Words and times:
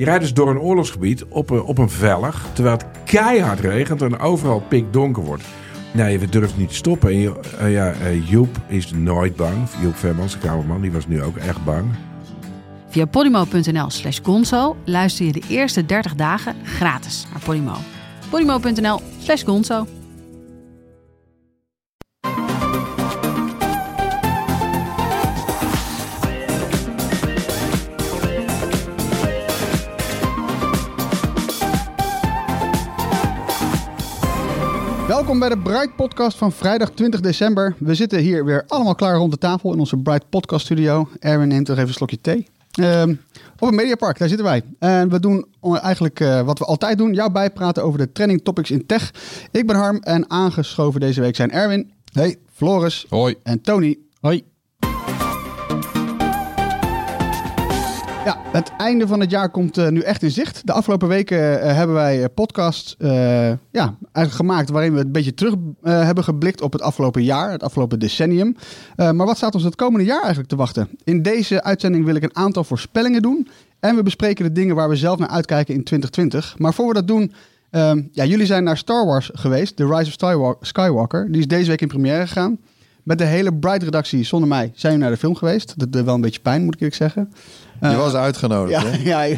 Je 0.00 0.06
rijdt 0.06 0.22
dus 0.22 0.34
door 0.34 0.50
een 0.50 0.60
oorlogsgebied 0.60 1.24
op 1.28 1.50
een, 1.50 1.62
op 1.62 1.78
een 1.78 1.90
vellig, 1.90 2.46
terwijl 2.52 2.76
het 2.76 2.86
keihard 3.04 3.60
regent 3.60 4.02
en 4.02 4.18
overal 4.18 4.60
pikdonker 4.60 5.24
wordt. 5.24 5.42
Nee, 5.92 6.18
we 6.18 6.28
durven 6.28 6.58
niet 6.58 6.68
te 6.68 6.74
stoppen. 6.74 7.10
Eh, 7.10 7.72
ja, 7.72 7.92
eh, 7.92 8.28
Joep 8.28 8.56
is 8.66 8.90
nooit 8.90 9.36
bang. 9.36 9.68
Joep 9.82 9.96
Vermans, 9.96 10.32
de 10.32 10.38
kamerman, 10.38 10.80
die 10.80 10.92
was 10.92 11.06
nu 11.06 11.22
ook 11.22 11.36
echt 11.36 11.64
bang. 11.64 11.84
Via 12.88 13.04
podimo.nl 13.04 13.90
slash 13.90 14.18
gonzo 14.22 14.76
luister 14.84 15.26
je 15.26 15.32
de 15.32 15.42
eerste 15.48 15.86
30 15.86 16.14
dagen 16.14 16.54
gratis 16.64 17.26
naar 17.32 17.42
Podimo. 17.42 17.76
podimo.nl 18.30 19.00
slash 19.18 19.44
gonzo. 19.44 19.86
Welkom 35.20 35.38
bij 35.38 35.48
de 35.48 35.58
Bright 35.58 35.96
Podcast 35.96 36.38
van 36.38 36.52
vrijdag 36.52 36.90
20 36.90 37.20
december. 37.20 37.74
We 37.78 37.94
zitten 37.94 38.18
hier 38.18 38.44
weer 38.44 38.64
allemaal 38.66 38.94
klaar 38.94 39.16
rond 39.16 39.32
de 39.32 39.38
tafel 39.38 39.72
in 39.72 39.78
onze 39.78 39.96
Bright 39.96 40.28
Podcast 40.28 40.64
studio. 40.64 41.08
Erwin 41.18 41.48
neemt 41.48 41.68
nog 41.68 41.76
even 41.76 41.88
een 41.88 41.94
slokje 41.94 42.20
thee. 42.20 42.46
Ehm, 42.70 43.14
op 43.58 43.66
het 43.66 43.74
Mediapark, 43.74 44.18
daar 44.18 44.28
zitten 44.28 44.46
wij. 44.46 44.62
En 44.78 45.08
we 45.08 45.20
doen 45.20 45.46
eigenlijk 45.62 46.20
eh, 46.20 46.42
wat 46.42 46.58
we 46.58 46.64
altijd 46.64 46.98
doen. 46.98 47.14
Jou 47.14 47.32
bijpraten 47.32 47.84
over 47.84 47.98
de 47.98 48.12
trending 48.12 48.44
topics 48.44 48.70
in 48.70 48.86
tech. 48.86 49.10
Ik 49.50 49.66
ben 49.66 49.76
Harm 49.76 49.96
en 49.96 50.30
aangeschoven 50.30 51.00
deze 51.00 51.20
week 51.20 51.36
zijn 51.36 51.50
Erwin. 51.50 51.92
Hey. 52.12 52.36
Floris. 52.52 53.06
Hoi. 53.08 53.34
En 53.42 53.60
Tony. 53.60 53.98
Hoi. 54.20 54.44
Ja, 58.24 58.36
het 58.52 58.72
einde 58.78 59.06
van 59.06 59.20
het 59.20 59.30
jaar 59.30 59.50
komt 59.50 59.78
eh, 59.78 59.88
nu 59.88 60.00
echt 60.00 60.22
in 60.22 60.30
zicht. 60.30 60.66
De 60.66 60.72
afgelopen 60.72 61.08
weken 61.08 61.60
eh, 61.62 61.74
hebben 61.74 61.96
wij 61.96 62.22
eh, 62.22 62.28
podcasts 62.34 62.96
eh, 62.98 63.50
ja, 63.70 63.96
gemaakt 64.12 64.70
waarin 64.70 64.94
we 64.94 65.00
een 65.00 65.12
beetje 65.12 65.34
terug 65.34 65.54
hebben 65.82 66.24
geblikt 66.24 66.60
op 66.60 66.72
het 66.72 66.82
afgelopen 66.82 67.22
jaar, 67.22 67.50
het 67.50 67.62
afgelopen 67.62 67.98
decennium. 67.98 68.56
Maar 68.96 69.14
wat 69.26 69.36
staat 69.36 69.54
ons 69.54 69.64
het 69.64 69.74
komende 69.74 70.06
jaar 70.06 70.18
eigenlijk 70.18 70.48
te 70.48 70.56
wachten? 70.56 70.88
In 71.04 71.22
deze 71.22 71.62
uitzending 71.62 72.04
wil 72.04 72.14
ik 72.14 72.22
een 72.22 72.36
aantal 72.36 72.64
voorspellingen 72.64 73.22
doen. 73.22 73.48
En 73.80 73.96
we 73.96 74.02
bespreken 74.02 74.44
de 74.44 74.52
dingen 74.52 74.74
waar 74.74 74.88
we 74.88 74.96
zelf 74.96 75.18
naar 75.18 75.28
uitkijken 75.28 75.74
in 75.74 75.84
2020. 75.84 76.58
Maar 76.58 76.74
voor 76.74 76.86
we 76.88 76.94
dat 76.94 77.06
doen, 77.08 77.32
ehm, 77.70 78.02
ja, 78.12 78.24
jullie 78.24 78.46
zijn 78.46 78.64
naar 78.64 78.76
Star 78.76 79.06
Wars 79.06 79.30
geweest, 79.32 79.76
The 79.76 79.86
Rise 79.86 80.06
of 80.06 80.12
Skywa- 80.12 80.56
Skywalker. 80.60 81.32
Die 81.32 81.40
is 81.40 81.48
deze 81.48 81.68
week 81.70 81.80
in 81.80 81.88
première 81.88 82.26
gegaan. 82.26 82.58
Met 83.02 83.18
de 83.18 83.24
hele 83.24 83.54
Bright-redactie 83.54 84.24
zonder 84.24 84.48
mij 84.48 84.72
zijn 84.74 84.92
we 84.92 84.98
naar 84.98 85.10
de 85.10 85.16
film 85.16 85.34
geweest. 85.34 85.74
Dat 85.78 85.92
deed 85.92 86.04
wel 86.04 86.14
een 86.14 86.20
beetje 86.20 86.40
pijn, 86.40 86.64
moet 86.64 86.74
ik 86.74 86.80
eerlijk 86.80 86.96
zeggen. 86.96 87.32
Je 87.80 87.96
was 87.96 88.14
uitgenodigd, 88.14 88.82
Ja, 88.82 88.88
hè? 88.88 88.98
ja, 89.12 89.22
ja, 89.22 89.36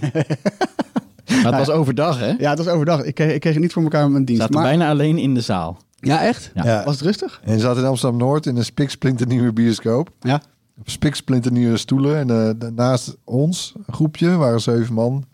Maar 1.42 1.44
het 1.58 1.66
was 1.66 1.70
overdag, 1.70 2.18
hè? 2.18 2.34
ja, 2.38 2.48
het 2.50 2.58
was 2.58 2.68
overdag. 2.68 3.02
Ik 3.02 3.14
kreeg, 3.14 3.33
ik 3.34 3.40
kreeg 3.40 3.52
het 3.52 3.62
niet 3.62 3.72
voor 3.72 3.83
elkaar 3.83 4.02
met 4.02 4.10
mijn 4.10 4.20
We 4.24 4.27
dienst. 4.27 4.42
zaten 4.42 4.60
Maar, 4.60 4.68
bijna 4.68 4.88
alleen 4.90 5.18
in 5.18 5.34
de 5.34 5.40
zaal. 5.40 5.78
ja, 6.00 6.22
echt? 6.22 6.50
Ja. 6.55 6.64
Ja. 6.64 6.84
Was 6.84 6.94
het 6.94 7.05
rustig? 7.05 7.40
En 7.44 7.52
je 7.55 7.60
zat 7.60 7.77
in 7.77 7.84
Amsterdam-Noord 7.84 8.46
in 8.46 8.56
een 8.56 8.64
spiksplinternieuwe 8.64 9.52
bioscoop. 9.52 10.10
Ja. 10.20 10.42
Op 10.80 10.90
spiksplinternieuwe 10.90 11.77
stoelen. 11.77 12.17
En 12.18 12.30
eh, 12.30 12.51
de- 12.58 12.72
naast 12.77 13.17
ons, 13.24 13.72
een 13.86 13.95
groepje, 13.95 14.36
waren 14.36 14.61
zeven 14.61 14.95
man. 14.95 15.24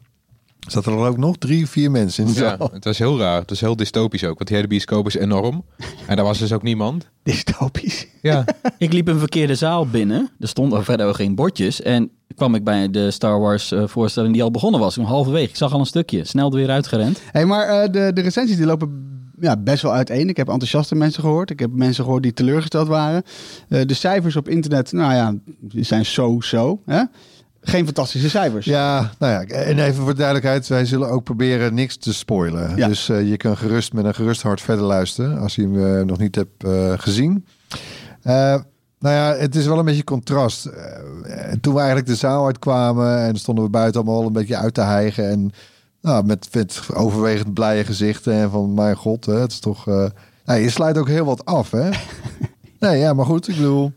Zaten 0.70 0.92
er 0.92 0.98
ook 0.98 1.16
nog 1.16 1.36
drie, 1.36 1.66
vier 1.68 1.90
mensen 1.90 2.26
in 2.26 2.32
de 2.32 2.40
Ja, 2.40 2.56
zaal. 2.58 2.70
het 2.72 2.84
was 2.84 2.98
heel 2.98 3.18
raar. 3.18 3.40
Het 3.40 3.50
was 3.50 3.60
heel 3.60 3.76
dystopisch 3.76 4.24
ook. 4.24 4.34
Want 4.36 4.46
die 4.46 4.56
hele 4.56 4.68
bioscoop 4.68 5.06
is 5.06 5.14
enorm. 5.16 5.64
En 6.06 6.16
daar 6.16 6.24
was 6.24 6.38
dus 6.38 6.52
ook 6.52 6.62
niemand. 6.62 7.08
Dystopisch. 7.22 8.06
Ja, 8.22 8.44
Ik 8.78 8.92
liep 8.92 9.08
een 9.08 9.18
verkeerde 9.18 9.54
zaal 9.54 9.86
binnen. 9.86 10.30
Er 10.40 10.48
stonden 10.48 10.84
verder 10.84 11.06
ook 11.06 11.14
geen 11.14 11.34
bordjes. 11.34 11.82
En 11.82 12.10
kwam 12.34 12.54
ik 12.54 12.64
bij 12.64 12.90
de 12.90 13.10
Star 13.10 13.40
Wars 13.40 13.72
eh, 13.72 13.82
voorstelling 13.86 14.32
die 14.32 14.42
al 14.42 14.50
begonnen 14.50 14.80
was. 14.80 14.98
Om 14.98 15.04
halverwege. 15.04 15.48
Ik 15.48 15.56
zag 15.56 15.72
al 15.72 15.80
een 15.80 15.86
stukje. 15.86 16.24
Snel 16.24 16.50
er 16.50 16.56
weer 16.56 16.70
uitgerend. 16.70 17.20
Hey, 17.30 17.44
maar 17.46 17.66
eh, 17.68 17.92
de, 17.92 18.10
de 18.14 18.20
recensies 18.20 18.56
die 18.56 18.66
lopen 18.66 19.06
ja, 19.40 19.56
best 19.56 19.82
wel 19.82 19.92
uiteen. 19.92 20.28
Ik 20.28 20.36
heb 20.36 20.48
enthousiaste 20.48 20.94
mensen 20.94 21.22
gehoord. 21.22 21.50
Ik 21.50 21.58
heb 21.60 21.70
mensen 21.72 22.04
gehoord 22.04 22.22
die 22.22 22.32
teleurgesteld 22.32 22.88
waren. 22.88 23.22
Eh, 23.68 23.80
de 23.86 23.94
cijfers 23.94 24.36
op 24.36 24.48
internet, 24.48 24.92
nou 24.92 25.14
ja, 25.14 25.34
die 25.60 25.82
zijn 25.84 26.06
zo-zo. 26.06 26.82
hè? 26.86 27.02
Geen 27.60 27.84
fantastische 27.84 28.30
cijfers. 28.30 28.66
Ja, 28.66 29.10
nou 29.18 29.32
ja, 29.32 29.54
en 29.54 29.78
even 29.78 29.94
voor 29.94 30.10
de 30.10 30.16
duidelijkheid, 30.16 30.68
wij 30.68 30.84
zullen 30.84 31.10
ook 31.10 31.24
proberen 31.24 31.74
niks 31.74 31.96
te 31.96 32.14
spoilen. 32.14 32.76
Ja. 32.76 32.88
Dus 32.88 33.08
eh, 33.08 33.28
je 33.28 33.36
kan 33.36 33.56
gerust 33.56 33.92
met 33.92 34.04
een 34.04 34.14
gerust 34.14 34.42
hart 34.42 34.60
verder 34.60 34.84
luisteren 34.84 35.38
als 35.38 35.54
je 35.54 35.62
hem 35.62 35.84
eh, 35.84 36.04
nog 36.04 36.18
niet 36.18 36.34
hebt 36.34 36.64
eh, 36.64 36.92
gezien. 36.96 37.46
Nou 39.00 39.14
ja, 39.14 39.34
het 39.34 39.54
is 39.54 39.66
wel 39.66 39.78
een 39.78 39.84
beetje 39.84 40.04
contrast. 40.04 40.62
Toen 41.60 41.72
we 41.72 41.78
eigenlijk 41.78 42.06
de 42.06 42.16
zaal 42.16 42.46
uitkwamen 42.46 43.18
en 43.18 43.36
stonden 43.36 43.64
we 43.64 43.70
buiten 43.70 44.00
allemaal 44.00 44.26
een 44.26 44.32
beetje 44.32 44.56
uit 44.56 44.74
te 44.74 44.80
hijgen 44.80 45.30
en 45.30 45.50
nou, 46.00 46.24
met, 46.24 46.48
met 46.52 46.80
overwegend 46.94 47.54
blije 47.54 47.84
gezichten 47.84 48.32
en 48.32 48.50
van 48.50 48.74
mijn 48.74 48.96
god, 48.96 49.26
hè, 49.26 49.34
het 49.34 49.52
is 49.52 49.58
toch. 49.58 49.86
nou, 50.44 50.60
je 50.60 50.70
sluit 50.70 50.98
ook 50.98 51.08
heel 51.08 51.24
wat 51.24 51.44
af, 51.44 51.70
hè? 51.70 51.90
nee, 52.80 52.98
ja, 52.98 53.12
maar 53.12 53.26
goed, 53.26 53.48
ik 53.48 53.56
bedoel, 53.56 53.92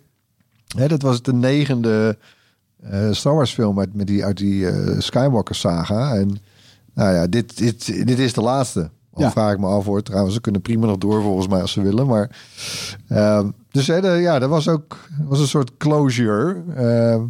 hè, 0.78 0.88
dat 0.88 1.02
was 1.02 1.22
de 1.22 1.34
negende 1.34 2.18
Star 3.12 3.36
Wars 3.36 3.53
film 3.53 3.80
uit, 3.80 3.94
met 3.96 4.08
die, 4.08 4.25
uit 4.25 4.38
die 4.38 4.68
eh, 4.69 5.00
Skywalker 5.00 5.56
saga. 5.56 6.16
En 6.16 6.38
nou 6.94 7.14
ja, 7.16 7.28
dit, 7.28 7.58
dit, 7.58 8.06
dit 8.08 8.19
is 8.19 8.34
de 8.34 8.42
laatste. 8.42 8.90
Al 9.14 9.24
Ja. 9.24 9.31
vraag 9.31 9.53
ik 9.53 9.59
me 9.59 9.68
af 9.68 9.86
hoor. 9.86 10.03
Trouwens, 10.03 10.34
ze 10.36 10.42
kunnen 10.42 10.62
prima 10.62 10.86
nog 10.86 10.97
door 10.97 11.22
volgens 11.22 11.47
mij 11.47 11.62
als 11.62 11.72
ze 11.72 11.81
willen. 11.81 12.08
Maar 12.08 12.30
ehm, 13.08 13.50
dus 13.72 13.88
hè, 13.88 14.02
de- 14.02 14.08
ja, 14.08 14.40
dat 14.40 14.50
was 14.50 14.68
ook 14.68 14.97
was 15.24 15.40
een 15.40 15.47
soort 15.47 15.78
closure. 15.78 16.56
Ehm, 16.75 17.22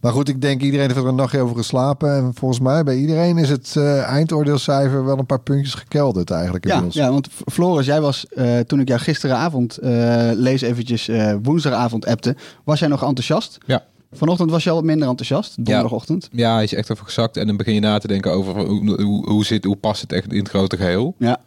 maar 0.00 0.12
goed, 0.12 0.28
ik 0.28 0.40
denk 0.40 0.60
iedereen 0.62 0.86
heeft 0.86 0.98
er 1.00 1.06
een 1.06 1.14
nachtje 1.14 1.40
over 1.40 1.56
geslapen. 1.56 2.14
En 2.14 2.30
volgens 2.34 2.60
mij 2.60 2.82
bij 2.84 2.96
iedereen 2.96 3.38
is 3.38 3.48
het 3.50 3.74
eh, 3.76 4.02
eindoordeelcijfer 4.02 5.04
wel 5.04 5.18
een 5.18 5.26
paar 5.26 5.40
puntjes 5.40 5.74
gekelderd 5.74 6.30
eigenlijk 6.30 6.64
Ja, 6.64 6.70
inmiddels. 6.74 7.04
ja, 7.04 7.10
want 7.10 7.28
Floris, 7.52 7.86
jij 7.86 8.00
was 8.00 8.26
eh, 8.26 8.58
toen 8.58 8.80
ik 8.80 8.88
jou 8.88 9.00
gisteravond, 9.00 9.76
eh, 9.78 9.90
lees 10.34 10.60
eventjes, 10.60 11.08
eh, 11.08 11.34
woensdagavond 11.42 12.06
appte, 12.06 12.36
was 12.64 12.78
jij 12.78 12.88
nog 12.88 13.02
enthousiast? 13.02 13.58
Ja. 13.66 13.84
Vanochtend 14.12 14.50
was 14.50 14.64
je 14.64 14.70
al 14.70 14.76
wat 14.76 14.84
minder 14.84 15.08
enthousiast, 15.08 15.56
donderdagochtend. 15.56 16.28
ja, 16.32 16.54
hij 16.54 16.64
is 16.64 16.74
echt 16.74 16.90
even 16.90 17.04
gezakt. 17.04 17.36
En 17.36 17.46
dan 17.46 17.56
begin 17.56 17.74
je 17.74 17.80
na 17.80 17.98
te 17.98 18.08
denken 18.08 18.32
over 18.32 18.66
hoe, 18.66 19.02
hoe, 19.02 19.28
hoe, 19.28 19.44
zit, 19.44 19.64
hoe 19.64 19.76
past 19.76 20.00
het 20.00 20.12
echt 20.12 20.32
in 20.32 20.38
het 20.38 20.48
grote 20.48 20.76
geheel. 20.76 21.14
Ja. 21.18 21.40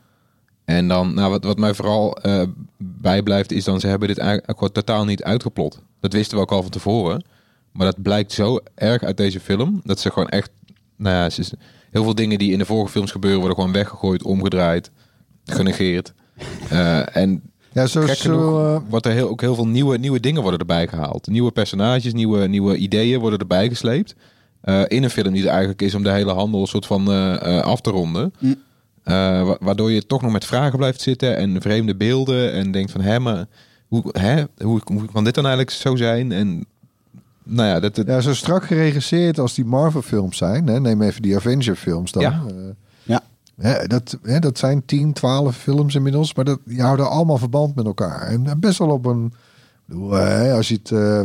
En 0.65 0.87
dan, 0.87 1.13
nou, 1.13 1.29
wat, 1.29 1.43
wat 1.43 1.57
mij 1.57 1.73
vooral 1.73 2.17
eh, 2.17 2.43
bijblijft, 2.77 3.51
is 3.51 3.63
dan 3.63 3.79
ze 3.79 3.87
hebben 3.87 4.07
dit 4.07 4.17
eigenlijk 4.17 4.51
gewoon 4.51 4.73
totaal 4.73 5.05
niet 5.05 5.23
uitgeplot. 5.23 5.81
Dat 5.99 6.13
wisten 6.13 6.37
we 6.37 6.43
ook 6.43 6.51
al 6.51 6.61
van 6.61 6.71
tevoren. 6.71 7.23
Maar 7.71 7.85
dat 7.85 8.01
blijkt 8.01 8.31
zo 8.31 8.59
erg 8.75 9.03
uit 9.03 9.17
deze 9.17 9.39
film. 9.39 9.81
Dat 9.83 9.99
ze 9.99 10.11
gewoon 10.11 10.29
echt, 10.29 10.51
nou 10.97 11.15
ja, 11.15 11.29
ze, 11.29 11.57
heel 11.91 12.03
veel 12.03 12.15
dingen 12.15 12.37
die 12.37 12.51
in 12.51 12.57
de 12.57 12.65
vorige 12.65 12.91
films 12.91 13.11
gebeuren, 13.11 13.39
worden 13.39 13.57
gewoon 13.57 13.73
weggegooid, 13.73 14.23
omgedraaid, 14.23 14.91
genegeerd. 15.45 16.13
Eh, 16.69 17.15
en 17.15 17.41
Ja, 17.73 17.85
zo, 17.87 18.01
gek 18.01 18.17
genoeg 18.17 18.41
zo 18.41 18.75
eh, 18.75 18.81
wordt 18.89 19.05
er 19.05 19.11
heel, 19.11 19.29
ook 19.29 19.41
heel 19.41 19.55
veel 19.55 19.67
nieuwe, 19.67 19.97
nieuwe 19.97 20.19
dingen 20.19 20.41
worden 20.41 20.59
erbij 20.59 20.87
gehaald. 20.87 21.27
Nieuwe 21.27 21.51
personages, 21.51 22.13
nieuwe, 22.13 22.47
nieuwe 22.47 22.75
ideeën 22.77 23.19
worden 23.19 23.39
erbij 23.39 23.67
gesleept. 23.69 24.15
Eh, 24.61 24.81
in 24.87 25.03
een 25.03 25.09
film 25.09 25.33
die 25.33 25.43
er 25.43 25.49
eigenlijk 25.49 25.81
is 25.81 25.95
om 25.95 26.03
de 26.03 26.11
hele 26.11 26.31
handel 26.31 26.61
een 26.61 26.67
soort 26.67 26.85
van 26.85 27.07
eh, 27.11 27.57
eh, 27.57 27.63
af 27.63 27.81
te 27.81 27.89
ronden. 27.89 28.33
Mm. 28.39 28.55
Wa- 29.03 29.57
waardoor 29.59 29.91
je 29.91 30.05
toch 30.05 30.21
nog 30.21 30.31
met 30.31 30.45
vragen 30.45 30.77
blijft 30.77 31.01
zitten 31.01 31.37
en 31.37 31.61
vreemde 31.61 31.95
beelden. 31.95 32.53
En 32.53 32.71
denkt 32.71 32.91
van, 32.91 33.01
hè, 33.01 33.19
maar 33.19 33.45
hoe, 33.87 34.03
hè, 34.11 34.43
hoe, 34.63 34.81
hoe 34.85 35.05
kan 35.13 35.23
dit 35.23 35.33
dan 35.35 35.45
eigenlijk 35.45 35.75
zo 35.75 35.95
zijn? 35.95 36.31
En 36.31 36.65
nou 37.43 37.67
ja, 37.69 37.79
dat, 37.79 37.95
dat- 37.95 38.05
ja, 38.07 38.21
zo 38.21 38.33
strak 38.33 38.65
geregisseerd 38.65 39.39
als 39.39 39.53
die 39.53 39.65
Marvel 39.65 40.01
films 40.01 40.37
zijn. 40.37 40.67
Hè? 40.67 40.79
Neem 40.79 41.01
even 41.01 41.21
die 41.21 41.35
Avenger 41.35 41.75
films 41.75 42.11
dan. 42.11 42.21
Ja. 42.21 42.41
Ja. 43.03 43.21
Dat, 43.87 44.17
hè, 44.21 44.39
dat 44.39 44.57
zijn 44.57 44.85
10, 44.85 45.13
12 45.13 45.55
films 45.55 45.95
inmiddels, 45.95 46.33
maar 46.33 46.45
dat, 46.45 46.59
die 46.65 46.81
houden 46.81 47.09
allemaal 47.09 47.37
verband 47.37 47.75
met 47.75 47.85
elkaar. 47.85 48.21
En 48.21 48.59
best 48.59 48.77
wel 48.77 48.89
op 48.89 49.05
een. 49.05 49.33
bedoel, 49.85 50.11
hè, 50.11 50.53
als 50.53 50.67
je 50.67 50.75
het. 50.75 50.91
eh, 50.91 51.21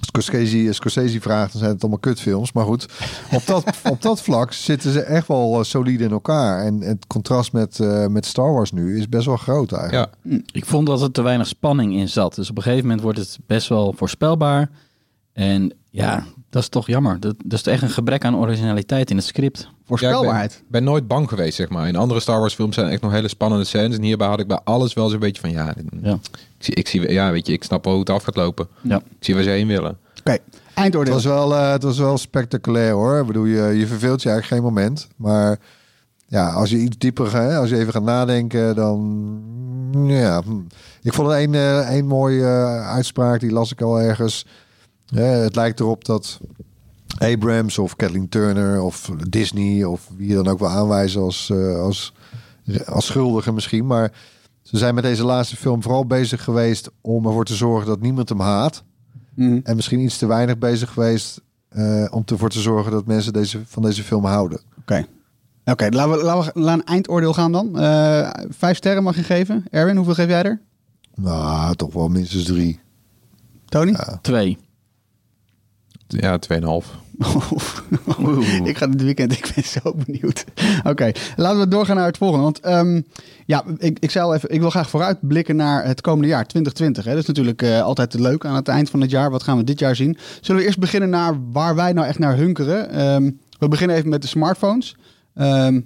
Scorsese, 0.00 0.72
Scorsese 0.72 1.20
vraagt, 1.20 1.50
dan 1.52 1.60
zijn 1.60 1.72
het 1.72 1.80
allemaal 1.82 2.00
kutfilms. 2.00 2.52
Maar 2.52 2.64
goed, 2.64 2.86
op 3.32 3.46
dat, 3.46 3.64
op 3.90 4.02
dat 4.02 4.22
vlak 4.22 4.52
zitten 4.52 4.92
ze 4.92 5.00
echt 5.00 5.28
wel 5.28 5.58
eh, 5.58 5.64
solide 5.64 6.04
in 6.04 6.10
elkaar. 6.10 6.64
En 6.64 6.80
het 6.80 7.06
contrast 7.06 7.52
met, 7.52 7.80
eh, 7.80 8.06
met 8.06 8.26
Star 8.26 8.52
Wars 8.52 8.72
nu 8.72 8.98
is 8.98 9.08
best 9.08 9.26
wel 9.26 9.36
groot 9.36 9.72
eigenlijk. 9.72 10.14
ja, 10.22 10.40
Ik 10.52 10.64
vond 10.64 10.86
dat 10.86 11.02
er 11.02 11.10
te 11.10 11.22
weinig 11.22 11.46
spanning 11.46 11.94
in 11.94 12.08
zat. 12.08 12.34
Dus 12.34 12.50
op 12.50 12.56
een 12.56 12.62
gegeven 12.62 12.84
moment 12.84 13.02
wordt 13.02 13.18
het 13.18 13.38
best 13.46 13.68
wel 13.68 13.92
voorspelbaar. 13.96 14.70
En 15.32 15.72
ja, 15.90 16.24
dat 16.50 16.62
is 16.62 16.68
toch 16.68 16.86
jammer. 16.86 17.20
Dat, 17.20 17.34
dat 17.44 17.52
is 17.52 17.62
toch 17.62 17.72
echt 17.74 17.82
een 17.82 17.90
gebrek 17.90 18.24
aan 18.24 18.36
originaliteit 18.36 19.10
in 19.10 19.16
het 19.16 19.26
script. 19.26 19.68
Voorspelbaarheid. 19.84 20.50
Ja, 20.52 20.56
ik 20.56 20.62
ben, 20.62 20.70
ben 20.70 20.84
nooit 20.84 21.06
bang 21.06 21.28
geweest, 21.28 21.56
zeg 21.56 21.68
maar. 21.68 21.88
In 21.88 21.96
andere 21.96 22.20
Star 22.20 22.40
Wars 22.40 22.54
films 22.54 22.74
zijn 22.74 22.88
echt 22.88 23.02
nog 23.02 23.12
hele 23.12 23.28
spannende 23.28 23.64
scènes. 23.64 23.96
En 23.96 24.02
hierbij 24.02 24.28
had 24.28 24.40
ik 24.40 24.46
bij 24.46 24.60
alles 24.64 24.94
wel 24.94 25.08
zo'n 25.08 25.18
beetje 25.18 25.40
van, 25.40 25.50
ja. 25.50 25.74
Ik, 25.76 26.16
zie, 26.58 26.74
ik 26.74 26.88
zie, 26.88 27.12
ja, 27.12 27.30
weet 27.32 27.46
je, 27.46 27.52
ik 27.52 27.64
snap 27.64 27.84
wel 27.84 27.92
hoe 27.92 28.02
het 28.02 28.10
af 28.12 28.22
gaat 28.22 28.36
lopen. 28.36 28.68
Ja. 28.82 28.96
Ik 28.96 29.02
zie 29.24 29.34
waar 29.34 29.42
ze 29.42 29.50
heen 29.50 29.66
willen. 29.66 29.98
Oké, 30.18 30.30
Het 30.30 30.42
eindoordeel. 30.74 31.14
was, 31.14 31.24
wel, 31.24 31.54
eh, 31.54 31.72
het 31.72 31.82
was 31.82 31.98
wel 31.98 32.18
spectaculair 32.18 32.92
hoor. 32.92 33.20
Ik 33.20 33.26
bedoel, 33.26 33.44
je, 33.44 33.62
je 33.62 33.86
verveelt 33.86 34.22
je 34.22 34.28
eigenlijk 34.30 34.62
geen 34.62 34.72
moment. 34.74 35.08
Maar 35.16 35.58
ja, 36.26 36.50
als 36.52 36.70
je 36.70 36.76
iets 36.76 36.98
dieper 36.98 37.26
gaat, 37.26 37.56
als 37.56 37.70
je 37.70 37.78
even 37.78 37.92
gaat 37.92 38.02
nadenken, 38.02 38.74
dan 38.74 39.40
ja. 40.06 40.42
hm. 40.42 40.60
Ik 41.02 41.12
vond 41.12 41.30
er 41.30 41.42
een, 41.42 41.54
eh, 41.54 41.96
een 41.96 42.06
mooie 42.06 42.42
eh, 42.42 42.88
uitspraak, 42.88 43.40
die 43.40 43.52
las 43.52 43.72
ik 43.72 43.80
al 43.80 44.00
ergens. 44.00 44.46
Eh, 45.14 45.30
het 45.30 45.56
lijkt 45.56 45.80
erop 45.80 46.04
dat 46.04 46.40
Abrams 47.18 47.78
of 47.78 47.96
Kathleen 47.96 48.28
Turner 48.28 48.82
of 48.82 49.10
Disney 49.28 49.84
of 49.84 50.10
wie 50.16 50.28
je 50.28 50.34
dan 50.34 50.48
ook 50.48 50.58
wil 50.58 50.68
aanwijzen 50.68 51.20
als, 51.20 51.50
eh, 51.50 51.80
als, 51.80 52.12
als 52.86 53.06
schuldige 53.06 53.52
misschien. 53.52 53.86
Maar 53.86 54.12
ze 54.62 54.78
zijn 54.78 54.94
met 54.94 55.04
deze 55.04 55.24
laatste 55.24 55.56
film 55.56 55.82
vooral 55.82 56.06
bezig 56.06 56.44
geweest 56.44 56.90
om 57.00 57.26
ervoor 57.26 57.44
te 57.44 57.54
zorgen 57.54 57.86
dat 57.86 58.00
niemand 58.00 58.28
hem 58.28 58.40
haat. 58.40 58.82
Mhm. 59.34 59.60
En 59.62 59.76
misschien 59.76 60.00
iets 60.00 60.18
te 60.18 60.26
weinig 60.26 60.58
bezig 60.58 60.92
geweest 60.92 61.40
eh, 61.68 62.04
om 62.10 62.22
ervoor 62.26 62.50
te 62.50 62.60
zorgen 62.60 62.92
dat 62.92 63.06
mensen 63.06 63.32
deze, 63.32 63.60
van 63.66 63.82
deze 63.82 64.02
film 64.02 64.24
houden. 64.24 64.60
Oké. 64.78 65.06
Oké, 65.64 65.88
laten, 65.90 66.10
we, 66.10 66.24
laten 66.24 66.52
we 66.54 66.60
naar 66.60 66.74
een 66.74 66.84
eindoordeel 66.84 67.32
gaan 67.32 67.52
dan. 67.52 67.78
Eh, 67.78 68.30
vijf 68.48 68.76
sterren 68.76 69.02
mag 69.02 69.16
je 69.16 69.22
geven. 69.22 69.64
Erwin, 69.70 69.96
hoeveel 69.96 70.14
geef 70.14 70.28
jij 70.28 70.42
er? 70.42 70.60
Nou, 71.14 71.74
toch 71.74 71.92
wel 71.92 72.08
minstens 72.08 72.44
drie. 72.44 72.80
Tony? 73.64 73.96
Twee. 74.22 74.58
Ja, 76.08 76.38
2,5. 76.52 76.86
ik 78.64 78.76
ga 78.78 78.86
dit 78.86 79.02
weekend, 79.02 79.32
ik 79.32 79.52
ben 79.54 79.64
zo 79.64 79.94
benieuwd. 80.04 80.44
Oké, 80.90 81.10
laten 81.36 81.58
we 81.60 81.68
doorgaan 81.68 81.96
naar 81.96 82.06
het 82.06 82.16
volgende. 82.16 82.44
Want 82.44 82.60
ehm, 82.60 83.00
ja, 83.46 83.64
ik, 83.78 83.98
ik, 83.98 84.10
zou 84.10 84.34
even, 84.34 84.50
ik 84.50 84.60
wil 84.60 84.70
graag 84.70 84.90
vooruitblikken 84.90 85.56
naar 85.56 85.84
het 85.84 86.00
komende 86.00 86.28
jaar, 86.28 86.46
2020. 86.46 87.04
Hè. 87.04 87.10
Dat 87.10 87.20
is 87.20 87.26
natuurlijk 87.26 87.62
eh, 87.62 87.82
altijd 87.82 88.14
leuk 88.14 88.44
aan 88.46 88.54
het 88.54 88.68
eind 88.68 88.90
van 88.90 89.00
het 89.00 89.10
jaar. 89.10 89.30
Wat 89.30 89.42
gaan 89.42 89.56
we 89.56 89.64
dit 89.64 89.78
jaar 89.78 89.96
zien? 89.96 90.18
Zullen 90.40 90.60
we 90.60 90.66
eerst 90.66 90.78
beginnen 90.78 91.10
naar 91.10 91.34
waar 91.52 91.74
wij 91.74 91.92
nou 91.92 92.06
echt 92.06 92.18
naar 92.18 92.36
hunkeren? 92.36 92.90
Ehm, 92.90 93.30
we 93.58 93.68
beginnen 93.68 93.96
even 93.96 94.08
met 94.08 94.22
de 94.22 94.28
smartphones. 94.28 94.96
Ehm, 95.34 95.80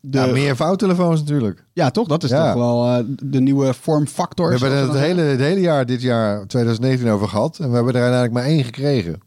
de, 0.00 0.18
Ja, 0.18 0.26
meer 0.26 0.56
vouwtelefoons 0.56 1.20
natuurlijk. 1.20 1.64
ja, 1.72 1.90
toch? 1.90 2.08
Dat 2.08 2.22
is 2.24 2.30
Ja. 2.30 2.46
toch 2.52 2.54
wel 2.62 2.86
eh, 2.86 3.04
de 3.22 3.40
nieuwe 3.40 3.74
vormfactor. 3.74 4.46
We 4.46 4.52
hebben 4.52 4.70
er 4.78 4.82
het 4.84 4.92
dan 4.92 5.02
hele, 5.02 5.20
het 5.22 5.40
hele 5.40 5.60
jaar, 5.60 5.86
dit 5.86 6.02
jaar 6.02 6.46
2019 6.46 7.08
over 7.10 7.28
gehad. 7.28 7.58
En 7.58 7.68
we 7.68 7.74
hebben 7.74 7.94
er 7.94 8.00
uiteindelijk 8.02 8.32
maar 8.32 8.52
één 8.54 8.64
gekregen. 8.64 9.20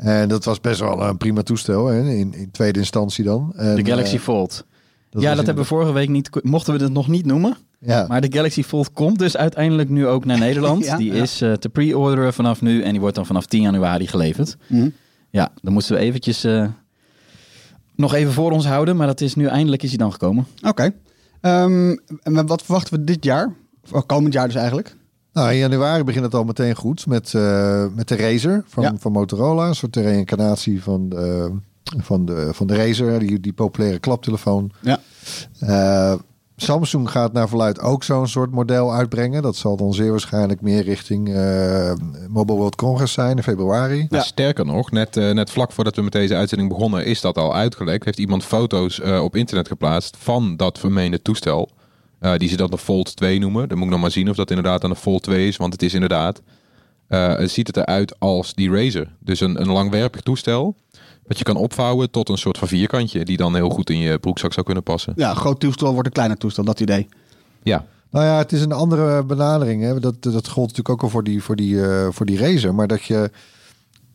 En 0.00 0.28
dat 0.28 0.44
was 0.44 0.60
best 0.60 0.80
wel 0.80 1.02
een 1.02 1.16
prima 1.16 1.42
toestel, 1.42 1.86
hè, 1.86 2.10
in, 2.10 2.34
in 2.34 2.50
tweede 2.50 2.78
instantie 2.78 3.24
dan. 3.24 3.52
En, 3.56 3.76
De 3.76 3.84
Galaxy 3.84 4.14
eh, 4.14 4.20
Fold. 4.20 4.64
dat 5.10 5.22
ja, 5.22 5.34
dat 5.34 5.46
hebben 5.46 5.62
we 5.62 5.68
vorige 5.70 5.92
week 5.92 6.08
niet... 6.08 6.30
Mochten 6.42 6.76
we 6.78 6.82
het 6.82 6.92
nog 6.92 7.08
niet 7.08 7.26
noemen. 7.26 7.56
Ja, 7.78 8.04
Maar 8.08 8.20
de 8.20 8.32
Galaxy 8.32 8.62
Fold 8.62 8.92
komt 8.92 9.18
dus 9.18 9.36
uiteindelijk 9.36 9.88
nu 9.88 10.06
ook 10.06 10.24
naar 10.24 10.38
Nederland. 10.48 10.84
Ja, 10.84 10.96
die 10.96 11.12
ja. 11.14 11.22
is 11.22 11.40
eh, 11.40 11.52
te 11.52 11.68
pre-orderen 11.68 12.32
vanaf 12.32 12.60
nu. 12.60 12.82
En 12.82 12.90
die 12.90 13.00
wordt 13.00 13.16
dan 13.16 13.26
vanaf 13.26 13.46
10 13.46 13.60
januari 13.62 14.06
geleverd. 14.06 14.56
Mhm. 14.66 14.88
Ja, 15.30 15.52
dan 15.62 15.72
moesten 15.72 15.96
we 15.96 16.00
eventjes... 16.02 16.44
eh, 16.44 16.66
nog 17.96 18.14
even 18.14 18.32
voor 18.32 18.50
ons 18.50 18.66
houden. 18.66 18.96
Maar 18.96 19.06
dat 19.06 19.20
is 19.20 19.34
nu 19.34 19.46
eindelijk 19.46 19.82
is 19.82 19.88
hij 19.88 19.98
dan 19.98 20.12
gekomen. 20.12 20.46
Oké. 20.62 20.90
Ehm, 21.40 21.96
en 22.22 22.46
wat 22.46 22.62
verwachten 22.62 22.98
we 22.98 23.04
dit 23.04 23.24
jaar? 23.24 23.54
Of 23.92 24.06
komend 24.06 24.32
jaar 24.32 24.46
dus 24.46 24.56
eigenlijk? 24.56 24.96
Nou, 25.32 25.50
in 25.50 25.56
januari 25.58 26.04
begint 26.04 26.24
het 26.24 26.34
al 26.34 26.44
meteen 26.44 26.74
goed 26.74 27.06
met, 27.06 27.34
eh, 27.34 27.84
met 27.94 28.08
de 28.08 28.16
Razer 28.16 28.64
van, 28.66 28.82
Ja. 28.82 28.94
van 28.98 29.12
Motorola. 29.12 29.68
Een 29.68 29.74
soort 29.74 29.96
reïncarnatie 29.96 30.82
van 30.82 31.08
de, 31.08 31.50
van 31.96 32.24
de, 32.24 32.48
van 32.52 32.66
de 32.66 32.76
Razer, 32.76 33.18
die, 33.18 33.40
die 33.40 33.52
populaire 33.52 33.98
klaptelefoon. 33.98 34.70
Ja. 34.80 34.98
Eh, 35.60 36.14
Samsung 36.56 37.10
gaat 37.10 37.32
naar 37.32 37.48
verluid 37.48 37.80
ook 37.80 38.04
zo'n 38.04 38.28
soort 38.28 38.50
model 38.50 38.94
uitbrengen. 38.94 39.42
Dat 39.42 39.56
zal 39.56 39.76
dan 39.76 39.94
zeer 39.94 40.10
waarschijnlijk 40.10 40.60
meer 40.60 40.82
richting 40.82 41.34
eh, 41.34 41.92
Mobile 42.28 42.58
World 42.58 42.74
Congress 42.76 43.12
zijn 43.12 43.36
in 43.36 43.42
februari. 43.42 44.06
Sterker 44.10 44.66
nog, 44.66 44.90
net, 44.90 45.14
net 45.14 45.50
vlak 45.50 45.72
voordat 45.72 45.96
we 45.96 46.02
met 46.02 46.12
deze 46.12 46.34
uitzending 46.34 46.68
begonnen, 46.68 47.04
is 47.04 47.20
dat 47.20 47.38
al 47.38 47.54
uitgelekt. 47.54 48.04
Heeft 48.04 48.18
iemand 48.18 48.44
foto's 48.44 49.00
eh, 49.00 49.22
op 49.22 49.36
internet 49.36 49.68
geplaatst 49.68 50.16
van 50.18 50.56
dat 50.56 50.78
vermeende 50.78 51.22
toestel. 51.22 51.68
Eh, 52.20 52.34
die 52.36 52.48
ze 52.48 52.56
dan 52.56 52.70
de 52.70 52.78
Fold 52.78 53.16
2 53.16 53.38
noemen. 53.38 53.68
Dan 53.68 53.76
moet 53.76 53.86
ik 53.86 53.92
nog 53.92 54.00
maar 54.00 54.10
zien 54.10 54.30
of 54.30 54.36
dat 54.36 54.48
inderdaad 54.50 54.80
dan 54.80 54.90
de 54.90 54.96
Fold 54.96 55.22
2 55.22 55.48
is. 55.48 55.56
Want 55.56 55.72
het 55.72 55.82
is 55.82 55.94
inderdaad, 55.94 56.42
eh, 57.06 57.36
het 57.36 57.50
ziet 57.50 57.66
het 57.66 57.76
eruit 57.76 58.18
als 58.18 58.54
die 58.54 58.70
Razer. 58.70 59.12
Dus 59.18 59.40
een, 59.40 59.60
een 59.60 59.70
langwerpig 59.70 60.20
toestel. 60.20 60.76
Wat 61.26 61.38
je 61.38 61.44
kan 61.44 61.56
opvouwen 61.56 62.10
tot 62.10 62.28
een 62.28 62.38
soort 62.38 62.58
van 62.58 62.68
vierkantje. 62.68 63.24
Die 63.24 63.36
dan 63.36 63.54
heel 63.54 63.70
goed 63.70 63.90
in 63.90 63.98
je 63.98 64.18
broekzak 64.18 64.52
zou 64.52 64.66
kunnen 64.66 64.82
passen. 64.82 65.12
Ja, 65.16 65.34
groot 65.34 65.60
toestel 65.60 65.92
wordt 65.92 66.06
een 66.06 66.12
kleiner 66.12 66.36
toestel, 66.36 66.64
dat 66.64 66.80
idee. 66.80 67.08
Ja, 67.62 67.86
Nou 68.10 68.24
ja, 68.24 68.38
het 68.38 68.52
is 68.52 68.60
een 68.60 68.72
andere 68.72 69.24
benadering. 69.24 69.82
Hè. 69.82 70.00
Dat, 70.00 70.22
dat 70.22 70.48
gold 70.48 70.68
natuurlijk 70.68 70.88
ook 70.88 71.02
al 71.02 71.08
voor 71.08 71.24
die, 71.24 71.42
voor, 71.42 71.56
die, 71.56 71.82
eh, 71.82 72.08
voor 72.10 72.26
die 72.26 72.38
Razer. 72.38 72.74
Maar 72.74 72.86
dat 72.86 73.02
je... 73.02 73.30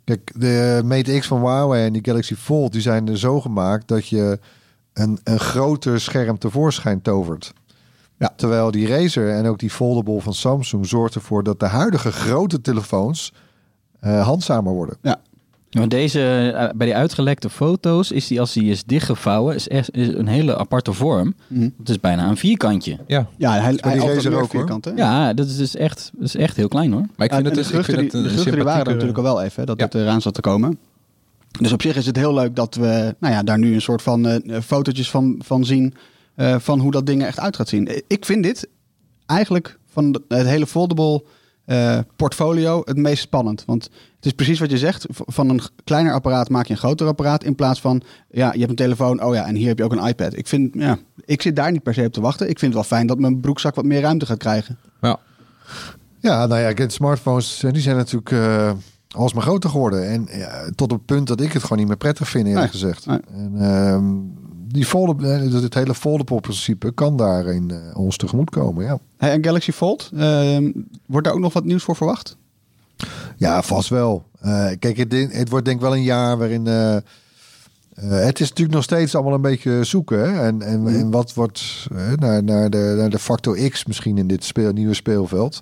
Kijk, 0.03 0.31
de 0.35 0.81
Mate 0.85 1.19
X 1.19 1.27
van 1.27 1.39
Huawei 1.39 1.85
en 1.85 1.93
die 1.93 2.05
Galaxy 2.05 2.35
Fold... 2.35 2.71
die 2.71 2.81
zijn 2.81 3.07
er 3.07 3.17
zo 3.17 3.41
gemaakt 3.41 3.87
dat 3.87 4.07
je 4.07 4.39
een, 4.93 5.19
een 5.23 5.39
groter 5.39 6.01
scherm 6.01 6.37
tevoorschijn 6.37 7.01
tovert. 7.01 7.53
Ja. 8.17 8.33
Terwijl 8.35 8.71
die 8.71 8.88
Razer 8.88 9.29
en 9.31 9.45
ook 9.45 9.59
die 9.59 9.69
foldable 9.69 10.21
van 10.21 10.33
Samsung... 10.33 10.88
zorgt 10.88 11.15
ervoor 11.15 11.44
dat 11.44 11.59
de 11.59 11.65
huidige 11.65 12.12
grote 12.12 12.62
telefoons... 12.62 13.33
eh, 14.00 14.25
handzamer 14.25 14.73
worden. 14.73 14.97
Maar 15.77 15.89
deze, 15.89 16.51
eh, 16.56 16.69
bij 16.75 16.88
die 16.88 16.95
uitgelekte 16.95 17.50
foto's 17.50 18.12
is 18.12 18.27
die 18.27 18.39
als 18.39 18.53
die 18.53 18.71
is 18.71 18.83
dichtgevouwen, 18.83 19.56
is, 19.56 19.67
echt, 19.67 19.95
is 19.95 20.07
een 20.07 20.27
hele 20.27 20.57
aparte 20.57 20.94
vorm. 20.94 21.33
Mhm. 21.47 21.69
Het 21.77 21.89
is 21.89 22.00
bijna 22.00 22.29
een 22.29 22.38
vierkantje. 22.38 22.97
ja. 23.07 23.27
Ja, 23.38 23.51
hij, 23.51 23.79
meer 23.81 24.41
ook, 24.41 24.50
vierkant, 24.50 24.85
hè? 24.85 24.91
Ja, 24.95 25.33
dat 25.33 25.47
is 25.47 25.57
dus 25.57 25.75
echt, 25.75 26.12
dat 26.13 26.23
is 26.23 26.35
echt 26.35 26.56
heel 26.56 26.67
klein 26.67 26.91
hoor. 26.91 27.06
Maar 27.15 27.25
ik 27.25 27.31
Ja, 27.33 27.38
vind 27.41 27.45
het, 27.56 27.56
de 27.56 27.62
dus, 27.71 27.79
ik 27.79 27.85
vind 27.85 28.12
die, 28.12 28.21
het 28.21 28.44
die 28.53 28.63
waren 28.63 28.85
er 28.85 28.91
natuurlijk 28.91 29.17
al 29.17 29.23
wel 29.23 29.41
even, 29.41 29.59
hè, 29.59 29.65
dat 29.65 29.79
Ja. 29.79 29.85
het 29.85 29.94
eraan 29.94 30.21
zat 30.21 30.33
te 30.33 30.41
komen. 30.41 30.77
Dus 31.59 31.71
op 31.73 31.81
zich 31.81 31.95
is 31.95 32.06
het 32.06 32.15
heel 32.15 32.33
leuk 32.33 32.56
dat 32.56 32.75
we 32.75 33.15
nou 33.19 33.33
ja, 33.33 33.44
daar 33.44 33.59
nu 33.59 33.73
een 33.73 33.81
soort 33.81 34.01
van 34.01 34.27
eh, 34.27 34.62
fotootjes 34.62 35.09
van, 35.09 35.41
van 35.44 35.65
zien... 35.65 35.94
eh, 36.35 36.55
van 36.59 36.79
hoe 36.79 36.91
dat 36.91 37.05
ding 37.05 37.21
er 37.21 37.27
echt 37.27 37.39
uit 37.39 37.55
gaat 37.55 37.67
zien. 37.69 38.03
Ik 38.07 38.25
vind 38.25 38.43
dit 38.43 38.67
eigenlijk 39.25 39.79
van 39.91 40.21
het 40.27 40.47
hele 40.47 40.67
foldable 40.67 41.23
eh, 41.65 41.99
portfolio 42.15 42.81
het 42.85 42.97
meest 42.97 43.21
spannend. 43.21 43.63
Want 43.65 43.83
het 44.15 44.25
is 44.25 44.31
precies 44.31 44.59
wat 44.59 44.71
je 44.71 44.77
zegt. 44.77 45.05
Van 45.09 45.49
een 45.49 45.61
kleiner 45.83 46.13
apparaat 46.13 46.49
maak 46.49 46.65
je 46.65 46.73
een 46.73 46.79
groter 46.79 47.07
apparaat. 47.07 47.43
In 47.43 47.55
plaats 47.55 47.81
van, 47.81 48.01
ja, 48.29 48.51
je 48.53 48.57
hebt 48.57 48.69
een 48.69 48.75
telefoon. 48.75 49.23
Oh 49.23 49.33
ja, 49.33 49.45
en 49.45 49.55
hier 49.55 49.67
heb 49.67 49.77
je 49.77 49.83
ook 49.83 49.91
een 49.91 50.07
iPad. 50.07 50.37
Ik 50.37 50.47
vind, 50.47 50.73
ja, 50.73 50.97
ik 51.25 51.41
zit 51.41 51.55
daar 51.55 51.71
niet 51.71 51.83
per 51.83 51.93
se 51.93 52.05
op 52.05 52.13
te 52.13 52.21
wachten. 52.21 52.49
Ik 52.49 52.59
vind 52.59 52.74
het 52.74 52.81
wel 52.81 52.98
fijn 52.98 53.07
dat 53.07 53.19
mijn 53.19 53.39
broekzak 53.39 53.75
wat 53.75 53.86
meer 53.86 54.01
ruimte 54.01 54.25
gaat 54.25 54.38
krijgen. 54.38 54.77
Ja. 55.01 55.19
Ja, 56.19 56.45
nou 56.45 56.62
ja, 56.75 56.89
smartphones 56.89 57.63
eh, 57.63 57.71
die 57.71 57.81
zijn 57.81 57.95
natuurlijk 57.95 58.31
eh 58.31 58.71
alsmaar 59.15 59.43
groter 59.43 59.69
geworden. 59.69 60.10
En 60.10 60.27
ja, 60.31 60.69
tot 60.75 60.91
het 60.91 61.05
punt 61.05 61.27
dat 61.27 61.41
ik 61.41 61.51
het 61.53 61.62
gewoon 61.62 61.77
niet 61.77 61.88
meer 61.88 61.98
prettig 61.98 62.29
vind, 62.29 62.48
eerlijk 62.48 62.63
Nee, 62.74 62.81
gezegd. 62.81 63.05
nee. 63.05 63.19
En, 63.33 63.53
ehm, 63.60 64.05
die 64.75 64.86
foldable, 64.86 65.32
eh, 65.32 65.51
het 65.51 65.74
hele 65.74 65.96
foldable 65.96 66.39
principe 66.39 66.91
kan 66.91 67.17
daarin 67.17 67.72
eh, 67.72 67.98
ons 67.98 68.17
tegemoet 68.17 68.50
komen, 68.50 68.86
ja. 68.86 69.00
Hey, 69.17 69.32
en 69.32 69.44
Galaxy 69.44 69.72
Fold, 69.72 70.12
ehm, 70.15 70.72
wordt 71.05 71.25
daar 71.25 71.36
ook 71.36 71.41
nog 71.41 71.53
wat 71.53 71.63
nieuws 71.63 71.84
voor 71.84 71.96
verwacht? 71.96 72.38
Ja, 73.38 73.62
vast 73.62 73.89
wel. 73.89 74.24
Eh, 74.39 74.70
kijk, 74.79 74.98
het, 74.98 75.13
het 75.13 75.50
wordt 75.50 75.65
denk 75.65 75.77
ik 75.77 75.84
wel 75.84 75.96
een 75.96 76.03
jaar 76.03 76.38
waarin... 76.38 76.65
het 77.96 78.39
is 78.39 78.50
natuurlijk 78.50 78.75
nog 78.75 78.84
steeds 78.84 79.15
allemaal 79.15 79.34
een 79.34 79.41
beetje 79.41 79.84
zoeken. 79.84 80.20
Hè? 80.20 80.41
En, 80.41 80.62
en, 80.62 80.88
en 80.88 81.12
wat 81.12 81.34
wordt 81.34 81.88
naar, 82.15 82.44
naar, 82.44 82.70
de, 82.70 82.96
naar 82.98 83.10
de 83.10 83.20
factor 83.20 83.70
X 83.70 83.86
misschien 83.86 84.17
in 84.17 84.27
dit 84.27 84.44
speel, 84.44 84.72
nieuwe 84.72 84.94
speelveld. 84.94 85.60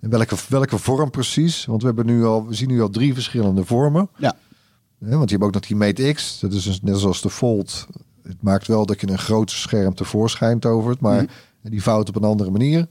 En 0.00 0.10
welke, 0.10 0.36
welke 0.48 0.78
vorm 0.78 1.10
precies? 1.10 1.64
Want 1.64 1.80
we, 1.80 1.86
hebben 1.86 2.06
nu 2.06 2.24
al, 2.24 2.46
we 2.46 2.54
zien 2.54 2.68
nu 2.68 2.82
al 2.82 2.90
drie 2.90 3.14
verschillende 3.14 3.64
vormen. 3.64 4.08
Ja. 4.16 4.36
Want 4.98 5.30
je 5.30 5.36
hebt 5.36 5.46
ook 5.46 5.54
nog 5.54 5.66
die 5.66 5.76
Mate 5.76 6.12
X. 6.12 6.40
Dat 6.40 6.52
is 6.52 6.62
dus 6.62 6.82
net 6.82 6.98
zoals 6.98 7.20
de 7.20 7.30
Fold. 7.30 7.86
Het 8.26 8.42
maakt 8.42 8.66
wel 8.66 8.86
dat 8.86 9.00
je 9.00 9.08
een 9.10 9.18
groter 9.18 9.56
scherm 9.56 9.94
tevoorschijn 9.94 10.58
tovert. 10.58 11.00
Maar 11.00 11.22
Mhm. 11.22 11.26
die 11.62 11.82
vouwt 11.82 12.08
op 12.08 12.16
een 12.16 12.24
andere 12.24 12.50
manier. 12.50 12.86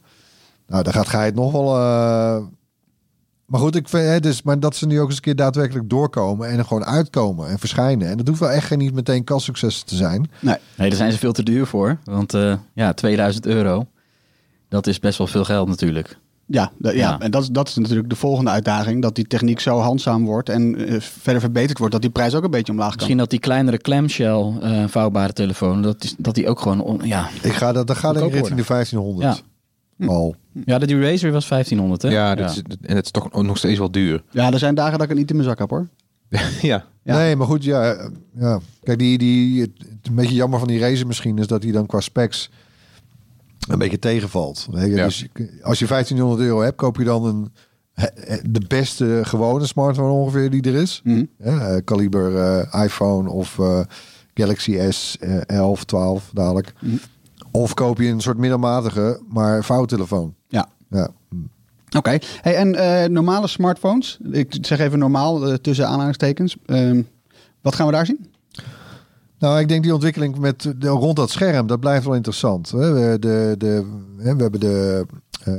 Nou, 0.67 0.83
daar 0.83 0.93
gaat 0.93 1.07
Gij 1.09 1.25
het 1.25 1.35
nog 1.35 1.51
wel... 1.51 1.75
eh, 1.75 2.43
maar 3.45 3.59
goed, 3.59 3.75
ik 3.75 3.89
vind, 3.89 4.03
hè, 4.03 4.19
dus, 4.19 4.41
maar 4.41 4.59
dat 4.59 4.75
ze 4.75 4.85
nu 4.85 4.99
ook 4.99 5.07
eens 5.07 5.15
een 5.15 5.21
keer 5.21 5.35
daadwerkelijk 5.35 5.89
doorkomen 5.89 6.49
en 6.49 6.57
er 6.57 6.65
gewoon 6.65 6.85
uitkomen 6.85 7.47
en 7.49 7.59
verschijnen. 7.59 8.07
En 8.09 8.17
dat 8.17 8.27
hoeft 8.27 8.39
wel 8.39 8.51
echt 8.51 8.67
geen 8.67 8.77
niet 8.77 8.93
meteen 8.93 9.23
kassucces 9.23 9.81
te 9.83 9.95
zijn. 9.95 10.29
Nee. 10.39 10.55
Nee, 10.77 10.89
daar 10.89 10.97
zijn 10.97 11.11
ze 11.11 11.17
veel 11.17 11.31
te 11.33 11.43
duur 11.43 11.65
voor. 11.65 11.97
Want 12.03 12.33
eh, 12.33 12.55
ja, 12.73 12.93
2000 12.93 13.45
euro, 13.45 13.87
dat 14.69 14.87
is 14.87 14.99
best 14.99 15.17
wel 15.17 15.27
veel 15.27 15.43
geld 15.45 15.67
natuurlijk. 15.67 16.17
Ja, 16.47 16.71
ja. 16.79 16.91
Ja. 16.91 17.19
en 17.19 17.31
dat 17.31 17.41
is, 17.41 17.49
dat 17.49 17.67
is 17.67 17.75
natuurlijk 17.75 18.09
de 18.09 18.15
volgende 18.15 18.49
uitdaging. 18.51 19.01
Dat 19.01 19.15
die 19.15 19.27
techniek 19.27 19.59
zo 19.59 19.77
handzaam 19.79 20.25
wordt 20.25 20.49
en 20.49 20.75
eh, 20.87 20.99
verder 20.99 21.41
verbeterd 21.41 21.77
wordt. 21.77 21.93
Dat 21.93 22.01
die 22.01 22.11
prijs 22.11 22.33
ook 22.35 22.43
een 22.43 22.51
beetje 22.51 22.71
omlaag 22.71 22.87
kan. 22.87 22.95
Misschien 22.97 23.17
dat 23.17 23.29
die 23.29 23.39
kleinere 23.39 23.77
clamshell 23.77 24.53
eh, 24.61 24.83
vouwbare 24.87 25.33
telefoon, 25.33 25.81
dat, 25.81 26.03
is, 26.03 26.15
dat 26.17 26.35
die 26.35 26.47
ook 26.49 26.59
gewoon, 26.59 26.81
on- 26.81 27.01
ja, 27.03 27.29
Ik 27.41 27.51
ga 27.53 27.71
dat, 27.71 27.87
dat 27.87 27.97
gaat 27.97 28.15
ik 28.15 28.21
richting 28.33 28.59
de 28.59 28.65
1500. 28.67 29.43
Ja. 29.97 30.07
Al. 30.07 30.35
Ja, 30.65 30.77
de 30.79 30.99
Razr 30.99 31.27
was 31.29 31.47
1500, 31.47 32.01
hè? 32.01 32.09
Ja, 32.09 32.35
dat 32.35 32.49
Is, 32.49 32.61
en 32.81 32.95
het 32.95 33.05
is 33.05 33.11
toch 33.11 33.41
nog 33.43 33.57
steeds 33.57 33.79
wel 33.79 33.91
duur. 33.91 34.23
Ja, 34.31 34.51
er 34.51 34.59
zijn 34.59 34.75
dagen 34.75 34.91
dat 34.93 35.01
ik 35.01 35.09
het 35.09 35.17
niet 35.17 35.29
in 35.29 35.35
mijn 35.35 35.47
zak 35.47 35.59
heb 35.59 35.69
hoor. 35.69 35.87
ja. 36.61 36.85
Ja. 37.03 37.15
Nee, 37.17 37.35
maar 37.35 37.47
goed, 37.47 37.63
ja. 37.63 37.93
eh, 37.93 38.09
ja. 38.39 38.59
Kijk, 38.83 38.99
die, 38.99 39.17
die, 39.17 39.61
het 39.61 39.71
een 40.03 40.15
beetje 40.15 40.35
jammer 40.35 40.59
van 40.59 40.67
die 40.67 40.79
racer 40.79 41.07
misschien 41.07 41.37
is 41.37 41.47
dat 41.47 41.63
hij 41.63 41.71
dan 41.71 41.85
qua 41.85 41.99
specs 41.99 42.49
een 43.67 43.77
beetje 43.77 43.99
tegenvalt. 43.99 44.67
Ja. 44.71 45.05
Dus 45.05 45.25
als 45.61 45.79
je 45.79 45.87
1500 45.87 46.41
euro 46.41 46.61
hebt, 46.61 46.75
koop 46.75 46.97
je 46.97 47.03
dan 47.03 47.25
een, 47.25 47.51
de 48.51 48.65
beste 48.67 49.21
gewone 49.23 49.65
smartphone 49.65 50.11
ongeveer 50.11 50.49
die 50.49 50.61
er 50.61 50.75
is. 50.75 51.01
Mhm. 51.03 51.23
Ja, 51.37 51.59
eh, 51.59 51.81
kaliber 51.83 52.37
eh, 52.37 52.83
iPhone 52.83 53.29
of 53.29 53.59
eh, 53.59 53.79
Galaxy 54.33 54.77
S 54.89 55.17
eh, 55.19 55.41
11, 55.45 55.83
12 55.83 56.29
dadelijk. 56.33 56.73
Mhm. 56.81 56.95
Of 57.51 57.73
koop 57.73 57.97
je 57.97 58.07
een 58.07 58.21
soort 58.21 58.37
middelmatige, 58.37 59.21
maar 59.27 59.63
vouwtelefoon. 59.63 60.35
Ja. 60.47 60.67
Ja. 60.89 61.09
Oké. 61.97 62.17
Hey, 62.41 62.55
en 62.55 63.11
normale 63.11 63.47
smartphones, 63.47 64.19
ik 64.31 64.57
zeg 64.61 64.79
even 64.79 64.99
normaal 64.99 65.57
tussen 65.57 65.87
aanhalingstekens. 65.87 66.55
Ehm, 66.65 67.01
wat 67.61 67.75
gaan 67.75 67.85
we 67.85 67.91
daar 67.91 68.05
zien? 68.05 68.33
Nou, 69.39 69.59
ik 69.59 69.67
denk 69.67 69.83
die 69.83 69.93
ontwikkeling 69.93 70.37
met 70.37 70.73
de, 70.77 70.87
rond 70.87 71.15
dat 71.15 71.29
scherm, 71.29 71.67
dat 71.67 71.79
blijft 71.79 72.05
wel 72.05 72.15
interessant. 72.15 72.71
hè. 72.71 72.93
We, 72.93 73.19
de, 73.19 73.55
de, 73.57 73.85
hè, 74.17 74.35
we 74.35 74.41
hebben 74.41 74.59
de, 74.59 75.05
eh, 75.43 75.53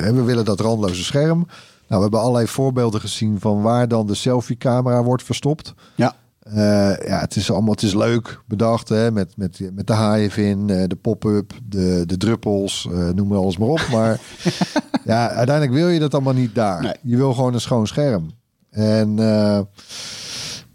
hè, 0.00 0.12
we 0.12 0.22
willen 0.22 0.44
dat 0.44 0.60
randloze 0.60 1.04
scherm. 1.04 1.38
Nou, 1.38 1.46
we 1.88 2.00
hebben 2.00 2.20
allerlei 2.20 2.46
voorbeelden 2.46 3.00
gezien 3.00 3.40
van 3.40 3.62
waar 3.62 3.88
dan 3.88 4.06
de 4.06 4.14
selfie-camera 4.14 5.02
wordt 5.02 5.22
verstopt. 5.22 5.74
Ja. 5.94 6.14
Eh, 6.44 7.06
ja, 7.06 7.20
het 7.20 7.36
is 7.36 7.50
allemaal, 7.50 7.72
het 7.72 7.82
is 7.82 7.94
leuk 7.94 8.40
bedacht, 8.46 8.88
hè, 8.88 9.10
met, 9.10 9.36
met, 9.36 9.60
met 9.74 9.86
de 9.86 9.92
haaien 9.92 10.36
in, 10.36 10.66
de 10.66 10.98
pop-up, 11.00 11.52
de, 11.68 12.02
de 12.06 12.16
druppels, 12.16 12.88
eh, 12.92 13.08
noem 13.08 13.28
maar 13.28 13.38
alles 13.38 13.58
maar 13.58 13.68
op. 13.68 13.88
Maar 13.92 14.20
ja, 15.04 15.28
uiteindelijk 15.30 15.76
wil 15.76 15.88
je 15.88 15.98
dat 15.98 16.14
allemaal 16.14 16.32
niet 16.32 16.54
daar. 16.54 16.82
Nee. 16.82 16.94
Je 17.02 17.16
wil 17.16 17.34
gewoon 17.34 17.54
een 17.54 17.60
schoon 17.60 17.86
scherm. 17.86 18.30
En 18.70 19.18
eh, 19.18 19.60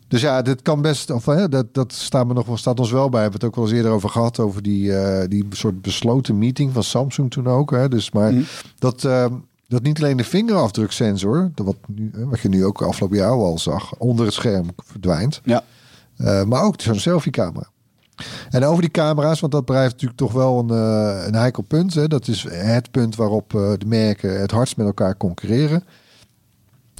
dus 0.09 0.21
ja, 0.21 0.41
dit 0.41 0.61
kan 0.61 0.81
best, 0.81 1.09
of 1.11 1.25
hè, 1.25 1.49
dat, 1.49 1.65
dat 1.73 1.93
staat, 1.93 2.27
me 2.27 2.33
nog, 2.33 2.45
wel- 2.45 2.57
staat 2.57 2.79
ons 2.79 2.91
wel 2.91 3.09
bij. 3.09 3.11
We 3.11 3.21
hebben 3.21 3.39
het 3.39 3.49
ook 3.49 3.55
wel 3.55 3.65
eens 3.65 3.73
eerder 3.73 3.91
over 3.91 4.09
gehad, 4.09 4.39
over 4.39 4.61
die, 4.61 4.95
eh, 4.97 5.27
die 5.29 5.45
soort 5.49 5.81
besloten 5.81 6.37
meeting 6.37 6.73
van 6.73 6.83
Samsung 6.83 7.31
toen 7.31 7.47
ook. 7.47 7.71
Hè. 7.71 7.87
Dus, 7.89 8.11
maar 8.11 8.33
Mhm. 8.33 8.43
dat, 8.79 9.03
eh, 9.03 9.25
dat 9.67 9.81
niet 9.81 9.99
alleen 10.01 10.17
de 10.17 10.23
vingerafdruksensor, 10.23 11.51
wat, 11.55 11.75
nu, 11.87 12.11
wat 12.15 12.39
je 12.39 12.49
nu 12.49 12.65
ook 12.65 12.81
afgelopen 12.81 13.17
jaar 13.17 13.31
al 13.31 13.59
zag, 13.59 13.95
onder 13.97 14.25
het 14.25 14.33
scherm 14.33 14.65
verdwijnt. 14.85 15.41
Ja. 15.43 15.63
Eh, 16.17 16.43
maar 16.43 16.63
ook 16.63 16.81
zo'n 16.81 16.99
selfie-camera. 16.99 17.67
En 18.49 18.63
over 18.65 18.81
die 18.81 18.91
camera's, 18.91 19.39
want 19.39 19.51
dat 19.51 19.65
blijft 19.65 19.91
natuurlijk 19.91 20.19
toch 20.19 20.31
wel 20.31 20.59
een, 20.59 20.69
eh, 20.69 21.27
een 21.27 21.35
heikel 21.35 21.63
punt. 21.63 21.93
Hè. 21.93 22.07
Dat 22.07 22.27
is 22.27 22.45
het 22.49 22.91
punt 22.91 23.15
waarop 23.15 23.49
de 23.49 23.85
merken 23.85 24.39
het 24.39 24.51
hardst 24.51 24.77
met 24.77 24.85
elkaar 24.85 25.17
concurreren. 25.17 25.83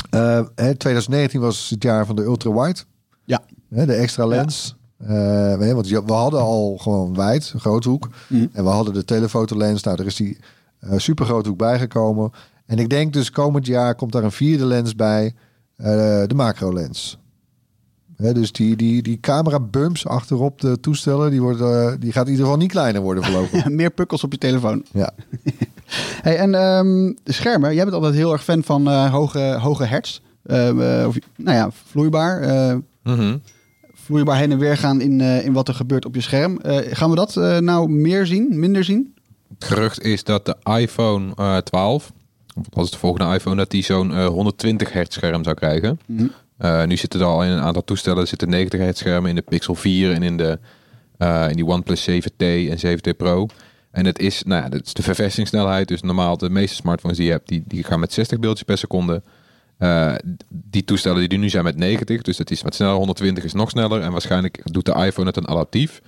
Hè, 0.09 0.75
2019 0.75 1.39
was 1.41 1.69
het 1.69 1.83
jaar 1.83 2.05
van 2.05 2.15
de 2.15 2.21
ultra-wide. 2.23 2.79
Ja. 3.29 3.41
Hè, 3.69 3.85
de 3.85 3.93
extra 3.93 4.25
lens. 4.25 4.75
Eh, 4.97 5.57
weet 5.57 5.67
je, 5.67 5.73
want 5.73 5.87
we 6.05 6.13
hadden 6.13 6.39
al 6.41 6.77
gewoon 6.77 7.15
wijd, 7.15 7.51
een 7.53 7.59
groothoek. 7.59 8.09
Mhm. 8.27 8.45
En 8.51 8.63
we 8.63 8.69
hadden 8.69 8.93
de 8.93 9.05
telefotolens. 9.05 9.83
Nou, 9.83 9.99
er 9.99 10.05
is 10.05 10.15
die 10.15 10.37
eh 10.79 10.93
super 10.97 11.25
groothoek 11.25 11.57
bijgekomen. 11.57 12.31
En 12.65 12.77
ik 12.79 12.89
denk 12.89 13.13
dus 13.13 13.31
komend 13.31 13.65
jaar 13.65 13.95
komt 13.95 14.11
daar 14.11 14.23
een 14.23 14.31
vierde 14.31 14.65
lens 14.65 14.95
bij. 14.95 15.33
eh, 15.75 15.85
de 16.27 16.33
macro 16.35 16.73
lens. 16.73 17.17
Dus 18.17 18.51
die, 18.51 18.75
die, 18.75 19.01
die 19.01 19.19
camera 19.19 19.59
bumps 19.59 20.07
achterop 20.07 20.61
de 20.61 20.79
toestellen, 20.79 21.31
die, 21.31 21.41
worden, 21.41 21.91
eh, 21.91 21.99
die 21.99 22.11
gaat 22.11 22.25
in 22.25 22.31
ieder 22.31 22.45
geval 22.45 22.59
niet 22.61 22.71
kleiner 22.71 23.01
worden 23.01 23.23
voorlopig. 23.23 23.69
Meer 23.79 23.91
pukkels 23.91 24.23
op 24.23 24.31
je 24.31 24.37
telefoon. 24.37 24.85
ja. 24.91 25.11
Hey, 26.21 26.37
en 26.37 26.55
ehm, 26.55 27.13
de 27.23 27.31
schermen, 27.33 27.73
jij 27.73 27.83
bent 27.83 27.95
altijd 27.95 28.13
heel 28.13 28.31
erg 28.31 28.43
fan 28.43 28.63
van 28.63 28.87
eh, 28.89 29.11
hoge, 29.13 29.57
hoge 29.59 29.85
hertz. 29.85 30.19
Eh, 30.43 31.01
eh, 31.01 31.07
of, 31.07 31.15
nou 31.35 31.57
ja, 31.57 31.69
vloeibaar. 31.71 32.41
Mhm. 33.15 33.37
vloeibaar 33.93 34.37
heen 34.37 34.51
en 34.51 34.57
weer 34.57 34.77
gaan 34.77 35.01
in, 35.01 35.21
eh, 35.21 35.45
in 35.45 35.53
wat 35.53 35.67
er 35.67 35.73
gebeurt 35.73 36.05
op 36.05 36.15
je 36.15 36.21
scherm. 36.21 36.59
Eh, 36.59 36.77
gaan 36.95 37.09
we 37.09 37.15
dat 37.15 37.37
eh, 37.37 37.57
nou 37.57 37.89
meer 37.89 38.25
zien, 38.25 38.59
minder 38.59 38.83
zien? 38.83 39.13
Het 39.53 39.63
gerucht 39.63 40.01
is 40.03 40.23
dat 40.23 40.45
de 40.45 40.55
iPhone 40.79 41.31
eh 41.35 41.57
12, 41.57 42.11
of 42.55 42.65
wat 42.69 42.85
is 42.85 42.91
de 42.91 42.97
volgende 42.97 43.33
iPhone, 43.35 43.55
dat 43.55 43.71
die 43.71 43.83
zo'n 43.83 44.13
eh, 44.13 44.25
120 44.27 44.93
hertz 44.93 45.15
scherm 45.15 45.43
zou 45.43 45.55
krijgen. 45.55 45.99
Mhm. 46.05 46.27
Eh, 46.57 46.83
nu 46.85 46.97
zitten 46.97 47.19
er 47.19 47.25
al 47.25 47.43
in 47.43 47.49
een 47.49 47.59
aantal 47.59 47.83
toestellen 47.83 48.21
er 48.21 48.27
zitten 48.27 48.49
90 48.49 48.79
hertz 48.79 48.99
schermen 48.99 49.29
in 49.29 49.35
de 49.35 49.41
Pixel 49.41 49.75
4 49.75 50.11
en 50.13 50.23
in, 50.23 50.37
de, 50.37 50.59
eh, 51.17 51.45
in 51.49 51.55
die 51.55 51.65
OnePlus 51.65 52.03
7T 52.03 52.43
en 52.69 52.79
7T 52.79 53.17
Pro. 53.17 53.47
En 53.91 54.05
het 54.05 54.19
is, 54.19 54.43
nou 54.43 54.63
ja, 54.63 54.69
dat 54.69 54.85
is 54.85 54.93
de 54.93 55.03
verversingssnelheid. 55.03 55.87
Dus 55.87 56.01
normaal 56.01 56.37
de 56.37 56.49
meeste 56.49 56.75
smartphones 56.75 57.17
die 57.17 57.25
je 57.25 57.31
hebt, 57.31 57.47
die, 57.47 57.63
die 57.67 57.83
gaan 57.83 57.99
met 57.99 58.13
60 58.13 58.39
beeldjes 58.39 58.63
per 58.63 58.77
seconde. 58.77 59.21
Eh, 59.79 60.15
die 60.49 60.83
toestellen 60.83 61.19
die 61.19 61.29
er 61.29 61.37
nu 61.37 61.49
zijn 61.49 61.63
met 61.63 61.77
90, 61.77 62.21
dus 62.21 62.37
dat 62.37 62.51
is 62.51 62.61
wat 62.61 62.75
sneller. 62.75 62.95
120 62.95 63.43
is 63.43 63.53
nog 63.53 63.69
sneller. 63.69 64.01
En 64.01 64.11
waarschijnlijk 64.11 64.61
doet 64.63 64.85
de 64.85 65.05
iPhone 65.05 65.27
het 65.27 65.37
een 65.37 65.47
adaptief. 65.47 66.01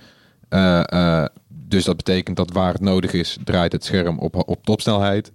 Eh, 0.48 0.82
eh, 0.92 1.26
dus 1.48 1.84
dat 1.84 1.96
betekent 1.96 2.36
dat 2.36 2.52
waar 2.52 2.72
het 2.72 2.80
nodig 2.80 3.12
is, 3.12 3.38
draait 3.44 3.72
het 3.72 3.84
scherm 3.84 4.18
op, 4.18 4.48
op 4.48 4.64
topsnelheid. 4.64 5.32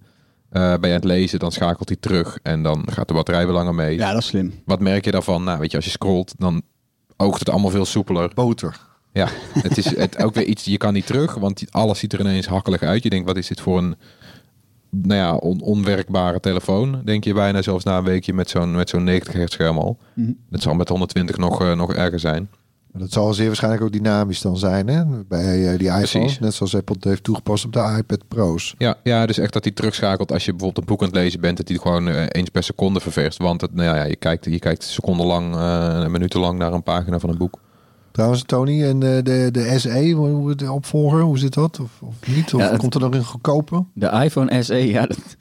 Eh, 0.49 0.61
ben 0.61 0.79
je 0.79 0.95
aan 0.95 1.01
het 1.01 1.03
lezen, 1.03 1.39
dan 1.39 1.51
schakelt 1.51 1.89
hij 1.89 1.97
terug 1.99 2.39
en 2.43 2.63
dan 2.63 2.87
gaat 2.91 3.07
de 3.07 3.13
batterij 3.13 3.45
weer 3.45 3.55
langer 3.55 3.75
mee. 3.75 3.97
Ja, 3.97 4.11
dat 4.11 4.21
is 4.21 4.27
slim. 4.27 4.53
Wat 4.65 4.79
merk 4.79 5.05
je 5.05 5.11
daarvan? 5.11 5.43
Nou, 5.43 5.59
weet 5.59 5.71
je, 5.71 5.75
als 5.75 5.85
je 5.85 5.91
scrolt, 5.91 6.33
dan 6.37 6.61
oogt 7.15 7.39
het 7.39 7.49
allemaal 7.49 7.71
veel 7.71 7.85
soepeler. 7.85 8.31
Boter. 8.33 8.79
Ja, 9.13 9.27
het 9.53 9.77
is 9.77 9.95
het, 9.97 10.23
ook 10.23 10.33
weer 10.33 10.45
iets, 10.45 10.65
je 10.65 10.77
kan 10.77 10.93
niet 10.93 11.05
terug, 11.05 11.33
want 11.35 11.63
alles 11.71 11.99
ziet 11.99 12.13
er 12.13 12.19
ineens 12.19 12.47
hakkelig 12.47 12.81
uit. 12.81 13.03
Je 13.03 13.09
denkt, 13.09 13.27
wat 13.27 13.37
is 13.37 13.47
dit 13.47 13.61
voor 13.61 13.77
een, 13.77 13.95
nou 14.89 15.19
ja, 15.19 15.35
on- 15.35 15.61
onwerkbare 15.61 16.39
telefoon? 16.39 17.01
Denk 17.05 17.23
je 17.23 17.33
bijna 17.33 17.61
zelfs 17.61 17.83
na 17.83 17.97
een 17.97 18.03
weekje 18.03 18.33
met 18.33 18.49
zo'n 18.49 18.75
met 18.75 18.89
zo'n 18.89 19.03
90 19.03 19.33
hertz 19.33 19.53
scherm 19.53 19.77
al. 19.77 19.97
Mhm. 20.13 20.31
Dat 20.49 20.61
zal 20.61 20.73
met 20.73 20.89
120 20.89 21.37
nog, 21.37 21.61
eh, 21.61 21.73
nog 21.75 21.93
erger 21.93 22.19
zijn. 22.19 22.49
Dat 22.93 23.11
zal 23.11 23.33
zeer 23.33 23.47
waarschijnlijk 23.47 23.83
ook 23.83 23.91
dynamisch 23.91 24.41
dan 24.41 24.57
zijn 24.57 24.87
hè? 24.87 25.03
bij 25.27 25.71
eh, 25.71 25.77
die 25.79 25.87
iPhones. 25.87 26.11
Precies. 26.11 26.39
Net 26.39 26.53
zoals 26.53 26.75
Apple 26.75 26.95
het 26.95 27.03
heeft 27.03 27.23
toegepast 27.23 27.65
op 27.65 27.73
de 27.73 27.95
iPad 27.97 28.27
Pro's. 28.27 28.75
Ja, 28.77 28.95
ja, 29.03 29.25
dus 29.25 29.37
echt 29.37 29.53
dat 29.53 29.63
hij 29.63 29.73
terugschakelt 29.73 30.31
als 30.31 30.45
je 30.45 30.51
bijvoorbeeld 30.51 30.77
een 30.87 30.93
boek 30.93 31.01
aan 31.01 31.07
het 31.07 31.15
lezen 31.15 31.39
bent, 31.41 31.57
dat 31.57 31.67
hij 31.67 31.77
gewoon 31.77 32.07
eh, 32.07 32.25
eens 32.27 32.49
per 32.49 32.63
seconde 32.63 32.99
ververst. 32.99 33.37
Want 33.37 33.61
het, 33.61 33.73
nou 33.73 33.97
ja, 33.97 34.03
je 34.03 34.15
kijkt, 34.15 34.45
je 34.45 34.59
kijkt 34.59 34.83
secondenlang, 34.83 35.55
eh 35.55 36.07
minutenlang 36.07 36.59
naar 36.59 36.73
een 36.73 36.83
pagina 36.83 37.19
van 37.19 37.29
een 37.29 37.37
boek. 37.37 37.59
Trouwens, 38.17 38.43
Tony, 38.43 38.83
en 38.83 38.99
de, 38.99 39.19
de, 39.23 39.49
de 39.51 39.79
SE, 39.79 40.53
de 40.55 40.71
opvolger, 40.71 41.21
hoe 41.21 41.37
zit 41.39 41.53
dat? 41.53 41.79
Of, 41.79 41.89
of 42.01 42.15
niet? 42.35 42.53
Of 42.53 42.61
Ja, 42.61 42.69
het- 42.69 42.77
komt 42.79 42.93
er 42.95 42.99
nog 43.01 43.13
een 43.13 43.23
goedkope? 43.23 43.83
De 43.93 44.07
iPhone 44.23 44.63
SE, 44.63 44.75
ja, 44.75 45.05
dat- 45.05 45.35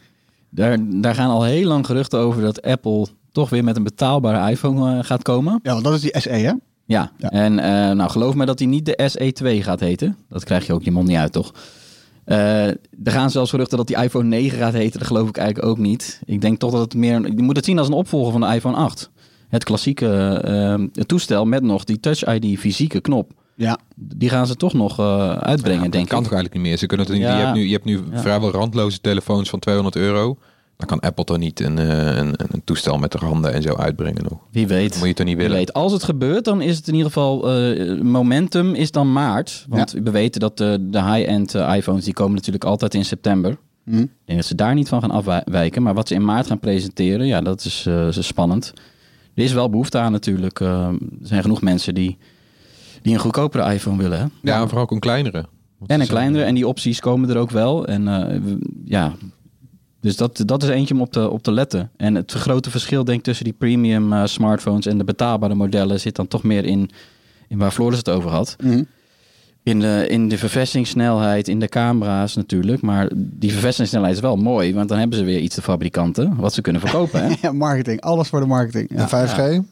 daar, 0.50 0.78
daar 1.00 1.14
gaan 1.14 1.30
al 1.30 1.42
heel 1.44 1.66
lang 1.66 1.86
geruchten 1.86 2.18
over 2.18 2.42
dat 2.42 2.62
Apple 2.62 3.06
toch 3.32 3.50
weer 3.50 3.64
met 3.64 3.76
een 3.76 3.82
betaalbare 3.82 4.50
iPhone 4.50 4.98
eh, 4.98 5.04
gaat 5.04 5.22
komen. 5.22 5.60
Ja, 5.62 5.72
want 5.72 5.84
dat 5.84 5.94
is 5.94 6.00
die 6.00 6.20
SE, 6.20 6.28
hè? 6.30 6.52
Ja, 6.84 7.10
Ja. 7.16 7.30
en 7.30 7.58
eh, 7.58 7.96
nou 7.96 8.10
geloof 8.10 8.34
me 8.34 8.46
dat 8.46 8.58
hij 8.58 8.68
niet 8.68 8.84
de 8.86 9.10
SE2 9.10 9.62
gaat 9.62 9.80
heten. 9.80 10.16
Dat 10.28 10.44
krijg 10.44 10.66
je 10.66 10.72
ook 10.72 10.82
je 10.82 10.90
mond 10.92 11.08
niet 11.08 11.16
uit, 11.16 11.32
toch? 11.32 11.52
Eh, 12.24 12.66
er 12.66 12.76
gaan 13.04 13.30
zelfs 13.30 13.50
geruchten 13.50 13.76
dat 13.76 13.86
die 13.86 13.96
iPhone 14.02 14.24
9 14.28 14.58
gaat 14.58 14.72
heten. 14.72 14.98
Dat 14.98 15.08
geloof 15.08 15.28
ik 15.28 15.36
eigenlijk 15.36 15.68
ook 15.68 15.78
niet. 15.78 16.20
Ik 16.24 16.40
denk 16.40 16.58
toch 16.58 16.70
dat 16.72 16.80
het 16.80 16.94
meer... 16.94 17.32
Je 17.36 17.42
moet 17.42 17.56
het 17.56 17.64
zien 17.64 17.78
als 17.78 17.86
een 17.88 17.92
opvolger 17.94 18.32
van 18.32 18.40
de 18.40 18.54
iPhone 18.54 18.76
8. 18.76 19.10
Het 19.48 19.64
klassieke 19.64 20.08
eh, 20.44 21.02
toestel 21.06 21.44
met 21.44 21.62
nog 21.62 21.84
die 21.84 22.00
Touch 22.00 22.24
ID 22.34 22.58
fysieke 22.58 23.00
knop. 23.00 23.32
Ja. 23.54 23.78
Die 23.96 24.28
gaan 24.28 24.46
ze 24.46 24.56
toch 24.56 24.72
nog 24.72 24.98
eh, 24.98 25.30
uitbrengen, 25.32 25.82
dat 25.82 25.92
denk 25.92 26.08
kan 26.08 26.18
ik. 26.18 26.24
toch 26.24 26.32
eigenlijk 26.32 26.52
niet 26.54 26.62
meer. 26.62 26.76
Ze 26.78 26.86
kunnen 26.86 27.06
het 27.06 27.14
niet, 27.14 27.24
Ja. 27.24 27.38
je 27.38 27.44
hebt 27.44 27.56
nu, 27.56 27.64
je 27.66 27.72
hebt 27.72 27.84
nu 27.84 28.00
Ja. 28.12 28.20
vrijwel 28.20 28.50
randloze 28.50 29.00
telefoons 29.00 29.48
van 29.50 29.58
200 29.58 29.96
euro. 29.96 30.38
Dan 30.76 30.86
kan 30.86 31.00
Apple 31.00 31.24
toch 31.24 31.38
niet 31.38 31.60
een, 31.60 31.78
eh, 31.78 32.16
een, 32.16 32.34
een 32.36 32.62
toestel 32.64 32.98
met 32.98 33.12
de 33.12 33.18
handen 33.18 33.52
en 33.52 33.62
zo 33.62 33.74
uitbrengen 33.74 34.22
nog. 34.28 34.38
Wie 34.50 34.66
weet. 34.66 34.88
Dat 34.90 34.98
moet 34.98 35.08
je 35.08 35.14
toch 35.14 35.26
niet 35.26 35.34
Wie 35.36 35.44
willen. 35.44 35.60
weet. 35.60 35.72
Als 35.72 35.92
het 35.92 36.04
gebeurt, 36.04 36.44
dan 36.44 36.60
is 36.60 36.76
het 36.76 36.88
in 36.88 36.92
ieder 36.94 37.06
geval 37.12 37.50
eh, 37.54 38.00
momentum 38.00 38.74
is 38.74 38.90
dan 38.90 39.12
maart. 39.12 39.66
Want 39.68 39.92
we 40.02 40.10
weten 40.10 40.40
dat 40.40 40.56
de, 40.58 40.78
de 40.90 41.02
high-end 41.12 41.54
iPhones 41.54 42.04
die 42.04 42.14
komen 42.14 42.34
natuurlijk 42.34 42.64
altijd 42.64 42.94
in 42.94 43.04
september. 43.04 43.56
Hm. 43.84 43.98
Ik 43.98 44.08
denk 44.24 44.38
dat 44.38 44.48
ze 44.48 44.54
daar 44.54 44.74
niet 44.74 44.88
van 44.88 45.00
gaan 45.00 45.10
afwijken. 45.10 45.82
Maar 45.82 45.94
wat 45.94 46.08
ze 46.08 46.14
in 46.14 46.24
maart 46.24 46.46
gaan 46.46 46.58
presenteren, 46.58 47.26
ja, 47.26 47.40
dat 47.40 47.64
is, 47.64 47.84
eh, 47.86 48.06
is 48.08 48.26
spannend. 48.26 48.72
Er 49.36 49.42
is 49.42 49.52
wel 49.52 49.70
behoefte 49.70 49.98
aan 49.98 50.12
natuurlijk. 50.12 50.60
Eh, 50.60 50.86
er 50.88 50.98
zijn 51.22 51.42
genoeg 51.42 51.62
mensen 51.62 51.94
die, 51.94 52.18
die 53.02 53.14
een 53.14 53.20
goedkopere 53.20 53.72
iPhone 53.72 54.02
willen. 54.02 54.18
Hè? 54.18 54.26
Ja, 54.42 54.60
en 54.60 54.68
vooral 54.68 54.84
ook 54.84 54.90
een 54.90 54.98
kleinere. 54.98 55.46
En 55.86 56.00
een 56.00 56.06
kleinere. 56.06 56.44
En 56.44 56.54
die 56.54 56.68
opties 56.68 57.00
komen 57.00 57.30
er 57.30 57.36
ook 57.36 57.50
wel. 57.50 57.86
En 57.86 58.08
eh, 58.08 58.40
ja, 58.84 59.14
dus 60.00 60.16
dat, 60.16 60.42
dat 60.46 60.62
is 60.62 60.68
eentje 60.68 60.94
om 60.94 61.00
op 61.00 61.12
te, 61.12 61.30
op 61.30 61.42
te 61.42 61.52
letten. 61.52 61.90
En 61.96 62.14
het 62.14 62.32
grote 62.32 62.70
verschil 62.70 63.04
denk 63.04 63.18
ik 63.18 63.24
tussen 63.24 63.44
die 63.44 63.54
premium 63.54 64.12
eh, 64.12 64.24
smartphones 64.24 64.86
en 64.86 64.98
de 64.98 65.04
betaalbare 65.04 65.54
modellen 65.54 66.00
zit 66.00 66.16
dan 66.16 66.28
toch 66.28 66.42
meer 66.42 66.64
in, 66.64 66.90
in 67.48 67.58
waar 67.58 67.70
Floris 67.70 67.98
het 67.98 68.08
over 68.08 68.30
had. 68.30 68.56
Mhm. 68.62 68.82
In 69.66 69.80
de, 69.80 70.06
in 70.08 70.28
de 70.28 70.38
verversingssnelheid, 70.38 71.48
in 71.48 71.60
de 71.60 71.68
camera's 71.68 72.36
natuurlijk. 72.36 72.82
Maar 72.82 73.08
die 73.14 73.52
verversingssnelheid 73.52 74.14
is 74.14 74.20
wel 74.20 74.36
mooi, 74.36 74.74
want 74.74 74.88
dan 74.88 74.98
hebben 74.98 75.18
ze 75.18 75.24
weer 75.24 75.38
iets 75.38 75.54
de 75.54 75.62
fabrikanten 75.62 76.36
wat 76.36 76.54
ze 76.54 76.60
kunnen 76.60 76.80
verkopen. 76.80 77.22
Hè? 77.22 77.34
Ja, 77.42 77.52
marketing. 77.52 78.00
Alles 78.00 78.28
voor 78.28 78.40
de 78.40 78.46
marketing. 78.46 78.90
Ja. 78.94 79.08
En 79.10 79.28
5G? 79.28 79.64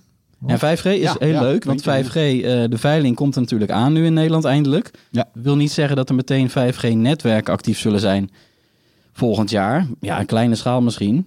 En 0.47 0.59
5G 0.59 0.83
is 0.85 1.01
Ja, 1.01 1.17
heel 1.19 1.29
ja, 1.29 1.41
leuk, 1.41 1.65
want 1.65 1.85
weet 1.85 2.07
5G, 2.07 2.15
eh, 2.15 2.43
de 2.71 2.79
veiling 2.79 3.17
komt 3.17 3.35
er 3.35 3.41
natuurlijk 3.41 3.71
aan 3.71 3.93
nu 3.93 4.05
in 4.05 4.13
Nederland 4.15 4.45
eindelijk. 4.45 4.91
Ja. 5.11 5.29
Wil 5.33 5.57
niet 5.57 5.73
zeggen 5.73 5.97
dat 5.97 6.09
er 6.09 6.15
meteen 6.15 6.51
5G-netwerken 6.51 7.53
actief 7.53 7.79
zullen 7.79 8.01
zijn. 8.01 8.31
volgend 9.13 9.51
jaar. 9.51 9.87
Ja, 10.01 10.21
een 10.21 10.27
kleine 10.27 10.55
schaal 10.55 10.83
misschien. 10.83 11.27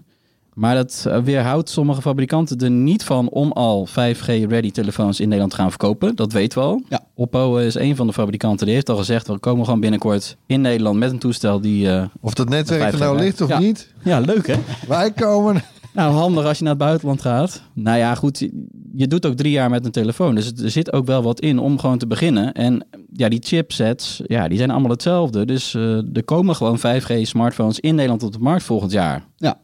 Maar 0.57 0.75
dat 0.75 1.05
eh, 1.07 1.19
weerhoudt 1.21 1.69
sommige 1.69 2.01
fabrikanten 2.01 2.57
er 2.57 2.69
niet 2.71 3.03
van 3.03 3.29
om 3.29 3.51
al 3.51 3.87
5G-ready 3.89 4.71
telefoons 4.71 5.17
in 5.19 5.25
Nederland 5.25 5.51
te 5.51 5.57
gaan 5.57 5.69
verkopen. 5.69 6.15
Dat 6.15 6.31
weten 6.31 6.59
we 6.59 6.65
al. 6.65 6.81
Ja. 6.89 7.03
Oppo 7.15 7.57
is 7.57 7.75
een 7.75 7.95
van 7.95 8.07
de 8.07 8.13
fabrikanten. 8.13 8.65
Die 8.65 8.75
heeft 8.75 8.89
al 8.89 8.97
gezegd, 8.97 9.27
we 9.27 9.39
komen 9.39 9.65
gewoon 9.65 9.79
binnenkort 9.79 10.37
in 10.45 10.61
Nederland 10.61 10.97
met 10.99 11.11
een 11.11 11.19
toestel 11.19 11.61
die... 11.61 11.89
eh, 11.91 12.03
Of 12.21 12.33
dat 12.33 12.49
netwerk 12.49 12.93
er 12.93 12.99
nou 12.99 13.17
ligt 13.17 13.41
of 13.41 13.49
ja. 13.49 13.59
niet. 13.59 13.93
ja, 14.03 14.19
leuk 14.19 14.47
hè? 14.47 14.55
Wij 14.87 15.11
komen. 15.11 15.63
Nou, 15.93 16.13
handig 16.13 16.45
als 16.45 16.57
je 16.57 16.63
naar 16.63 16.73
het 16.73 16.81
buitenland 16.83 17.21
gaat. 17.21 17.61
Nou 17.73 17.97
ja, 17.97 18.15
goed. 18.15 18.49
Je 18.93 19.07
doet 19.07 19.25
ook 19.25 19.33
drie 19.35 19.51
jaar 19.51 19.69
met 19.69 19.85
een 19.85 19.91
telefoon. 19.91 20.35
Dus 20.35 20.51
er 20.51 20.69
zit 20.71 20.93
ook 20.93 21.05
wel 21.05 21.23
wat 21.23 21.39
in 21.39 21.59
om 21.59 21.79
gewoon 21.79 21.97
te 21.97 22.07
beginnen. 22.07 22.53
En 22.53 22.85
ja, 23.13 23.29
die 23.29 23.41
chipsets, 23.43 24.21
ja, 24.25 24.47
die 24.47 24.57
zijn 24.57 24.69
allemaal 24.71 24.91
hetzelfde. 24.91 25.45
Dus 25.45 25.73
eh, 25.73 26.15
er 26.15 26.23
komen 26.25 26.55
gewoon 26.55 26.77
5G-smartphones 26.79 27.79
in 27.79 27.95
Nederland 27.95 28.23
op 28.23 28.31
de 28.31 28.39
markt 28.39 28.63
volgend 28.63 28.91
jaar. 28.91 29.23
Ja. 29.37 29.59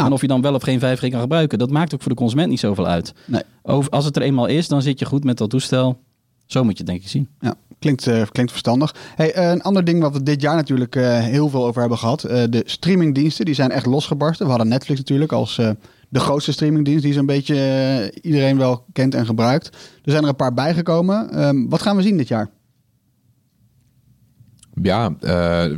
Nou. 0.00 0.12
en 0.12 0.12
of 0.16 0.20
je 0.20 0.26
dan 0.28 0.40
wel 0.42 0.54
of 0.54 0.62
geen 0.62 0.80
5G 0.80 1.08
kan 1.10 1.20
gebruiken, 1.20 1.58
dat 1.58 1.70
maakt 1.70 1.94
ook 1.94 2.00
voor 2.02 2.10
de 2.10 2.16
consument 2.16 2.48
niet 2.48 2.60
zoveel 2.60 2.86
uit. 2.86 3.12
Nee. 3.26 3.42
Over, 3.62 3.90
als 3.90 4.04
het 4.04 4.16
er 4.16 4.22
eenmaal 4.22 4.46
is, 4.46 4.68
dan 4.68 4.82
zit 4.82 4.98
je 4.98 5.04
goed 5.04 5.24
met 5.24 5.38
dat 5.38 5.50
toestel. 5.50 6.00
Zo 6.46 6.62
moet 6.64 6.72
je 6.72 6.78
het 6.78 6.86
denk 6.86 7.02
ik 7.02 7.08
zien. 7.08 7.28
Ja, 7.40 7.54
klinkt, 7.78 8.06
eh, 8.06 8.22
klinkt 8.32 8.50
verstandig. 8.50 8.94
Hey, 9.14 9.32
eh, 9.32 9.50
een 9.50 9.62
ander 9.62 9.84
ding 9.84 10.02
wat 10.02 10.12
we 10.12 10.22
dit 10.22 10.40
jaar 10.40 10.56
natuurlijk 10.56 10.96
eh, 10.96 11.18
heel 11.18 11.48
veel 11.48 11.66
over 11.66 11.80
hebben 11.80 11.98
gehad. 11.98 12.24
eh, 12.24 12.42
de 12.50 12.62
streamingdiensten, 12.66 13.44
die 13.44 13.54
zijn 13.54 13.70
echt 13.70 13.86
losgebarsten. 13.86 14.44
We 14.46 14.50
hadden 14.52 14.68
Netflix 14.70 14.98
natuurlijk 15.00 15.32
als 15.32 15.58
eh, 15.58 15.70
de 16.08 16.20
grootste 16.20 16.52
streamingdienst 16.52 17.02
die 17.04 17.12
zo'n 17.12 17.26
beetje 17.26 18.12
iedereen 18.22 18.58
wel 18.58 18.84
kent 18.92 19.14
en 19.14 19.26
gebruikt. 19.26 19.66
Er 20.04 20.10
zijn 20.10 20.22
er 20.22 20.28
een 20.28 20.36
paar 20.36 20.54
bijgekomen. 20.54 21.30
Ehm, 21.30 21.68
wat 21.68 21.82
gaan 21.82 21.96
we 21.96 22.02
zien 22.02 22.16
dit 22.16 22.28
jaar? 22.28 22.50
Ja, 24.82 25.14
eh, 25.20 25.76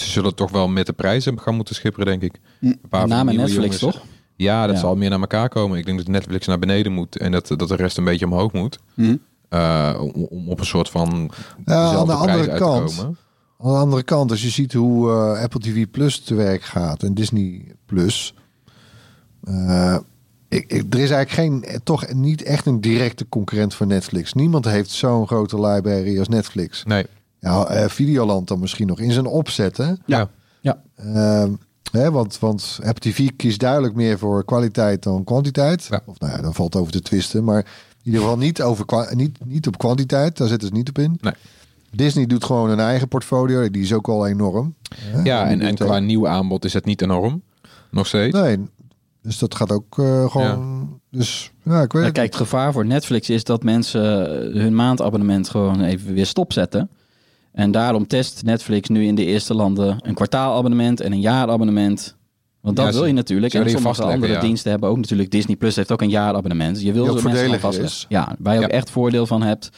ze 0.00 0.10
zullen 0.10 0.34
toch 0.34 0.50
wel 0.50 0.68
met 0.68 0.86
de 0.86 0.92
prijzen 0.92 1.40
gaan 1.40 1.54
moeten 1.54 1.74
schipperen, 1.74 2.06
denk 2.06 2.22
ik. 2.22 2.40
Een 2.60 2.80
paar 2.88 3.08
Met 3.08 3.24
Netflix, 3.24 3.52
jongens- 3.54 3.78
toch? 3.78 4.02
Ja, 4.36 4.66
dat 4.66 4.74
Ja. 4.74 4.80
zal 4.80 4.96
meer 4.96 5.10
naar 5.10 5.20
elkaar 5.20 5.48
komen. 5.48 5.78
Ik 5.78 5.84
denk 5.86 5.98
dat 5.98 6.06
Netflix 6.06 6.46
naar 6.46 6.58
beneden 6.58 6.92
moet 6.92 7.16
en 7.18 7.32
dat, 7.32 7.48
dat 7.48 7.68
de 7.68 7.76
rest 7.76 7.96
een 7.98 8.04
beetje 8.04 8.26
omhoog 8.26 8.52
moet. 8.52 8.78
Hm. 8.94 9.16
Eh, 9.48 9.96
om, 10.00 10.24
om 10.24 10.48
op 10.48 10.58
een 10.60 10.66
soort 10.66 10.88
van 10.90 11.30
Ja, 11.64 11.92
aan 11.96 12.06
de 12.06 12.12
andere 12.12 12.42
te 12.48 12.56
kant. 12.56 12.94
komen. 12.96 13.16
Aan 13.62 13.72
de 13.72 13.78
andere 13.78 14.02
kant, 14.02 14.30
als 14.30 14.42
je 14.42 14.48
ziet 14.48 14.72
hoe 14.72 15.10
eh, 15.10 15.42
Apple 15.42 15.60
TV 15.60 15.86
Plus 15.90 16.20
te 16.20 16.34
werk 16.34 16.62
gaat 16.62 17.02
en 17.02 17.14
Disney 17.14 17.74
Plus. 17.86 18.34
eh, 19.44 19.96
ik, 20.48 20.72
ik- 20.72 20.94
er 20.94 21.00
is 21.00 21.10
eigenlijk 21.10 21.30
geen, 21.30 21.80
toch 21.84 22.12
niet 22.12 22.42
echt 22.42 22.66
een 22.66 22.80
directe 22.80 23.28
concurrent 23.28 23.74
voor 23.74 23.86
Netflix. 23.86 24.32
Niemand 24.32 24.64
heeft 24.64 24.90
zo'n 24.90 25.26
grote 25.26 25.60
library 25.60 26.18
als 26.18 26.28
Netflix. 26.28 26.84
Nee, 26.84 27.06
Ja, 27.40 27.66
eh, 27.66 27.88
Videoland 27.88 28.48
dan 28.48 28.58
misschien 28.60 28.86
nog 28.86 29.00
in 29.00 29.12
zijn 29.12 29.26
opzet, 29.26 29.76
hè? 29.76 29.92
ja. 30.04 30.28
Ehm, 30.96 31.52
hè, 31.92 32.10
want, 32.10 32.38
want 32.38 32.78
Apple 32.84 33.10
TV 33.12 33.28
kiest 33.36 33.60
duidelijk 33.60 33.94
meer 33.94 34.18
voor 34.18 34.44
kwaliteit 34.44 35.02
dan 35.02 35.24
kwantiteit. 35.24 35.86
Ja. 35.90 36.00
Of 36.06 36.18
nou 36.18 36.32
ja, 36.32 36.42
dan 36.42 36.54
valt 36.54 36.76
over 36.76 36.92
te 36.92 37.00
twisten. 37.02 37.44
Maar 37.44 37.58
in 37.58 37.64
ieder 38.02 38.20
geval 38.20 38.36
niet, 38.36 38.62
over, 38.62 38.84
kwa- 38.84 39.14
niet, 39.14 39.38
niet 39.44 39.66
op 39.66 39.78
kwantiteit. 39.78 40.36
Daar 40.36 40.48
zitten 40.48 40.68
ze 40.68 40.74
niet 40.74 40.88
op 40.88 40.98
in. 40.98 41.18
Nee. 41.20 41.32
Disney 41.90 42.26
doet 42.26 42.44
gewoon 42.44 42.70
een 42.70 42.80
eigen 42.80 43.08
portfolio. 43.08 43.70
Die 43.70 43.82
is 43.82 43.92
ook 43.92 44.08
al 44.08 44.26
enorm. 44.26 44.74
hè? 44.94 45.22
ja 45.22 45.46
en, 45.48 45.60
en 45.60 45.74
qua 45.74 45.98
nieuw 45.98 46.28
aanbod 46.28 46.64
is 46.64 46.72
het 46.72 46.84
niet 46.84 47.02
enorm. 47.02 47.42
Nog 47.90 48.06
steeds. 48.06 48.38
Nee, 48.40 48.58
dus 49.22 49.38
dat 49.38 49.54
gaat 49.54 49.72
ook 49.72 49.98
eh, 49.98 50.30
gewoon... 50.30 51.00
Dus 51.10 51.52
ja, 51.62 51.82
ik 51.82 51.92
weet 51.92 52.00
Ja, 52.02 52.08
het 52.08 52.16
kijk, 52.16 52.26
het 52.26 52.36
gevaar 52.36 52.72
voor 52.72 52.86
Netflix 52.86 53.30
is 53.30 53.44
dat 53.44 53.62
mensen 53.62 54.00
hun 54.58 54.74
maandabonnement 54.74 55.48
gewoon 55.48 55.82
even 55.82 56.14
weer 56.14 56.26
stopzetten. 56.26 56.90
En 57.60 57.70
daarom 57.70 58.06
test 58.06 58.42
Netflix 58.44 58.88
nu 58.88 59.04
in 59.06 59.14
de 59.14 59.24
eerste 59.24 59.54
landen 59.54 59.98
een 60.02 60.14
kwartaalabonnement 60.14 61.00
en 61.00 61.12
een 61.12 61.20
jaarabonnement. 61.20 62.16
Want 62.60 62.76
dat 62.76 62.86
Ja, 62.86 62.92
wil 62.92 63.04
je 63.06 63.12
natuurlijk. 63.12 63.54
En 63.54 63.70
sommige 63.70 64.02
andere 64.02 64.32
ja. 64.32 64.40
diensten 64.40 64.70
hebben 64.70 64.88
ook 64.88 64.96
natuurlijk. 64.96 65.30
Disney 65.30 65.56
Plus 65.56 65.76
heeft 65.76 65.92
ook 65.92 66.02
een 66.02 66.08
jaarabonnement. 66.10 66.82
Je 66.82 66.92
wil 66.92 67.04
ze 67.18 67.28
mensen 67.28 67.82
is. 67.82 68.06
Ja, 68.08 68.36
waar 68.38 68.54
je 68.54 68.64
ook 68.64 68.70
echt 68.70 68.90
voordeel 68.90 69.26
van 69.26 69.42
hebt. 69.42 69.70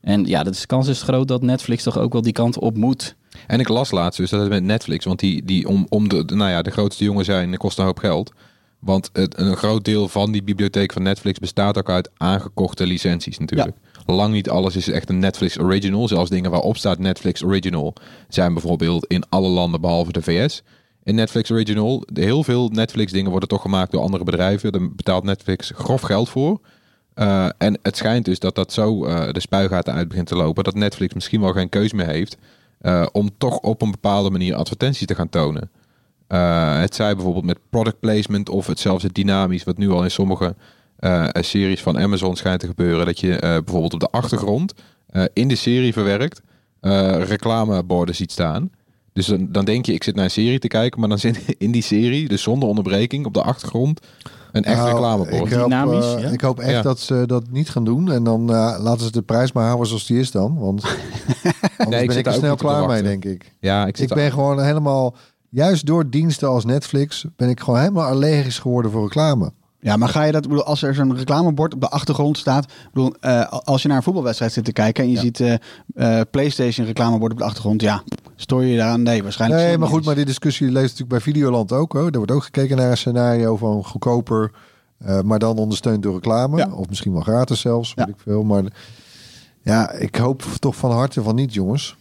En 0.00 0.24
ja, 0.24 0.42
de 0.42 0.52
kans 0.66 0.88
is 0.88 1.02
groot 1.02 1.28
dat 1.28 1.42
Netflix 1.42 1.82
toch 1.82 1.98
ook 1.98 2.12
wel 2.12 2.22
die 2.22 2.32
kant 2.32 2.58
op 2.58 2.76
moet. 2.76 3.14
En 3.46 3.60
ik 3.60 3.68
las 3.68 3.90
laatst 3.90 4.18
dus 4.20 4.30
dat 4.30 4.40
het 4.40 4.48
met 4.48 4.62
Netflix, 4.62 5.04
want 5.04 5.18
die, 5.20 5.44
die 5.44 5.68
om, 5.68 5.86
om 5.88 6.08
de, 6.08 6.24
de- 6.24 6.34
nou 6.34 6.50
ja, 6.50 6.62
de 6.62 6.70
grootste 6.70 7.04
jongen 7.04 7.24
zijn, 7.24 7.56
kost 7.56 7.78
een 7.78 7.84
hoop 7.84 7.98
geld. 7.98 8.32
Want 8.78 9.10
het, 9.12 9.38
een 9.38 9.56
groot 9.56 9.84
deel 9.84 10.08
van 10.08 10.32
die 10.32 10.42
bibliotheek 10.42 10.92
van 10.92 11.02
Netflix 11.02 11.38
bestaat 11.38 11.78
ook 11.78 11.90
uit 11.90 12.10
aangekochte 12.16 12.86
licenties 12.86 13.38
natuurlijk. 13.38 13.76
Lang 14.06 14.32
niet 14.32 14.50
alles 14.50 14.76
is 14.76 14.88
echt 14.88 15.08
een 15.08 15.18
Netflix 15.18 15.58
original. 15.58 16.08
Zelfs 16.08 16.30
dingen 16.30 16.50
waarop 16.50 16.76
staat 16.76 16.98
Netflix 16.98 17.44
original 17.44 17.94
zijn 18.28 18.52
bijvoorbeeld 18.52 19.06
in 19.06 19.24
alle 19.28 19.48
landen 19.48 19.80
behalve 19.80 20.12
de 20.12 20.22
VS. 20.22 20.62
In 21.02 21.14
Netflix 21.14 21.50
original, 21.50 22.02
heel 22.12 22.44
veel 22.44 22.68
Netflix 22.68 23.12
dingen 23.12 23.30
worden 23.30 23.48
toch 23.48 23.62
gemaakt 23.62 23.92
door 23.92 24.00
andere 24.00 24.24
bedrijven. 24.24 24.72
Daar 24.72 24.92
betaalt 24.92 25.24
Netflix 25.24 25.72
grof 25.74 26.00
geld 26.00 26.28
voor. 26.28 26.60
Uh, 27.14 27.48
en 27.58 27.78
het 27.82 27.96
schijnt 27.96 28.24
dus 28.24 28.38
dat 28.38 28.54
dat 28.54 28.72
zo 28.72 29.06
uh, 29.06 29.32
de 29.32 29.40
spuigaten 29.40 29.94
uit 29.94 30.08
begint 30.08 30.26
te 30.26 30.36
lopen. 30.36 30.64
Dat 30.64 30.74
Netflix 30.74 31.14
misschien 31.14 31.40
wel 31.40 31.52
geen 31.52 31.68
keus 31.68 31.92
meer 31.92 32.06
heeft. 32.06 32.36
Uh, 32.82 33.06
om 33.12 33.30
toch 33.38 33.58
op 33.58 33.82
een 33.82 33.90
bepaalde 33.90 34.30
manier 34.30 34.54
advertenties 34.54 35.06
te 35.06 35.14
gaan 35.14 35.28
tonen. 35.28 35.70
Uh, 36.28 36.80
het 36.80 36.94
zij 36.94 37.14
bijvoorbeeld 37.14 37.44
met 37.44 37.58
product 37.70 38.00
placement 38.00 38.48
of 38.48 38.66
het 38.66 38.78
zelfs 38.78 39.02
het 39.02 39.14
dynamisch, 39.14 39.64
wat 39.64 39.78
nu 39.78 39.90
al 39.90 40.02
in 40.02 40.10
sommige 40.10 40.56
uh, 41.00 41.26
series 41.32 41.82
van 41.82 41.98
Amazon 41.98 42.36
schijnt 42.36 42.60
te 42.60 42.66
gebeuren. 42.66 43.06
Dat 43.06 43.20
je 43.20 43.28
uh, 43.28 43.38
bijvoorbeeld 43.40 43.94
op 43.94 44.00
de 44.00 44.10
achtergrond 44.10 44.74
uh, 45.12 45.24
in 45.32 45.48
de 45.48 45.54
serie 45.54 45.92
verwerkt 45.92 46.40
uh, 46.80 47.22
reclameborden 47.22 48.14
ziet 48.14 48.32
staan. 48.32 48.70
Dus 49.12 49.26
dan, 49.26 49.52
dan 49.52 49.64
denk 49.64 49.86
je, 49.86 49.92
ik 49.92 50.04
zit 50.04 50.14
naar 50.14 50.24
een 50.24 50.30
serie 50.30 50.58
te 50.58 50.68
kijken, 50.68 51.00
maar 51.00 51.08
dan 51.08 51.18
zit 51.18 51.44
in 51.58 51.70
die 51.70 51.82
serie, 51.82 52.28
dus 52.28 52.42
zonder 52.42 52.68
onderbreking, 52.68 53.26
op 53.26 53.34
de 53.34 53.42
achtergrond 53.42 54.00
een 54.52 54.64
echt 54.64 54.76
Nou, 54.76 54.90
reclamebord. 54.90 55.52
Ik 55.52 55.52
hoop, 55.52 55.68
Dynamisch, 55.68 56.14
eh, 56.14 56.22
ja? 56.22 56.28
ik 56.28 56.40
hoop 56.40 56.58
echt 56.58 56.70
Ja. 56.70 56.82
dat 56.82 57.00
ze 57.00 57.22
dat 57.26 57.50
niet 57.50 57.70
gaan 57.70 57.84
doen. 57.84 58.10
En 58.10 58.24
dan 58.24 58.54
eh, 58.54 58.76
laten 58.80 59.04
ze 59.04 59.12
de 59.12 59.22
prijs 59.22 59.52
maar 59.52 59.64
houden 59.64 59.86
zoals 59.86 60.06
die 60.06 60.18
is 60.18 60.30
dan. 60.30 60.58
Want 60.58 60.82
anders 61.78 62.02
ik 62.02 62.06
ben 62.06 62.16
zit 62.16 62.16
ik 62.16 62.24
daar 62.24 62.32
er 62.32 62.38
snel 62.38 62.56
klaar 62.56 62.86
mee, 62.86 63.02
denk 63.02 63.24
ik. 63.24 63.52
Ja, 63.60 63.86
ik, 63.86 63.96
zit 63.96 64.10
Ik 64.10 64.16
ben 64.16 64.32
gewoon 64.32 64.62
helemaal... 64.62 65.14
Juist 65.50 65.86
door 65.86 66.10
diensten 66.10 66.48
als 66.48 66.64
Netflix 66.64 67.24
ben 67.36 67.48
ik 67.48 67.60
gewoon 67.60 67.80
helemaal 67.80 68.06
allergisch 68.06 68.58
geworden 68.58 68.90
voor 68.90 69.02
reclame. 69.02 69.52
Ja, 69.80 69.96
maar 69.96 70.08
ga 70.08 70.22
je 70.22 70.32
dat, 70.32 70.42
bedoel, 70.42 70.64
als 70.64 70.82
er 70.82 70.94
zo'n 70.94 71.16
reclamebord 71.16 71.74
op 71.74 71.80
de 71.80 71.88
achtergrond 71.88 72.38
staat, 72.38 72.72
bedoel, 72.92 73.14
eh, 73.20 73.48
als 73.48 73.82
je 73.82 73.88
naar 73.88 73.96
een 73.96 74.02
voetbalwedstrijd 74.02 74.52
zit 74.52 74.64
te 74.64 74.72
kijken 74.72 75.04
en 75.04 75.10
je 75.10 75.18
ziet 75.18 75.40
eh, 75.40 75.54
eh, 75.94 76.26
PlayStation 76.30 76.86
reclamebord 76.86 77.32
op 77.32 77.38
de 77.38 77.44
achtergrond, 77.44 77.82
ja, 77.82 78.02
stoor 78.36 78.64
je 78.64 78.70
je 78.70 78.76
daaraan? 78.76 79.02
Nee, 79.02 79.22
waarschijnlijk. 79.22 79.60
Nee, 79.60 79.70
niet 79.70 79.80
maar 79.80 79.88
goed, 79.88 80.04
maar 80.04 80.14
die 80.14 80.24
discussie 80.24 80.66
leeft 80.66 80.82
natuurlijk 80.82 81.08
bij 81.10 81.20
Videoland 81.20 81.72
ook. 81.72 81.92
Hoor. 81.92 82.06
Er 82.06 82.16
wordt 82.16 82.32
ook 82.32 82.44
gekeken 82.44 82.76
naar 82.76 82.90
een 82.90 82.96
scenario 82.96 83.56
van 83.56 83.84
goedkoper, 83.84 84.50
maar 85.24 85.38
dan 85.38 85.58
ondersteund 85.58 86.02
door 86.02 86.14
reclame. 86.14 86.56
Ja. 86.56 86.72
Of 86.72 86.88
misschien 86.88 87.12
wel 87.12 87.22
gratis 87.22 87.60
zelfs, 87.60 87.92
Ja. 87.96 88.04
weet 88.04 88.14
ik 88.14 88.20
veel. 88.20 88.42
Maar 88.42 88.62
ja, 89.62 89.92
ik 89.92 90.16
hoop 90.16 90.42
toch 90.58 90.76
van 90.76 90.90
harte 90.90 91.22
van 91.22 91.34
niet, 91.34 91.54
jongens. 91.54 91.96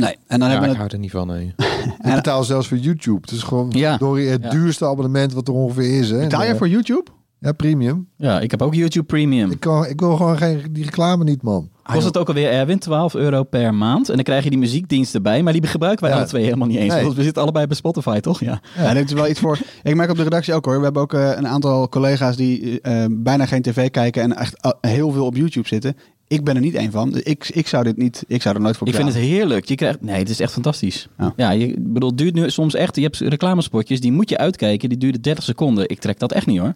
Nee, 0.00 0.16
en 0.26 0.38
dan 0.38 0.48
ja, 0.48 0.52
hebben 0.54 0.70
ik 0.70 0.76
hou 0.76 0.88
er 0.92 0.98
niet 0.98 1.10
van. 1.10 1.26
Nee. 1.26 1.54
Ik 2.04 2.14
betaal 2.14 2.44
zelfs 2.44 2.68
voor 2.68 2.76
YouTube. 2.78 3.18
Het 3.20 3.30
is 3.30 3.42
gewoon 3.42 3.70
Ja. 3.70 3.96
door 3.96 4.18
het 4.18 4.42
Ja. 4.42 4.50
duurste 4.50 4.86
abonnement 4.86 5.32
wat 5.32 5.48
er 5.48 5.54
ongeveer 5.54 5.98
is. 5.98 6.10
Hè. 6.10 6.14
het. 6.16 6.24
Betaal 6.24 6.40
En, 6.40 6.44
jij 6.44 6.54
eh, 6.54 6.58
voor 6.60 6.68
YouTube? 6.68 7.04
Ja, 7.38 7.52
premium. 7.52 8.08
Ja, 8.16 8.40
ik 8.40 8.50
heb 8.50 8.62
ook 8.62 8.74
YouTube 8.74 9.04
Premium. 9.06 9.50
Ik, 9.50 9.60
kan, 9.60 9.86
ik 9.86 10.00
wil 10.00 10.16
gewoon 10.16 10.36
geen, 10.36 10.60
die 10.70 10.84
reclame 10.84 11.24
niet, 11.24 11.42
man. 11.42 11.68
Kost 11.92 12.04
het 12.06 12.18
ook 12.18 12.28
alweer, 12.28 12.50
Erwin, 12.50 12.78
12 12.78 13.14
euro 13.14 13.42
per 13.42 13.74
maand. 13.74 14.08
En 14.08 14.14
dan 14.14 14.24
krijg 14.24 14.44
je 14.44 14.50
die 14.50 14.58
muziekdienst 14.58 15.14
erbij. 15.14 15.42
Maar 15.42 15.52
die 15.52 15.66
gebruiken 15.66 16.02
wij 16.04 16.12
Ja. 16.12 16.18
alle 16.18 16.26
twee 16.28 16.44
helemaal 16.44 16.68
niet 16.68 16.78
eens. 16.78 16.94
Nee. 16.94 17.02
Want 17.02 17.14
we 17.16 17.22
zitten 17.22 17.42
allebei 17.42 17.66
bij 17.66 17.76
Spotify, 17.76 18.20
toch? 18.20 18.40
Ja. 18.40 18.60
Ja, 18.76 18.94
dit 18.94 19.04
is 19.04 19.12
wel 19.12 19.28
iets 19.28 19.40
voor. 19.40 19.58
Ik 19.82 19.94
merk 19.94 20.10
op 20.10 20.16
de 20.16 20.22
redactie 20.22 20.54
ook 20.54 20.64
hoor. 20.64 20.78
We 20.78 20.84
hebben 20.84 21.02
ook 21.02 21.12
eh, 21.14 21.30
een 21.36 21.48
aantal 21.48 21.88
collega's 21.88 22.36
die 22.36 22.80
eh, 22.80 23.04
bijna 23.10 23.46
geen 23.46 23.62
tv 23.62 23.90
kijken 23.90 24.22
en 24.22 24.36
echt 24.36 24.74
heel 24.80 25.10
veel 25.10 25.26
op 25.26 25.36
YouTube 25.36 25.68
zitten. 25.68 25.96
Ik 26.28 26.44
ben 26.44 26.54
er 26.54 26.60
niet 26.60 26.74
één 26.74 26.90
van. 26.90 27.10
Dus 27.10 27.22
Ik, 27.22 27.48
ik 27.48 27.68
zou 27.68 27.84
dit 27.84 27.96
niet. 27.96 28.24
Ik 28.26 28.42
zou 28.42 28.54
er 28.54 28.60
nooit 28.60 28.76
voor 28.76 28.88
Ik 28.88 28.94
vind 28.94 29.08
het 29.08 29.16
heerlijk. 29.16 29.64
Je 29.64 29.74
krijgt, 29.74 30.00
nee, 30.02 30.18
het 30.18 30.28
is 30.28 30.40
echt 30.40 30.52
fantastisch. 30.52 31.08
Ja. 31.18 31.32
Ja, 31.36 31.50
je 31.50 31.66
ik 31.66 31.92
bedoel, 31.92 32.08
het 32.08 32.18
duurt 32.18 32.34
nu 32.34 32.50
soms 32.50 32.74
echt. 32.74 32.96
Je 32.96 33.02
hebt 33.02 33.16
reclamespotjes, 33.18 34.00
die 34.00 34.12
moet 34.12 34.28
je 34.28 34.38
uitkijken. 34.38 34.88
Die 34.88 34.98
duren 34.98 35.22
30 35.22 35.44
seconden. 35.44 35.88
Ik 35.88 36.00
trek 36.00 36.18
dat 36.18 36.32
echt 36.32 36.46
niet 36.46 36.58
hoor. 36.58 36.74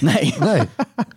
Nee, 0.00 0.34
Nee. 0.40 0.60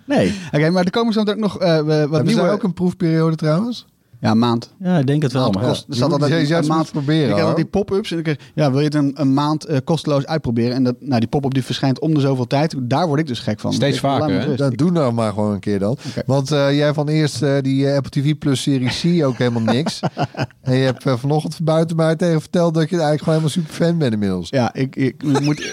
nee. 0.06 0.34
Oké, 0.52 0.70
maar 0.70 0.84
er 0.84 0.92
komen 0.92 1.14
zo 1.14 1.20
ook 1.20 1.36
nog 1.36 1.60
eh, 1.60 1.76
wat 1.76 1.88
Hebben 1.88 2.26
nieuwe. 2.26 2.50
ook 2.50 2.64
een 2.64 2.74
proefperiode 2.74 3.36
trouwens? 3.36 3.86
Ja, 4.24 4.32
een 4.32 4.40
maand. 4.40 4.74
Ja, 4.80 4.98
ik 4.98 5.08
denk 5.08 5.22
het 5.22 5.32
wel. 5.32 5.42
Maand 5.42 5.56
Maar, 5.56 5.64
kost. 5.64 5.86
Je 5.88 5.96
staat 5.96 6.12
altijd 6.12 6.48
je- 6.48 6.56
een 6.56 6.68
maand. 6.68 6.92
proberen, 6.92 7.30
Ik 7.30 7.38
altijd 7.38 7.56
die 7.56 7.66
pop-ups 7.66 8.12
en 8.12 8.18
ik 8.18 8.24
kreeg, 8.24 8.38
ja, 8.56 8.70
wil 8.72 8.80
je 8.80 8.86
het 8.86 8.96
een, 8.96 9.12
een 9.16 9.34
maand 9.34 9.66
eh, 9.66 9.78
kosteloos 9.84 10.26
uitproberen? 10.26 10.74
En 10.76 10.84
dat, 10.84 10.96
nou, 11.00 11.20
die 11.20 11.30
pop-up 11.30 11.54
die 11.54 11.64
verschijnt 11.64 12.00
om 12.00 12.14
de 12.14 12.20
zoveel 12.20 12.48
tijd. 12.48 12.76
Daar 12.80 13.08
word 13.08 13.20
ik 13.20 13.28
dus 13.28 13.40
gek 13.40 13.60
van. 13.60 13.74
Steeds 13.74 14.00
vaker. 14.00 14.56
Dat 14.58 14.78
doe 14.78 14.92
nou 14.92 15.14
maar 15.14 15.34
gewoon 15.34 15.54
een 15.54 15.60
keer 15.60 15.80
dan. 15.80 15.98
Want 16.26 16.52
eh, 16.52 16.78
jij 16.78 16.94
van 16.94 17.08
eerst 17.08 17.42
eh, 17.42 17.56
die 17.62 17.90
Apple 17.90 18.22
TV 18.22 18.38
Plus 18.38 18.62
serie 18.62 19.20
C 19.22 19.26
ook 19.26 19.38
helemaal 19.38 19.74
niks. 19.74 20.00
en 20.62 20.76
je 20.76 20.84
hebt 20.86 21.04
vanochtend 21.06 21.60
buiten 21.64 21.96
mij 21.96 22.16
tegen 22.16 22.42
verteld 22.42 22.74
dat 22.74 22.90
je 22.90 22.96
eigenlijk 23.02 23.24
gewoon 23.24 23.40
helemaal 23.40 23.64
super 23.64 23.86
fan 23.86 23.98
bent 23.98 24.14
inmiddels. 24.14 24.50
Ja, 24.50 24.74
ik, 24.74 24.96
ik, 24.96 25.24
ik 25.24 25.40
moet. 25.40 25.72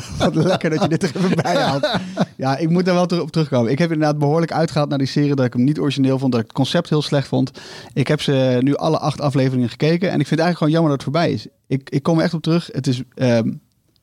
Wat 0.18 0.34
lekker 0.34 0.70
dat 0.70 0.82
je 0.82 0.88
dit 0.88 1.02
er 1.02 1.16
even 1.16 1.42
bij 1.42 1.56
haalt. 1.56 1.90
Ja, 2.36 2.56
ik 2.56 2.68
moet 2.68 2.84
daar 2.84 2.94
wel 2.94 3.20
op 3.20 3.30
terugkomen. 3.30 3.70
Ik 3.70 3.78
heb 3.78 3.92
inderdaad 3.92 4.18
behoorlijk 4.18 4.52
uitgehaald 4.52 4.88
naar 4.88 4.98
die 4.98 5.06
serie 5.06 5.34
dat 5.34 5.46
ik 5.46 5.52
hem 5.52 5.64
niet 5.64 5.78
origineel 5.78 6.18
vond, 6.18 6.32
dat 6.32 6.40
ik 6.40 6.46
het 6.46 6.56
concept 6.56 6.88
heel 6.88 7.02
slecht 7.02 7.28
vond. 7.28 7.50
Ik 7.92 8.08
heb 8.08 8.20
ze 8.20 8.58
nu 8.60 8.76
alle 8.76 8.98
acht 8.98 9.20
afleveringen 9.20 9.68
gekeken 9.68 10.10
en 10.10 10.20
ik 10.20 10.26
vind 10.26 10.40
het 10.40 10.40
eigenlijk 10.40 10.58
gewoon 10.58 10.72
jammer 10.72 10.90
dat 10.90 11.00
het 11.00 11.12
voorbij 11.12 11.32
is. 11.32 11.46
Ik, 11.66 11.90
ik 11.90 12.02
kom 12.02 12.18
er 12.18 12.24
echt 12.24 12.34
op 12.34 12.42
terug. 12.42 12.68
Het 12.72 12.86
is, 12.86 13.02
ehm, 13.14 13.52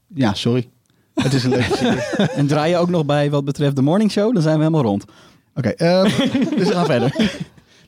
ja, 0.08 0.34
sorry. 0.34 0.69
Het 1.13 1.34
is 1.34 1.43
een 1.43 1.49
leuke 1.49 1.75
serie. 1.75 2.02
En 2.39 2.47
draai 2.47 2.71
je 2.71 2.78
ook 2.78 2.89
nog 2.89 3.06
bij 3.06 3.30
wat 3.30 3.45
betreft 3.45 3.75
de 3.75 3.82
morning 3.82 4.12
show, 4.12 4.34
dan 4.34 4.41
zijn 4.41 4.56
we 4.56 4.63
helemaal 4.63 4.84
rond. 4.84 5.06
Oké, 5.56 5.69
ehm, 5.69 6.04
dus 6.58 6.67
we 6.67 6.73
gaan 6.73 6.86
verder. 6.86 7.32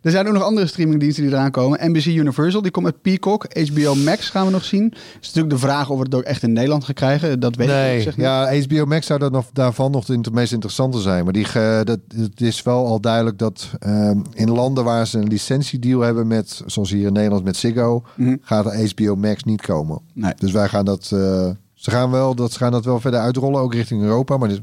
Er 0.01 0.11
zijn 0.11 0.27
ook 0.27 0.33
nog 0.33 0.43
andere 0.43 0.67
streamingdiensten 0.67 1.23
die 1.23 1.31
eraan 1.33 1.51
komen. 1.51 1.89
NBC 1.91 2.05
Universal, 2.05 2.61
die 2.61 2.71
komt 2.71 2.85
met 2.85 3.01
Peacock. 3.01 3.45
HBO 3.67 3.95
Max 3.95 4.29
gaan 4.29 4.45
we 4.45 4.51
nog 4.51 4.63
zien. 4.65 4.83
Het 4.83 4.97
is 5.21 5.27
natuurlijk 5.27 5.53
de 5.53 5.59
vraag 5.59 5.89
of 5.89 5.97
we 5.97 6.03
het 6.03 6.15
ook 6.15 6.21
echt 6.23 6.43
in 6.43 6.53
Nederland 6.53 6.83
gaan 6.83 6.93
krijgen. 6.93 7.39
Dat 7.39 7.55
weet 7.55 7.67
ik 7.67 7.73
Nee, 7.73 7.93
niet. 7.95 8.03
Zeg 8.03 8.17
niet. 8.17 8.25
ja, 8.25 8.59
HBO 8.61 8.85
Max 8.85 9.05
zou 9.05 9.19
dat 9.19 9.31
nog, 9.31 9.45
daarvan 9.53 9.91
nog 9.91 10.07
het 10.07 10.31
meest 10.33 10.51
interessante 10.51 10.99
zijn. 10.99 11.23
Maar 11.23 11.33
die, 11.33 11.47
dat, 11.83 11.99
het 12.15 12.41
is 12.41 12.61
wel 12.63 12.85
al 12.85 12.99
duidelijk 13.01 13.37
dat 13.37 13.69
ehm, 13.79 14.19
in 14.33 14.49
landen 14.51 14.83
waar 14.83 15.07
ze 15.07 15.17
een 15.17 15.27
licentiedeal 15.27 15.99
hebben 16.01 16.27
met, 16.27 16.61
zoals 16.65 16.89
hier 16.91 17.07
in 17.07 17.13
Nederland 17.13 17.43
met 17.43 17.57
Ziggo, 17.57 18.03
Mhm. 18.15 18.35
gaat 18.41 18.91
HBO 18.91 19.15
Max 19.15 19.43
niet 19.43 19.61
komen. 19.61 20.01
Nee. 20.13 20.33
Dus 20.37 20.51
wij 20.51 20.67
gaan 20.67 20.85
dat, 20.85 21.09
eh, 21.13 21.49
ze 21.73 21.91
gaan 21.91 22.11
wel, 22.11 22.35
dat, 22.35 22.51
ze 22.51 22.57
gaan 22.57 22.71
dat 22.71 22.85
wel 22.85 22.99
verder 22.99 23.19
uitrollen, 23.19 23.61
ook 23.61 23.73
richting 23.73 24.01
Europa, 24.01 24.37
maar 24.37 24.49
dit- 24.49 24.61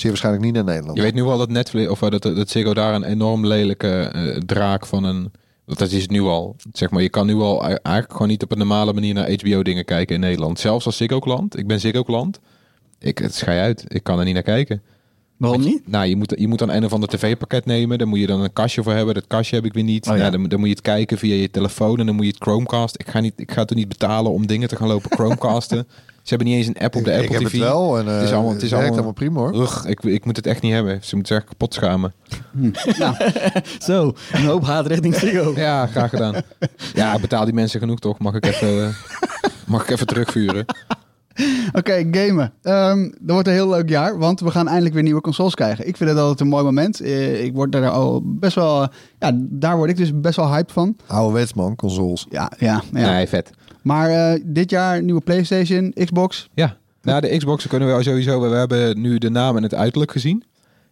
zeer 0.00 0.10
waarschijnlijk 0.10 0.44
niet 0.44 0.54
naar 0.54 0.64
Nederland. 0.64 0.96
Je 0.96 1.02
weet 1.02 1.14
nu 1.14 1.24
wel 1.24 1.38
dat 1.38 1.48
Netflix 1.48 1.88
of 1.88 2.02
eh, 2.02 2.10
dat, 2.10 2.22
dat 2.22 2.50
Ziggo 2.50 2.74
daar 2.74 2.94
een 2.94 3.04
enorm 3.04 3.46
lelijke 3.46 3.88
eh, 3.88 4.36
draak 4.36 4.86
van 4.86 5.04
een. 5.04 5.32
Want 5.64 5.78
dat 5.78 5.90
is 5.90 6.02
het 6.02 6.10
nu 6.10 6.20
al. 6.20 6.56
Zeg 6.72 6.90
maar, 6.90 7.02
je 7.02 7.08
kan 7.08 7.26
nu 7.26 7.34
al 7.34 7.64
eigenlijk 7.64 8.12
gewoon 8.12 8.28
niet 8.28 8.42
op 8.42 8.52
een 8.52 8.58
normale 8.58 8.92
manier 8.92 9.14
naar 9.14 9.32
HBO 9.32 9.62
dingen 9.62 9.84
kijken 9.84 10.14
in 10.14 10.20
Nederland. 10.20 10.58
Zelfs 10.58 10.86
als 10.86 10.96
Ziggo 10.96 11.18
klant. 11.18 11.58
Ik 11.58 11.66
ben 11.66 11.80
Ziggo 11.80 12.02
klant. 12.02 12.40
Ik 12.98 13.18
het 13.18 13.34
schei 13.34 13.60
uit. 13.60 13.84
Ik 13.88 14.02
kan 14.02 14.18
er 14.18 14.24
niet 14.24 14.34
naar 14.34 14.42
kijken. 14.42 14.82
Waarom 15.36 15.60
niet? 15.60 15.88
Nou, 15.88 16.06
je 16.06 16.16
moet, 16.16 16.34
je 16.36 16.48
moet 16.48 16.58
dan 16.58 16.70
een 16.70 16.84
of 16.84 16.92
ander 16.92 17.08
tv-pakket 17.08 17.64
nemen. 17.64 17.98
Daar 17.98 18.08
moet 18.08 18.18
je 18.18 18.26
dan 18.26 18.40
een 18.40 18.52
kastje 18.52 18.82
voor 18.82 18.92
hebben. 18.92 19.14
Dat 19.14 19.26
kastje 19.26 19.56
heb 19.56 19.64
ik 19.64 19.72
weer 19.72 19.84
niet. 19.84 20.08
Oh, 20.08 20.16
ja. 20.16 20.24
ja. 20.24 20.30
dan, 20.30 20.48
dan 20.48 20.58
moet 20.58 20.68
je 20.68 20.74
het 20.74 20.84
kijken 20.84 21.18
via 21.18 21.34
je 21.34 21.50
telefoon. 21.50 21.98
En 21.98 22.06
dan 22.06 22.14
moet 22.14 22.24
je 22.24 22.30
het 22.30 22.42
Chromecast. 22.42 22.94
Ik 22.98 23.08
ga, 23.08 23.20
niet, 23.20 23.32
ik 23.36 23.52
ga 23.52 23.64
toch 23.64 23.78
niet 23.78 23.88
betalen 23.88 24.32
om 24.32 24.46
dingen 24.46 24.68
te 24.68 24.76
gaan 24.76 24.88
lopen 24.88 25.10
Chromecasten. 25.16 25.86
Ze 26.30 26.36
hebben 26.36 26.54
niet 26.54 26.56
eens 26.66 26.66
een 26.76 26.84
app 26.84 26.96
op 26.96 27.04
de 27.04 27.10
ik, 27.10 27.16
Apple 27.16 27.34
ik 27.36 27.42
heb 27.42 27.50
het 27.52 27.60
wel 27.60 27.98
en 27.98 28.06
eh, 28.08 28.14
Het 28.14 28.22
is 28.22 28.32
allemaal- 28.32 28.52
het 28.52 28.62
is 28.62 28.72
allemaal- 28.72 28.92
allemaal 28.92 29.12
prima 29.12 29.38
hoor. 29.40 29.54
Ugh, 29.54 29.84
ik, 29.88 30.02
ik 30.02 30.24
moet 30.24 30.36
het 30.36 30.46
echt 30.46 30.62
niet 30.62 30.72
hebben. 30.72 30.98
Ze 31.02 31.14
moeten 31.16 31.34
zich 31.34 31.44
kapot 31.44 31.74
schamen. 31.74 32.12
Zo, 33.78 34.12
een 34.32 34.44
hoop 34.44 34.64
haat 34.64 34.86
richting 34.86 35.14
Ziggo. 35.14 35.52
Ja, 35.60 35.86
graag 35.86 36.10
gedaan. 36.10 36.34
Ja, 36.94 37.18
betaal 37.18 37.44
die 37.44 37.54
mensen 37.54 37.80
genoeg 37.80 37.98
toch? 37.98 38.18
Mag 38.18 38.34
ik 38.34 38.46
even, 38.46 38.94
mag 39.66 39.82
ik 39.82 39.90
even 39.90 40.06
terugvuren? 40.06 40.64
Oké, 41.78 42.08
gamen. 42.10 42.52
Ehm 42.62 43.02
dat 43.02 43.30
wordt 43.30 43.46
een 43.48 43.54
heel 43.54 43.68
leuk 43.68 43.88
jaar, 43.88 44.18
want 44.18 44.40
we 44.40 44.50
gaan 44.50 44.66
eindelijk 44.66 44.94
weer 44.94 45.02
nieuwe 45.02 45.20
consoles 45.20 45.54
krijgen. 45.54 45.86
Ik 45.88 45.96
vind 45.96 46.10
het 46.10 46.18
altijd 46.18 46.40
een 46.40 46.48
mooi 46.48 46.64
moment. 46.64 47.00
Eh, 47.00 47.44
ik 47.44 47.54
word 47.54 47.72
daar 47.72 47.88
al 47.90 48.22
best 48.24 48.54
wel... 48.54 48.82
eh, 48.82 48.88
ja, 49.18 49.32
daar 49.36 49.76
word 49.76 49.90
ik 49.90 49.96
dus 49.96 50.20
best 50.20 50.36
wel 50.36 50.52
hype 50.54 50.72
van. 50.72 50.96
Ouderwets 51.06 51.54
man, 51.54 51.76
consoles. 51.76 52.26
Ja, 52.30 52.52
ja, 52.58 52.82
ja. 52.92 53.10
Nee, 53.12 53.26
vet. 53.28 53.50
Maar 53.82 54.10
eh, 54.10 54.40
dit 54.44 54.70
jaar 54.70 55.02
nieuwe 55.02 55.20
PlayStation, 55.20 55.92
Xbox. 56.04 56.48
Ja, 56.54 56.76
nou 57.02 57.20
de 57.20 57.36
Xbox 57.36 57.66
kunnen 57.66 57.96
we 57.96 58.02
sowieso... 58.02 58.40
We 58.50 58.56
hebben 58.56 59.00
nu 59.00 59.18
de 59.18 59.30
naam 59.30 59.56
en 59.56 59.62
het 59.62 59.74
uiterlijk 59.74 60.12
gezien. 60.12 60.44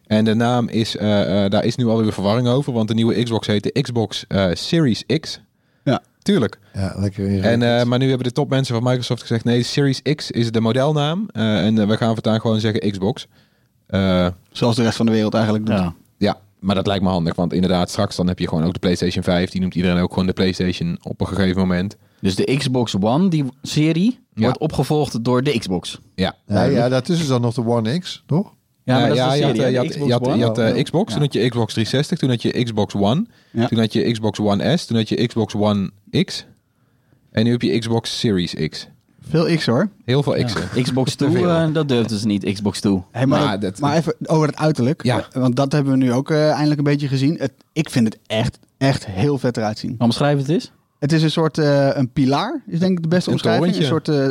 En 0.07 0.24
de 0.24 0.35
naam 0.35 0.68
is... 0.68 0.96
eh, 0.96 1.44
eh, 1.44 1.51
daar 1.51 1.64
is 1.64 1.77
nu 1.77 1.87
alweer 1.87 2.12
verwarring 2.12 2.48
over. 2.48 2.72
Want 2.72 2.88
de 2.88 2.94
nieuwe 2.94 3.22
Xbox 3.22 3.46
heet 3.46 3.62
de 3.62 3.81
Xbox 3.83 4.24
eh, 4.29 4.46
Series 4.53 5.05
X. 5.20 5.40
Ja. 5.85 6.01
Tuurlijk. 6.22 6.59
Ja, 6.72 6.94
lekker 6.96 7.40
En, 7.42 7.62
eh, 7.62 7.85
maar 7.85 7.98
nu 7.98 8.09
hebben 8.09 8.27
de 8.27 8.33
topmensen 8.33 8.74
van 8.74 8.85
Microsoft 8.85 9.20
gezegd... 9.20 9.44
Nee, 9.44 9.62
Series 9.62 10.03
X 10.14 10.31
is 10.31 10.51
de 10.51 10.61
modelnaam. 10.61 11.29
Eh, 11.33 11.64
en 11.66 11.88
we 11.88 11.96
gaan 11.96 12.12
voortaan 12.12 12.40
gewoon 12.40 12.61
zeggen 12.61 12.90
Xbox. 12.90 13.27
Eh, 13.87 14.27
Zoals 14.53 14.77
de 14.77 14.83
rest 14.83 14.96
van 14.96 15.07
de 15.07 15.12
wereld 15.12 15.35
eigenlijk 15.35 15.66
doet. 15.66 15.74
Ja. 15.77 15.94
Ja, 16.18 16.38
maar 16.61 16.74
dat 16.74 16.87
lijkt 16.87 17.03
me 17.05 17.09
handig. 17.11 17.35
Want 17.35 17.53
inderdaad, 17.53 17.90
straks 17.90 18.16
dan 18.16 18.27
heb 18.29 18.38
je 18.38 18.48
gewoon 18.48 18.64
ook 18.64 18.72
de 18.72 18.79
PlayStation 18.79 19.22
5. 19.24 19.51
Die 19.51 19.61
noemt 19.61 19.74
iedereen 19.74 19.98
ook 20.03 20.11
gewoon 20.12 20.27
de 20.27 20.33
PlayStation 20.33 20.98
op 21.03 21.20
een 21.20 21.27
gegeven 21.27 21.61
moment. 21.61 21.96
Dus 22.20 22.35
de 22.35 22.57
Xbox 22.57 22.94
One, 23.00 23.28
die 23.28 23.44
serie, 23.62 24.18
Ja. 24.35 24.42
wordt 24.42 24.59
opgevolgd 24.59 25.24
door 25.24 25.42
de 25.42 25.59
Xbox. 25.59 26.00
Ja. 26.14 26.35
ja, 26.46 26.62
ja, 26.64 26.88
daartussen 26.88 27.24
is 27.24 27.31
dan 27.31 27.40
nog 27.40 27.54
de 27.54 27.66
One 27.66 27.98
X, 27.98 28.22
toch? 28.26 28.52
Ja, 28.85 28.98
maar 28.98 29.09
dat 29.09 29.16
is 29.16 29.22
de 29.22 29.28
je 29.38 29.44
had, 29.44 29.54
serie, 29.57 29.62
eh, 29.64 29.70
je 29.70 29.76
had, 29.78 29.88
de 30.24 30.35
je 30.38 30.44
had, 30.44 30.59
eh, 30.59 30.83
Xbox, 30.83 31.09
Ja. 31.12 31.14
toen 31.18 31.24
had 31.24 31.33
je 31.33 31.48
Xbox 31.48 31.72
360, 31.72 32.18
toen 32.18 32.28
had 32.31 32.42
je 32.42 32.62
Xbox 32.64 32.94
One, 32.94 33.26
Ja. 33.52 33.66
toen 33.66 33.78
had 33.78 33.92
je 33.92 34.11
Xbox 34.12 34.38
One 34.40 34.76
S, 34.76 34.85
toen 34.87 34.96
had 34.96 35.09
je 35.09 35.26
Xbox 35.26 35.54
One 35.54 35.90
X 36.24 36.44
en 37.31 37.44
nu 37.44 37.50
heb 37.50 37.62
je 37.62 37.78
Xbox 37.78 38.18
Series 38.18 38.54
X. 38.68 38.88
Veel 39.28 39.57
X 39.57 39.66
hoor. 39.66 39.90
Heel 40.04 40.22
veel 40.22 40.44
X'en. 40.44 40.83
Xbox 40.83 41.14
2, 41.14 41.31
Te 41.31 41.37
veel. 41.38 41.48
eh, 41.50 41.72
dat 41.72 41.88
durfden 41.88 42.18
ze 42.18 42.26
niet, 42.26 42.52
Xbox 42.52 42.81
2. 42.81 43.02
Hey, 43.11 43.26
maar, 43.26 43.40
Maar 43.44 43.61
dat- 43.61 43.70
dat- 43.70 43.81
maar 43.81 43.96
even 43.96 44.14
over 44.26 44.46
het 44.46 44.57
uiterlijk. 44.57 45.04
Ja. 45.04 45.26
Want 45.33 45.57
dat 45.57 45.72
hebben 45.72 45.92
we 45.92 45.98
nu 45.98 46.12
ook 46.12 46.31
eindelijk 46.31 46.78
een 46.78 46.85
beetje 46.85 47.09
gezien. 47.09 47.37
Het, 47.38 47.52
ik 47.72 47.90
vind 47.90 48.04
het 48.07 48.18
echt, 48.26 48.59
echt 48.78 49.07
heel 49.07 49.38
vet 49.38 49.57
eruit 49.57 49.78
zien. 49.78 49.94
Omschrijf 49.98 50.38
het 50.38 50.48
eens. 50.48 50.72
Het 50.98 51.12
is 51.12 51.22
een 51.22 51.30
soort 51.30 51.58
eh, 51.58 51.88
een 51.96 52.12
pilaar, 52.12 52.62
is 52.66 52.78
denk 52.78 52.96
ik 52.96 53.02
de 53.02 53.08
beste 53.08 53.28
Een 53.28 53.34
omschrijving. 53.34 53.76
Een 53.76 53.84
soort, 53.84 54.08
eh, 54.08 54.26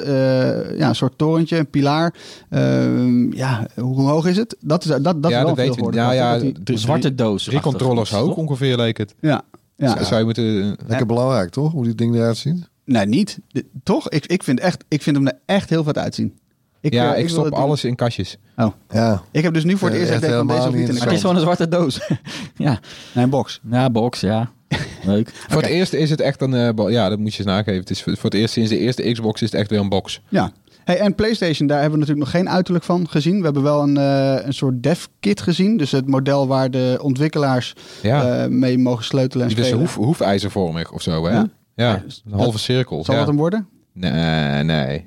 eh, 0.69 0.77
ja, 0.77 0.87
een 0.89 0.95
soort 0.95 1.17
torentje, 1.17 1.57
een 1.57 1.69
pilaar. 1.69 2.13
Ehm, 2.49 3.31
ja, 3.33 3.67
hoe 3.75 4.01
hoog 4.01 4.25
is 4.25 4.37
het? 4.37 4.55
Dat 4.59 4.83
is, 4.83 4.89
dat, 4.89 5.03
dat 5.03 5.15
is 5.25 5.29
ja, 5.29 5.37
wel 5.37 5.45
dat 5.45 5.55
veel 5.55 5.55
weten 5.55 5.69
we. 5.71 5.75
geworden. 5.75 6.01
Ja, 6.01 6.11
ja, 6.11 6.31
Dat 6.33 6.41
die- 6.41 6.63
De 6.63 6.77
zwarte 6.77 7.15
doos. 7.15 7.43
drie 7.43 7.59
controllers 7.59 8.09
hoog 8.11 8.35
ongeveer 8.35 8.75
leek 8.77 8.97
het. 8.97 9.15
ja, 9.19 9.41
ja. 9.75 10.03
Zou 10.03 10.17
je 10.19 10.25
moeten... 10.25 10.77
Lekker 10.87 11.05
belangrijk, 11.05 11.49
toch? 11.49 11.71
Hoe 11.71 11.83
die 11.83 11.95
ding 11.95 12.15
eruit 12.15 12.37
ziet. 12.37 12.69
Nee, 12.85 13.05
niet. 13.05 13.39
De- 13.47 13.65
toch? 13.83 14.09
Ik, 14.09 14.25
ik, 14.25 14.43
vind 14.43 14.59
echt, 14.59 14.83
ik 14.87 15.01
vind 15.01 15.15
hem 15.15 15.27
er 15.27 15.37
echt 15.45 15.69
heel 15.69 15.83
vet 15.83 15.97
uitzien. 15.97 16.37
Ik, 16.81 16.93
ja, 16.93 17.15
ik 17.15 17.29
stop 17.29 17.53
alles 17.53 17.83
in 17.83 17.95
kastjes. 17.95 18.37
Oh. 18.57 18.67
Ja, 18.89 19.21
Ik 19.31 19.43
heb 19.43 19.53
dus 19.53 19.63
nu 19.63 19.77
voor 19.77 19.89
het 19.89 19.97
eerst 19.97 20.11
echt 20.11 20.23
echt 20.23 20.33
van 20.33 20.47
deze 20.47 20.61
niet 20.71 20.89
in 20.89 20.95
de 20.95 21.01
het 21.01 21.11
is 21.11 21.21
gewoon 21.21 21.35
een 21.35 21.41
zwarte 21.41 21.67
doos. 21.67 21.99
ja. 22.55 22.79
Nee, 23.13 23.23
een 23.23 23.29
box. 23.29 23.59
ja, 23.71 23.89
box, 23.89 24.19
ja. 24.19 24.51
Leuk. 25.05 25.31
Voor 25.47 25.61
het 25.61 25.71
eerst 25.71 25.93
is 25.93 26.09
het 26.09 26.21
echt 26.21 26.41
een... 26.41 26.53
eh, 26.53 26.73
bo- 26.73 26.89
ja, 26.89 27.09
dat 27.09 27.19
moet 27.19 27.33
je 27.33 27.37
eens 27.37 27.47
nageven. 27.47 27.79
Het 27.79 27.89
is 27.89 28.03
voor 28.03 28.13
voor 28.15 28.29
het 28.29 28.33
eerst 28.39 28.53
sinds 28.53 28.69
de 28.69 28.77
eerste 28.79 29.11
Xbox 29.11 29.41
is 29.41 29.51
het 29.51 29.59
echt 29.59 29.69
weer 29.69 29.79
een 29.79 29.89
box. 29.89 30.21
Ja. 30.29 30.51
Hey, 30.83 30.99
en 30.99 31.15
PlayStation, 31.15 31.67
daar 31.67 31.81
hebben 31.81 31.99
we 31.99 32.05
natuurlijk 32.05 32.31
nog 32.31 32.41
geen 32.41 32.53
uiterlijk 32.53 32.85
van 32.85 33.09
gezien. 33.09 33.37
We 33.37 33.43
hebben 33.43 33.63
wel 33.63 33.81
een, 33.83 33.97
eh, 33.97 34.45
een 34.45 34.53
soort 34.53 34.83
dev 34.83 35.05
kit 35.19 35.41
gezien. 35.41 35.77
Dus 35.77 35.91
het 35.91 36.07
model 36.07 36.47
waar 36.47 36.71
de 36.71 36.99
ontwikkelaars 37.01 37.73
Ja, 38.01 38.43
eh, 38.43 38.49
mee 38.49 38.77
mogen 38.77 39.03
sleutelen 39.05 39.47
en 39.47 39.53
die 39.55 39.63
spelen. 39.63 39.79
hoef, 39.79 39.95
hoefijzervormig 39.95 40.91
of 40.91 41.01
zo, 41.01 41.25
hè? 41.25 41.31
Ja. 41.33 41.49
Ja, 41.75 42.03
een 42.25 42.31
halve 42.39 42.57
cirkel. 42.57 43.03
Zal 43.03 43.13
ja. 43.13 43.19
dat 43.19 43.29
hem 43.29 43.37
worden? 43.37 43.67
Nee, 43.93 44.63
nee. 44.63 45.05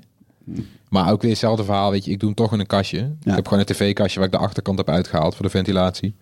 Maar 0.89 1.13
ook 1.13 1.21
weer 1.23 1.31
hetzelfde 1.31 1.65
verhaal, 1.65 1.91
weet 1.91 2.05
je. 2.05 2.11
Ik 2.11 2.19
doe 2.19 2.29
hem 2.29 2.37
toch 2.37 2.53
in 2.53 2.61
een 2.61 2.67
kastje. 2.67 2.99
Ik 3.25 3.33
heb 3.35 3.45
gewoon 3.45 3.59
een 3.59 3.75
tv-kastje 3.75 4.19
waar 4.19 4.29
ik 4.29 4.35
de 4.35 4.41
achterkant 4.41 4.79
heb 4.79 4.89
uitgehaald 4.89 5.35
voor 5.35 5.45
de 5.45 5.51
ventilatie. 5.51 6.15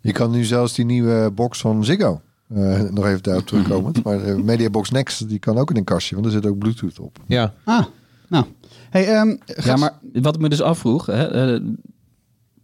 je 0.00 0.12
kan 0.12 0.30
nu 0.30 0.44
zelfs 0.44 0.74
die 0.74 0.84
nieuwe 0.84 1.30
box 1.30 1.60
van 1.60 1.84
Ziggo, 1.84 2.20
eh, 2.54 2.80
nog 2.80 3.06
even 3.06 3.22
daarop 3.22 3.46
terugkomen. 3.46 3.92
Maar 4.04 4.24
de 4.24 4.42
Mediabox 4.44 4.90
Next, 4.90 5.28
die 5.28 5.38
kan 5.38 5.58
ook 5.58 5.70
in 5.70 5.76
een 5.76 5.84
kastje, 5.84 6.14
want 6.14 6.26
er 6.26 6.32
zit 6.32 6.46
ook 6.46 6.58
Bluetooth 6.58 6.98
op. 6.98 7.18
Ja, 7.26 7.54
Ah, 7.64 7.84
nou. 8.28 8.44
Hey, 8.90 9.08
ehm, 9.08 9.36
Ja, 9.64 9.76
maar 9.76 9.92
wat 10.12 10.34
ik 10.34 10.40
me 10.40 10.48
dus 10.48 10.62
afvroeg... 10.62 11.06
Hè, 11.06 11.54
eh, 11.54 11.60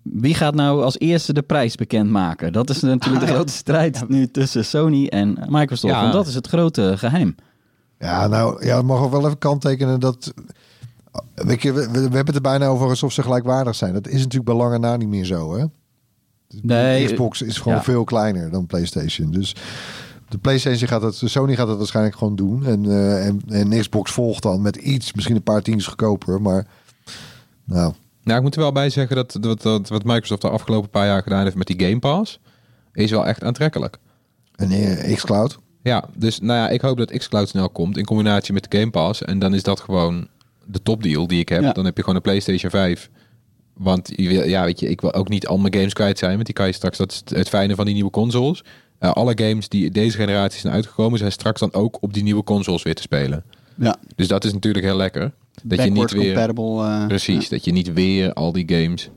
wie 0.03 0.35
gaat 0.35 0.55
nou 0.55 0.83
als 0.83 0.99
eerste 0.99 1.33
de 1.33 1.43
prijs 1.43 1.75
bekendmaken? 1.75 2.53
Dat 2.53 2.71
is 2.71 2.81
natuurlijk 2.81 3.27
de 3.27 3.33
grote 3.33 3.53
strijd 3.53 4.09
nu 4.09 4.31
tussen 4.31 4.65
Sony 4.65 5.07
en 5.07 5.39
Microsoft. 5.49 5.95
Ja. 5.95 6.01
Want 6.01 6.13
dat 6.13 6.27
is 6.27 6.35
het 6.35 6.47
grote 6.47 6.95
geheim. 6.97 7.35
Ja, 7.99 8.27
nou, 8.27 8.67
ja, 8.67 8.83
mag 8.83 9.09
wel 9.09 9.25
even 9.25 9.39
kanttekenen 9.39 10.01
dat... 10.01 10.35
Weet 11.35 11.63
je, 11.63 11.73
we, 11.73 11.91
we 11.91 11.99
hebben 11.99 12.27
het 12.27 12.35
er 12.35 12.41
bijna 12.41 12.67
over 12.67 12.89
alsof 12.89 13.13
ze 13.13 13.23
gelijkwaardig 13.23 13.75
zijn. 13.75 13.93
Dat 13.93 14.07
is 14.07 14.19
natuurlijk 14.19 14.45
bij 14.45 14.55
lange 14.55 14.79
na 14.79 14.97
niet 14.97 15.09
meer 15.09 15.25
zo, 15.25 15.57
hè? 15.57 15.65
Nee, 16.63 17.05
Xbox 17.05 17.43
is 17.43 17.59
gewoon 17.59 17.77
ja. 17.77 17.83
veel 17.85 18.05
kleiner 18.05 18.51
dan 18.51 18.67
PlayStation. 18.67 19.31
Dus 19.31 19.55
de 20.29 20.39
PlayStation 20.39 20.89
gaat 20.89 21.03
het, 21.03 21.23
Sony 21.25 21.57
gaat 21.57 21.69
het 21.69 21.79
waarschijnlijk 21.79 22.17
gewoon 22.17 22.37
doen. 22.37 22.67
En, 22.67 22.85
eh, 22.91 23.27
en, 23.27 23.43
en 23.49 23.81
Xbox 23.81 24.13
volgt 24.13 24.43
dan 24.43 24.63
met 24.63 24.77
iets, 24.77 25.13
misschien 25.13 25.37
een 25.37 25.43
paar 25.43 25.63
tientjes 25.63 25.87
goedkoper. 25.89 26.43
Maar 26.43 26.67
nou, 27.65 27.93
nou 28.23 28.37
ik 28.37 28.43
moet 28.43 28.55
er 28.55 28.61
wel 28.61 28.73
bij 28.73 28.91
zeggen 28.91 29.17
dat, 29.17 29.37
dat, 29.41 29.63
dat 29.63 29.89
wat 29.89 30.05
Microsoft 30.05 30.43
de 30.43 30.51
afgelopen 30.51 30.91
paar 30.91 31.07
jaar 31.07 31.23
gedaan 31.23 31.43
heeft 31.43 31.57
met 31.57 31.67
die 31.67 31.81
Game 31.81 31.99
Pass, 31.99 32.41
is 32.93 33.11
wel 33.11 33.27
echt 33.27 33.43
aantrekkelijk. 33.43 33.99
en 34.57 34.71
eh, 34.71 35.15
xCloud. 35.15 35.59
Ja, 35.83 36.05
dus 36.17 36.41
nou 36.41 36.59
ja, 36.59 36.69
ik 36.69 36.81
hoop 36.81 36.97
dat 36.97 37.19
xCloud 37.19 37.49
snel 37.49 37.71
komt 37.71 37.97
in 37.97 38.05
combinatie 38.05 38.55
met 38.55 38.71
de 38.71 38.79
Game 38.79 38.91
Pass. 38.91 39.23
En 39.23 39.39
dan 39.39 39.55
is 39.55 39.63
dat 39.63 39.81
gewoon 39.81 40.29
de 40.65 40.83
topdeal 40.83 41.27
die 41.27 41.41
ik 41.41 41.49
heb. 41.49 41.63
Ja. 41.63 41.73
Dan 41.73 41.85
heb 41.85 41.97
je 41.97 42.01
gewoon 42.01 42.17
een 42.17 42.23
PlayStation 42.23 42.71
5. 42.71 43.11
Want 43.77 44.13
ja, 44.17 44.65
weet 44.65 44.81
je, 44.81 44.89
ik 44.89 45.01
wil 45.01 45.13
ook 45.15 45.29
niet 45.29 45.47
al 45.47 45.59
mijn 45.59 45.75
games 45.75 45.93
kwijt 45.93 46.19
zijn. 46.19 46.33
Want 46.35 46.47
die 46.47 46.55
kan 46.55 46.67
je 46.67 46.73
straks, 46.73 46.99
dat 46.99 47.13
is 47.13 47.23
het- 47.37 47.49
fijne 47.49 47.75
van 47.75 47.85
die 47.85 47.95
nieuwe 47.95 48.11
consoles. 48.11 48.65
Eh, 48.99 49.13
alle 49.13 49.33
games 49.39 49.69
die 49.69 49.91
deze 49.91 50.17
generatie 50.17 50.61
zijn 50.61 50.73
uitgekomen, 50.73 51.19
zijn 51.19 51.33
straks 51.33 51.61
dan 51.61 51.73
ook 51.73 52.03
op 52.03 52.13
die 52.15 52.23
nieuwe 52.23 52.45
consoles 52.45 52.83
weer 52.83 52.95
te 52.95 53.03
spelen. 53.03 53.45
ja, 53.75 53.97
Dus 54.15 54.29
dat 54.29 54.45
is 54.45 54.53
natuurlijk 54.53 54.85
heel 54.85 54.97
lekker. 54.97 55.33
Dat 55.63 55.83
je 55.85 55.91
niet 55.91 56.11
weer. 56.11 56.35
compatible. 56.35 56.85
eh, 56.85 57.07
Precies, 57.07 57.49
dat 57.49 57.65
je 57.65 57.73
niet 57.73 57.93
weer 57.93 58.33
al 58.33 58.53
die 58.53 58.65
games. 58.69 59.11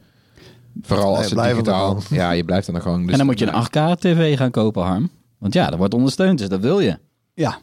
Vooral 0.81 1.15
als 1.15 1.25
het 1.25 1.33
blijven 1.33 1.63
digitaal. 1.63 2.01
Ja, 2.09 2.31
je 2.31 2.43
blijft 2.43 2.67
er 2.67 2.73
dan 2.73 2.81
gewoon. 2.81 3.01
Dus 3.01 3.11
en 3.11 3.17
dan 3.17 3.25
moet 3.25 3.39
je 3.39 3.45
een 3.45 3.53
8K-tv 3.53 4.37
gaan 4.37 4.51
kopen, 4.51 4.83
Harm. 4.83 5.09
Want 5.37 5.53
ja, 5.53 5.69
dat 5.69 5.77
wordt 5.77 5.93
ondersteund, 5.93 6.39
dus 6.39 6.49
dat 6.49 6.59
wil 6.59 6.79
je. 6.79 6.97
Ja. 7.33 7.57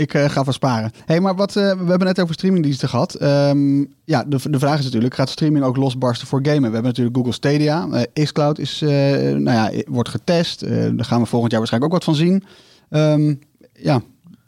Ik 0.00 0.14
eh, 0.14 0.28
ga 0.28 0.44
van 0.44 0.52
sparen. 0.52 0.90
hey, 1.06 1.20
maar 1.20 1.34
wat, 1.34 1.56
eh, 1.56 1.62
we 1.62 1.88
hebben 1.88 2.06
net 2.06 2.20
over 2.20 2.34
streamingdiensten 2.34 2.88
gehad. 2.88 3.14
Ehm, 3.14 3.84
ja, 4.04 4.24
de, 4.24 4.50
de 4.50 4.58
vraag 4.58 4.78
is 4.78 4.84
natuurlijk, 4.84 5.14
gaat 5.14 5.28
streaming 5.28 5.64
ook 5.64 5.76
losbarsten 5.76 6.28
voor 6.28 6.40
gamen? 6.42 6.68
We 6.68 6.74
hebben 6.74 6.82
natuurlijk 6.82 7.16
Google 7.16 7.32
Stadia. 7.32 7.88
Eh, 7.92 8.24
xCloud 8.24 8.58
is, 8.58 8.80
nou 8.80 9.50
ja, 9.50 9.70
wordt 9.86 10.08
getest. 10.08 10.60
Daar 10.68 11.04
gaan 11.04 11.20
we 11.20 11.26
volgend 11.26 11.50
jaar 11.50 11.60
waarschijnlijk 11.60 11.84
ook 11.84 11.92
wat 11.92 12.04
van 12.04 12.14
zien. 12.14 12.44
Ehm, 12.90 13.34
ja, 13.72 14.02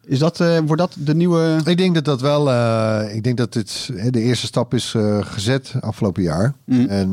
is 0.05 0.19
dat, 0.19 0.39
wordt 0.39 0.79
dat 0.79 0.97
de 0.99 1.15
nieuwe... 1.15 1.61
Ik 1.65 1.77
denk 1.77 1.95
dat 1.95 2.05
dat 2.05 2.21
wel, 2.21 2.43
ik 3.09 3.23
denk 3.23 3.37
dat 3.37 3.53
dit 3.53 3.91
de 4.11 4.21
eerste 4.21 4.47
stap 4.47 4.75
is 4.75 4.95
gezet 5.21 5.75
afgelopen 5.81 6.23
jaar. 6.23 6.55
Mm. 6.65 6.87
En 6.87 7.09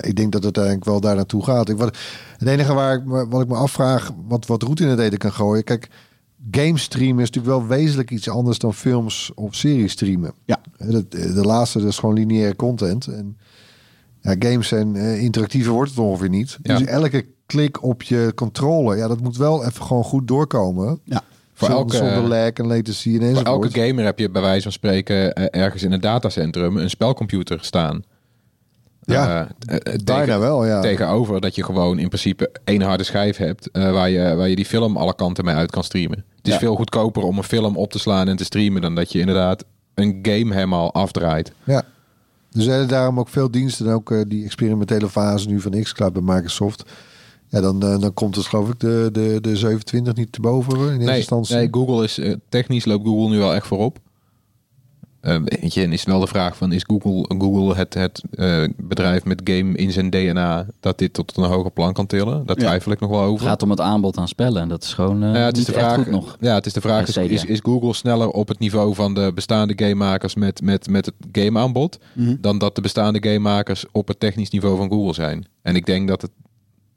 ik 0.00 0.16
denk 0.16 0.32
dat 0.32 0.44
het 0.44 0.56
eigenlijk 0.56 0.86
wel 0.86 1.00
daar 1.00 1.16
naartoe 1.16 1.44
gaat. 1.44 1.68
Ik, 1.68 1.76
wat, 1.76 1.96
het 2.36 2.48
enige 2.48 2.74
waar 2.74 2.94
ik, 2.94 3.02
wat 3.04 3.42
ik 3.42 3.48
me 3.48 3.54
afvraag, 3.54 4.10
wat, 4.28 4.46
wat 4.46 4.62
route 4.62 4.82
in 4.82 4.88
het 4.88 4.98
eten 4.98 5.18
kan 5.18 5.32
gooien. 5.32 5.64
Kijk, 5.64 5.88
game 6.50 6.78
streamen 6.78 7.22
is 7.22 7.30
natuurlijk 7.30 7.58
wel 7.58 7.66
wezenlijk 7.66 8.10
iets 8.10 8.28
anders 8.28 8.58
dan 8.58 8.74
films 8.74 9.30
of 9.34 9.54
series 9.54 9.92
streamen. 9.92 10.32
Ja. 10.44 10.60
Hè, 10.76 10.90
dat- 10.90 11.10
De, 11.10 11.42
laatste 11.44 11.78
dat 11.78 11.88
is 11.88 11.98
gewoon 11.98 12.14
lineaire 12.14 12.56
content. 12.56 13.06
En 13.06 13.36
ja, 14.20 14.36
games 14.38 14.68
zijn 14.68 14.96
eh, 14.96 15.22
interactiever 15.22 15.72
wordt 15.72 15.90
het 15.90 15.98
ongeveer 15.98 16.28
niet. 16.28 16.58
Ja. 16.62 16.78
Dus 16.78 16.86
elke 16.86 17.26
klik 17.46 17.82
op 17.82 18.02
je 18.02 18.32
controller, 18.34 18.96
ja, 18.96 19.08
dat 19.08 19.20
moet 19.20 19.36
wel 19.36 19.64
even 19.64 19.82
gewoon 19.84 20.04
goed 20.04 20.28
doorkomen. 20.28 21.00
Ja. 21.04 21.22
Voor 21.54 21.68
zonder, 21.68 21.94
elke- 22.00 22.06
zonder 22.14 22.28
lag 22.38 22.50
en 22.50 22.66
latency 22.66 23.18
en 23.20 23.34
Voor 23.34 23.44
elke 23.44 23.70
gamer 23.80 24.04
heb 24.04 24.18
je 24.18 24.30
bij 24.30 24.42
wijze 24.42 24.62
van 24.62 24.72
spreken 24.72 25.32
eh, 25.34 25.62
ergens 25.62 25.82
in 25.82 25.92
een 25.92 26.00
datacentrum 26.00 26.76
een 26.76 26.90
spelcomputer 26.90 27.58
staan. 27.64 28.02
Ja, 29.06 29.48
Bijna 30.04 30.24
tegen- 30.24 30.40
wel, 30.40 30.66
ja. 30.66 30.80
Tegenover 30.80 31.40
dat 31.40 31.54
je 31.54 31.64
gewoon 31.64 31.98
in 31.98 32.08
principe 32.08 32.50
één 32.64 32.82
harde 32.82 33.02
schijf 33.04 33.36
hebt 33.36 33.70
eh, 33.70 33.92
waar, 33.92 34.10
je, 34.10 34.34
waar 34.34 34.48
je 34.48 34.56
die 34.56 34.64
film 34.64 34.96
alle 34.96 35.14
kanten 35.14 35.44
mee 35.44 35.54
uit 35.54 35.70
kan 35.70 35.84
streamen. 35.84 36.24
Het 36.36 36.46
is 36.46 36.52
Ja. 36.52 36.58
veel 36.58 36.74
goedkoper 36.76 37.22
om 37.22 37.36
een 37.38 37.44
film 37.44 37.76
op 37.76 37.90
te 37.90 37.98
slaan 37.98 38.28
en 38.28 38.36
te 38.36 38.44
streamen 38.44 38.82
dan 38.82 38.94
dat 38.94 39.12
je 39.12 39.18
inderdaad 39.18 39.64
een 39.94 40.18
game 40.22 40.54
helemaal 40.54 40.94
afdraait. 40.94 41.52
Ja. 41.64 41.82
Er 42.52 42.62
zijn 42.62 42.86
daarom 42.88 43.18
ook 43.18 43.28
veel 43.28 43.50
diensten, 43.50 43.86
en 43.86 43.92
ook 43.92 44.14
die 44.28 44.44
experimentele 44.44 45.08
fase 45.08 45.48
nu 45.48 45.60
van 45.60 45.82
xCloud 45.82 46.12
bij 46.12 46.22
Microsoft. 46.34 46.84
Ja, 47.48 47.60
dan, 47.60 47.78
dan 47.80 48.12
komt 48.14 48.36
het 48.36 48.46
geloof 48.46 48.68
ik 48.68 48.80
de, 48.80 49.08
de, 49.12 49.38
de 49.40 49.56
27 49.56 50.14
niet 50.14 50.32
te 50.32 50.40
boven 50.40 50.78
in 50.78 50.84
eerste 50.88 51.04
Nee, 51.04 51.16
instantie. 51.16 51.56
nee, 51.56 51.68
Google 51.70 52.04
is 52.04 52.20
technisch 52.48 52.84
loopt 52.84 53.06
Google 53.06 53.28
nu 53.28 53.38
wel 53.38 53.54
echt 53.54 53.66
voorop. 53.66 53.98
Eh, 55.24 55.36
weet 55.44 55.74
je, 55.74 55.82
en 55.82 55.92
is 55.92 56.04
wel 56.04 56.20
de 56.20 56.26
vraag 56.26 56.56
van 56.56 56.72
is 56.72 56.84
Google, 56.86 57.24
Google 57.38 57.74
het, 57.74 57.94
het 57.94 58.22
eh, 58.30 58.64
bedrijf 58.76 59.24
met 59.24 59.40
game 59.44 59.76
in 59.76 59.92
zijn 59.92 60.10
DNA 60.10 60.66
dat 60.80 60.98
dit 60.98 61.12
tot 61.12 61.36
een 61.36 61.44
hoger 61.44 61.70
plan 61.70 61.92
kan 61.92 62.06
tillen? 62.06 62.46
Daar 62.46 62.56
Ja. 62.58 62.62
twijfel 62.66 62.92
ik 62.92 63.00
nog 63.00 63.10
wel 63.10 63.20
Het 63.20 63.28
over. 63.30 63.46
gaat 63.46 63.62
om 63.62 63.70
het 63.70 63.80
aanbod 63.80 64.18
aan 64.18 64.28
spellen. 64.28 64.62
En 64.62 64.68
dat 64.68 64.82
is 64.82 64.92
gewoon 64.94 65.22
eh 65.22 65.34
ja, 65.34 65.44
het 65.44 65.56
is 65.56 65.66
niet 65.66 65.74
de 65.74 65.80
echt 65.80 65.84
vraag. 65.92 65.96
goed 66.04 66.10
nog. 66.12 66.36
Ja, 66.40 66.54
het 66.54 66.66
is 66.66 66.72
de 66.72 66.80
vraag: 66.80 67.06
is, 67.08 67.16
is, 67.16 67.44
is 67.44 67.58
Google 67.62 67.92
sneller 67.94 68.28
op 68.28 68.48
het 68.48 68.58
niveau 68.58 68.94
van 68.94 69.14
de 69.14 69.30
bestaande 69.34 69.72
gamemakers 69.76 70.34
met, 70.34 70.62
met, 70.62 70.88
met 70.88 71.06
het 71.06 71.14
gameaanbod 71.32 71.98
Mhm. 72.12 72.36
dan 72.40 72.58
dat 72.58 72.74
de 72.74 72.80
bestaande 72.80 73.18
gamemakers 73.28 73.84
op 73.92 74.08
het 74.08 74.20
technisch 74.20 74.50
niveau 74.50 74.76
van 74.76 74.88
Google 74.90 75.14
zijn? 75.14 75.46
En 75.62 75.76
ik 75.76 75.86
denk 75.86 76.08
dat 76.08 76.22
het, 76.22 76.30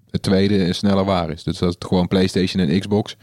het 0.10 0.22
tweede 0.22 0.74
sneller 0.74 1.06
waar 1.06 1.30
is. 1.30 1.44
Dus 1.44 1.58
dat 1.58 1.74
het 1.74 1.86
gewoon 1.86 2.08
PlayStation 2.08 2.68
en 2.68 2.80
Xbox 2.80 3.16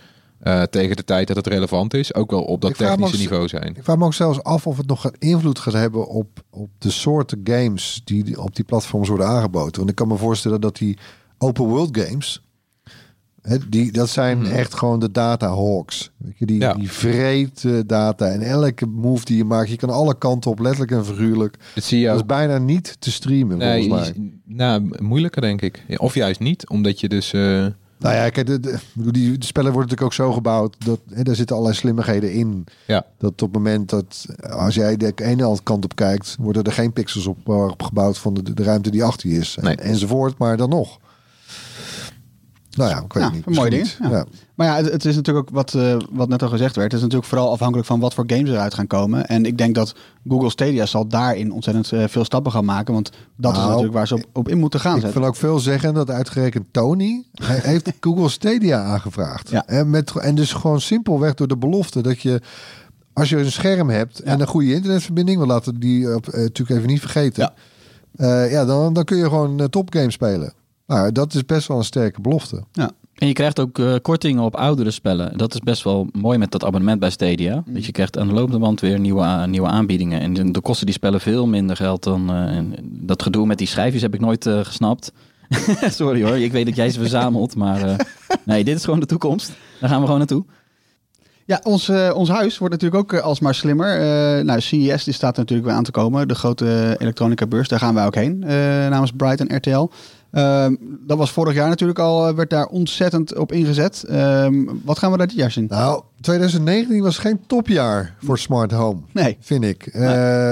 eh, 0.44 0.62
tegen 0.62 0.96
de 0.96 1.04
tijd 1.04 1.26
dat 1.26 1.36
het 1.36 1.46
relevant 1.46 1.94
is, 1.94 2.14
ook 2.14 2.30
wel 2.30 2.42
op 2.44 2.60
dat 2.60 2.76
technische 2.76 3.14
ook- 3.14 3.20
niveau 3.20 3.48
zijn. 3.48 3.76
Ik 3.76 3.84
vraag 3.84 3.96
me 3.96 4.04
ook 4.04 4.14
zelfs 4.14 4.42
af 4.42 4.66
of 4.66 4.76
het 4.76 4.86
nog 4.86 5.00
gaat 5.00 5.16
invloed 5.18 5.58
gaat 5.58 5.72
hebben 5.74 6.06
op, 6.08 6.44
op 6.50 6.70
de 6.78 6.90
soorten 6.90 7.40
games 7.44 8.00
die 8.04 8.40
op 8.42 8.56
die 8.56 8.64
platforms 8.64 9.08
worden 9.08 9.26
aangeboden. 9.26 9.76
Want 9.76 9.90
ik 9.90 9.94
kan 9.94 10.08
me 10.08 10.16
voorstellen 10.16 10.60
dat 10.60 10.76
die 10.76 10.98
open 11.38 11.64
world 11.64 11.98
games, 11.98 12.42
hè, 13.42 13.56
die, 13.68 13.92
dat 13.92 14.08
zijn 14.08 14.38
Mhm. 14.38 14.50
echt 14.52 14.74
gewoon 14.74 15.00
de 15.00 15.10
data 15.10 15.48
hawks. 15.54 16.10
Weet 16.16 16.38
je, 16.38 16.46
die, 16.46 16.60
Ja. 16.60 16.74
die 16.74 16.90
vreet 16.90 17.64
data 17.86 18.26
en 18.26 18.40
elke 18.42 18.86
move 18.86 19.24
die 19.24 19.36
je 19.36 19.44
maakt, 19.44 19.70
je 19.70 19.76
kan 19.76 19.90
alle 19.90 20.18
kanten 20.18 20.50
op, 20.50 20.58
letterlijk 20.58 20.90
en 20.92 21.04
figuurlijk. 21.04 21.56
Dat 21.74 21.84
zie 21.84 22.00
je 22.00 22.06
Dat 22.06 22.16
is 22.16 22.26
bijna 22.26 22.58
niet 22.58 22.96
te 22.98 23.10
streamen 23.10 23.58
Nee, 23.58 23.88
volgens 23.88 24.12
mij. 24.16 24.30
nou, 24.44 25.02
moeilijker 25.02 25.42
denk 25.42 25.62
ik. 25.62 25.84
Of 25.96 26.14
juist 26.14 26.40
niet, 26.40 26.68
omdat 26.68 27.00
je 27.00 27.08
dus... 27.08 27.32
eh, 27.32 27.66
Nou 28.04 28.16
ja, 28.16 28.30
kijk, 28.30 28.46
de, 28.46 28.60
de, 28.60 28.78
die 28.94 29.38
de 29.38 29.46
spellen 29.46 29.72
worden 29.72 29.90
natuurlijk 29.90 30.20
ook 30.20 30.26
zo 30.26 30.32
gebouwd 30.32 30.76
dat 30.84 31.00
hè, 31.12 31.22
daar 31.22 31.34
zitten 31.34 31.56
allerlei 31.56 31.78
slimmigheden 31.78 32.32
in. 32.32 32.66
Ja. 32.86 33.06
Dat 33.18 33.30
op 33.30 33.38
het 33.40 33.52
moment 33.52 33.90
dat 33.90 34.26
als 34.50 34.74
jij 34.74 34.96
de 34.96 35.12
ene 35.16 35.58
kant 35.62 35.84
op 35.84 35.96
kijkt, 35.96 36.36
worden 36.38 36.64
er 36.64 36.72
geen 36.72 36.92
pixels 36.92 37.26
op, 37.26 37.48
op 37.48 37.82
gebouwd 37.82 38.18
van 38.18 38.34
de, 38.34 38.54
de 38.54 38.62
ruimte 38.62 38.90
die 38.90 39.04
achter 39.04 39.28
je 39.30 39.38
is. 39.38 39.58
Nee. 39.60 39.76
Enzovoort, 39.76 40.38
maar 40.38 40.56
dan 40.56 40.68
nog. 40.68 40.98
Nou 42.76 42.90
ja, 42.90 43.02
ik 43.04 43.12
weet 43.12 43.22
Ja, 43.22 43.30
niet. 43.30 43.46
een 43.46 43.52
mooi 43.52 43.70
misschien 43.70 43.98
ding, 44.06 44.12
niet. 44.12 44.26
ja. 44.28 44.40
Maar 44.54 44.66
ja, 44.66 44.76
het, 44.76 44.92
het 44.92 45.04
is 45.04 45.14
natuurlijk 45.16 45.48
ook 45.48 45.54
wat, 45.54 45.74
eh, 45.74 45.96
wat 46.10 46.28
net 46.28 46.42
al 46.42 46.48
gezegd 46.48 46.76
werd. 46.76 46.86
Het 46.86 46.96
is 46.96 47.00
natuurlijk 47.00 47.28
vooral 47.30 47.50
afhankelijk 47.52 47.86
van 47.86 48.00
wat 48.00 48.14
voor 48.14 48.24
games 48.26 48.50
eruit 48.50 48.74
gaan 48.74 48.86
komen. 48.86 49.26
En 49.26 49.44
ik 49.44 49.58
denk 49.58 49.74
dat 49.74 49.94
Google 50.28 50.50
Stadia 50.50 50.86
zal 50.86 51.06
daarin 51.08 51.52
ontzettend 51.52 51.92
eh, 51.92 52.04
veel 52.08 52.24
stappen 52.24 52.52
gaan 52.52 52.64
maken. 52.64 52.94
Want 52.94 53.10
dat 53.36 53.50
is 53.52 53.56
Nou, 53.58 53.68
natuurlijk 53.68 53.94
waar 53.96 54.06
ze 54.06 54.14
op, 54.14 54.24
op 54.32 54.48
in 54.48 54.58
moeten 54.58 54.80
gaan 54.80 54.94
Ik 54.96 55.00
zetten. 55.00 55.20
wil 55.20 55.28
ook 55.28 55.36
veel 55.36 55.58
zeggen 55.58 55.94
dat 55.94 56.10
uitgerekend 56.10 56.64
Tony 56.70 57.24
heeft 57.42 57.92
Google 58.00 58.28
Stadia 58.28 58.82
aangevraagd. 58.84 59.50
Ja. 59.50 59.66
En, 59.66 59.90
met, 59.90 60.16
en 60.16 60.34
dus 60.34 60.52
gewoon 60.52 60.80
simpelweg 60.80 61.34
door 61.34 61.48
de 61.48 61.56
belofte 61.56 62.00
dat 62.02 62.20
je 62.20 62.40
als 63.12 63.28
je 63.28 63.36
een 63.38 63.52
scherm 63.52 63.90
hebt 63.90 64.20
en 64.20 64.40
een 64.40 64.46
goede 64.46 64.74
internetverbinding, 64.74 65.38
we 65.40 65.46
laten 65.46 65.80
die 65.80 66.04
eh, 66.08 66.14
natuurlijk 66.32 66.70
even 66.70 66.86
niet 66.86 67.00
vergeten. 67.00 67.42
Ja. 67.42 67.52
Ja, 68.26 68.42
ja 68.42 68.64
dan, 68.64 68.92
dan 68.92 69.04
kun 69.04 69.16
je 69.16 69.24
gewoon 69.24 69.60
uh, 69.60 69.66
topgames 69.66 70.14
spelen. 70.14 70.52
Nou, 70.86 71.12
dat 71.12 71.34
is 71.34 71.44
best 71.46 71.68
wel 71.68 71.76
een 71.76 71.84
sterke 71.84 72.20
belofte. 72.20 72.64
En 73.14 73.26
je 73.26 73.32
krijgt 73.32 73.60
ook 73.60 73.78
eh, 73.78 73.94
kortingen 74.02 74.42
op 74.42 74.56
oudere 74.56 74.90
spellen. 74.90 75.36
Dat 75.38 75.54
is 75.54 75.60
best 75.60 75.82
wel 75.82 76.08
mooi 76.12 76.38
met 76.38 76.50
dat 76.50 76.64
abonnement 76.64 77.00
bij 77.00 77.10
Stadia. 77.10 77.62
Mm. 77.66 77.74
Dus 77.74 77.86
je 77.86 77.92
krijgt 77.92 78.18
aan 78.18 78.26
de 78.28 78.34
lopende 78.34 78.58
band 78.58 78.80
weer 78.80 78.98
nieuwe, 79.00 79.22
a- 79.22 79.46
nieuwe 79.46 79.68
aanbiedingen. 79.68 80.20
En 80.20 80.34
dan 80.52 80.62
kosten 80.62 80.86
die 80.86 80.94
spellen 80.94 81.20
veel 81.20 81.46
minder 81.46 81.76
geld 81.76 82.02
dan... 82.02 82.30
eh, 82.30 82.36
en 82.56 82.74
dat 82.82 83.22
gedoe 83.22 83.46
met 83.46 83.58
die 83.58 83.66
schijfjes 83.66 84.02
heb 84.02 84.14
ik 84.14 84.20
nooit 84.20 84.46
eh, 84.46 84.60
gesnapt. 84.62 85.12
Sorry 85.88 86.22
hoor, 86.24 86.38
ik 86.38 86.52
weet 86.52 86.66
dat 86.66 86.76
jij 86.76 86.90
ze 86.90 86.98
verzamelt. 87.00 87.56
Maar 87.56 87.82
eh, 87.82 87.96
nee, 88.44 88.64
dit 88.64 88.76
is 88.76 88.84
gewoon 88.84 89.00
de 89.00 89.06
toekomst. 89.06 89.52
Daar 89.80 89.88
gaan 89.88 89.98
we 89.98 90.04
gewoon 90.04 90.18
naartoe. 90.18 90.44
Ja, 91.46 91.60
ons, 91.62 91.88
eh, 91.88 92.10
ons 92.14 92.28
huis 92.28 92.58
wordt 92.58 92.74
natuurlijk 92.74 93.02
ook 93.02 93.12
eh, 93.12 93.24
alsmaar 93.26 93.54
slimmer. 93.54 93.96
Eh, 94.00 94.44
nou, 94.44 94.60
CES 94.60 95.04
die 95.04 95.14
staat 95.14 95.32
er 95.34 95.38
natuurlijk 95.40 95.68
weer 95.68 95.76
aan 95.76 95.84
te 95.84 95.90
komen. 95.90 96.28
De 96.28 96.34
grote 96.34 96.96
elektronica 96.98 97.46
beurs, 97.46 97.68
daar 97.68 97.78
gaan 97.78 97.94
wij 97.94 98.06
ook 98.06 98.14
heen. 98.14 98.42
eh, 98.44 98.50
namens 98.88 99.12
Bright 99.16 99.40
en 99.48 99.56
RTL. 99.56 99.88
Ehm, 100.34 100.74
dat 101.06 101.18
was 101.18 101.30
vorig 101.30 101.54
jaar 101.54 101.68
natuurlijk 101.68 101.98
al, 101.98 102.28
eh, 102.28 102.34
werd 102.34 102.50
daar 102.50 102.66
ontzettend 102.66 103.36
op 103.36 103.52
ingezet. 103.52 104.04
Ehm, 104.08 104.64
wat 104.84 104.98
gaan 104.98 105.10
we 105.10 105.16
daar 105.16 105.26
dit 105.26 105.36
jaar 105.36 105.50
zien? 105.50 105.66
Nou, 105.68 106.02
2019 106.20 107.02
was 107.02 107.18
geen 107.18 107.40
topjaar 107.46 108.14
voor 108.18 108.38
smart 108.38 108.72
home. 108.72 109.00
Nee. 109.12 109.36
vind 109.40 109.64
ik. 109.64 109.86
Eh, 109.86 110.02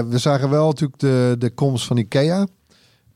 we 0.09 0.19
zagen 0.19 0.51
wel 0.51 0.67
natuurlijk 0.67 1.01
de, 1.01 1.37
de 1.39 1.51
komst 1.51 1.87
van 1.87 1.97
Ikea. 1.97 2.47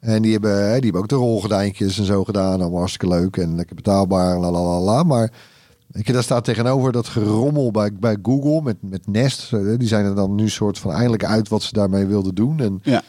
En 0.01 0.23
die 0.23 0.33
hebben, 0.33 0.73
die 0.73 0.83
hebben 0.83 1.01
ook 1.01 1.09
de 1.09 1.15
rolgordijntjes 1.15 1.99
en 1.99 2.05
zo 2.05 2.25
gedaan. 2.25 2.61
Allemaal 2.61 2.79
hartstikke 2.79 3.15
leuk 3.15 3.37
en 3.37 3.57
lekker 3.57 3.75
betaalbaar. 3.75 4.39
La, 4.39 4.51
la, 4.51 4.81
la. 4.81 5.03
Maar 5.03 5.33
ik, 5.93 6.13
daar 6.13 6.23
staat 6.23 6.45
tegenover 6.45 6.93
dat 6.93 7.07
gerommel 7.07 7.71
bij, 7.71 7.91
bij 8.01 8.17
Google 8.23 8.63
met, 8.63 8.77
met 8.81 9.07
Nest. 9.07 9.51
Die 9.79 9.89
zijn 9.89 10.05
er 10.05 10.15
dan 10.15 10.35
nu 10.35 10.49
soort 10.49 10.79
van 10.79 10.93
eindelijk 10.93 11.25
uit 11.25 11.49
wat 11.49 11.63
ze 11.63 11.73
daarmee 11.73 12.07
wilden 12.07 12.35
doen. 12.35 12.61
En 12.61 12.81
Ja. 12.83 13.03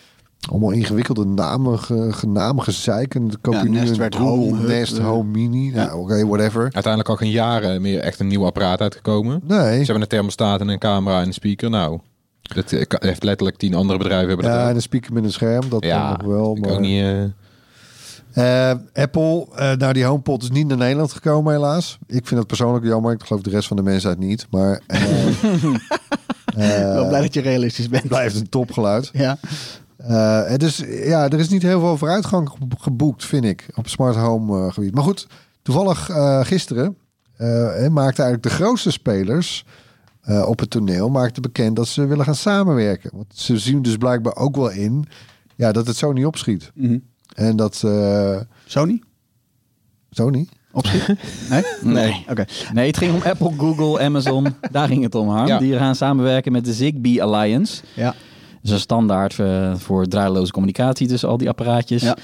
Allemaal 0.49 0.71
ingewikkelde 0.71 1.25
namen, 1.25 1.79
ge, 1.79 2.07
ge- 2.13 2.27
namen 2.27 2.63
gezeik. 2.63 3.15
En 3.15 3.27
dan 3.27 3.37
koop 3.41 3.53
Ja, 3.53 3.63
je 3.63 3.69
nu 3.69 3.79
Nest 3.79 3.97
werd 3.97 4.15
Google 4.15 4.29
Home 4.29 4.57
Hub, 4.57 4.67
Nest 4.67 4.97
eh. 4.97 5.05
Home 5.05 5.29
Mini. 5.29 5.69
Nou, 5.69 5.99
oké, 5.99 6.25
whatever. 6.27 6.61
uiteindelijk 6.61 7.09
al 7.09 7.15
geen 7.15 7.31
jaren 7.31 7.81
meer 7.81 7.99
echt 7.99 8.19
een 8.19 8.27
nieuw 8.27 8.45
apparaat 8.45 8.81
uitgekomen. 8.81 9.41
Nee. 9.43 9.59
Ze 9.79 9.83
hebben 9.83 10.01
een 10.01 10.07
thermostaat 10.07 10.59
en 10.61 10.67
een 10.67 10.79
camera 10.79 11.19
en 11.21 11.27
een 11.27 11.33
speaker. 11.33 11.69
Nou, 11.69 11.99
dat 12.41 12.71
eh, 12.71 12.81
heeft 12.87 13.23
letterlijk 13.23 13.57
tien 13.57 13.73
andere 13.73 13.97
bedrijven 13.99 14.27
hebben 14.27 14.45
dat 14.45 14.55
Ja, 14.55 14.63
ook. 14.63 14.69
en 14.69 14.75
een 14.75 14.81
speaker 14.81 15.13
met 15.13 15.23
een 15.23 15.31
scherm. 15.31 15.69
Dat 15.69 15.83
ja, 15.83 16.09
nog 16.17 16.21
wel. 16.27 16.55
ik 16.55 16.61
Maar... 16.65 16.71
ook 16.73 16.79
niet. 16.79 17.01
eh, 17.03 17.23
Eh, 18.71 18.77
Apple, 18.93 19.47
eh 19.55 19.73
nou 19.73 19.93
die 19.93 20.03
HomePod 20.03 20.43
is 20.43 20.49
niet 20.49 20.67
naar 20.67 20.77
Nederland 20.77 21.11
gekomen 21.11 21.53
helaas. 21.53 21.97
Ik 22.07 22.27
vind 22.27 22.39
het 22.39 22.47
persoonlijk 22.47 22.85
jammer. 22.85 23.11
Ik 23.13 23.23
geloof 23.23 23.41
de 23.41 23.49
rest 23.49 23.67
van 23.67 23.77
de 23.77 23.83
mensheid 23.83 24.19
niet. 24.19 24.47
Maar 24.49 24.81
eh, 24.87 25.01
eh, 26.55 26.93
Wel 26.93 27.07
blij 27.07 27.21
dat 27.21 27.33
je 27.33 27.41
realistisch 27.41 27.89
bent. 27.89 28.07
blijft 28.07 28.35
een 28.35 28.49
topgeluid. 28.49 29.09
Ja. 29.13 29.37
Eh, 30.07 30.43
het 30.45 30.63
is, 30.63 30.83
ja, 30.87 31.23
er 31.29 31.39
is 31.39 31.49
niet 31.49 31.61
heel 31.61 31.79
veel 31.79 31.97
vooruitgang 31.97 32.49
ge- 32.49 32.57
geboekt, 32.77 33.25
vind 33.25 33.45
ik, 33.45 33.65
op 33.75 33.87
smart 33.87 34.15
home 34.15 34.65
eh, 34.67 34.73
gebied. 34.73 34.93
Maar 34.93 35.03
goed, 35.03 35.27
toevallig 35.61 36.09
eh, 36.09 36.45
gisteren 36.45 36.97
maakten 37.91 38.23
eigenlijk 38.23 38.43
de 38.43 38.49
grootste 38.49 38.91
spelers 38.91 39.65
eh, 40.21 40.45
op 40.47 40.59
het 40.59 40.69
toneel 40.69 41.09
maakten 41.09 41.41
bekend 41.41 41.75
dat 41.75 41.87
ze 41.87 42.05
willen 42.05 42.25
gaan 42.25 42.35
samenwerken. 42.35 43.09
Want 43.13 43.25
ze 43.35 43.57
zien 43.57 43.81
dus 43.81 43.97
blijkbaar 43.97 44.35
ook 44.35 44.55
wel 44.55 44.69
in 44.71 45.05
ja, 45.55 45.71
dat 45.71 45.87
het 45.87 45.95
zo 45.95 46.11
niet 46.11 46.25
opschiet. 46.25 46.71
Mhm. 46.73 46.97
En 47.33 47.55
dat 47.55 47.81
eh 47.85 48.39
Sony? 48.65 49.01
zo 50.11 50.29
niet. 50.29 50.49
Opschiet? 50.71 51.05
Nee? 51.49 51.63
Nee. 51.81 52.25
Oké. 52.29 52.45
Nee, 52.73 52.87
het 52.87 52.97
ging 52.97 53.13
om 53.13 53.21
Apple, 53.21 53.53
Google, 53.57 53.99
Amazon. 54.05 54.47
Daar 54.71 54.87
ging 54.87 55.03
het 55.03 55.15
om, 55.15 55.29
Harm. 55.29 55.47
Ja. 55.47 55.59
Die 55.59 55.77
gaan 55.77 55.95
samenwerken 55.95 56.51
met 56.51 56.65
de 56.65 56.73
Zigbee 56.73 57.23
Alliance. 57.23 57.83
Ja. 57.95 58.15
Is 58.67 58.73
een 58.73 58.79
standaard 58.79 59.39
eh, 59.39 59.75
voor 59.75 60.05
draadloze 60.07 60.51
communicatie 60.51 61.07
tussen 61.07 61.29
al 61.29 61.37
die 61.37 61.49
apparaatjes. 61.49 62.01
Ja. 62.01 62.17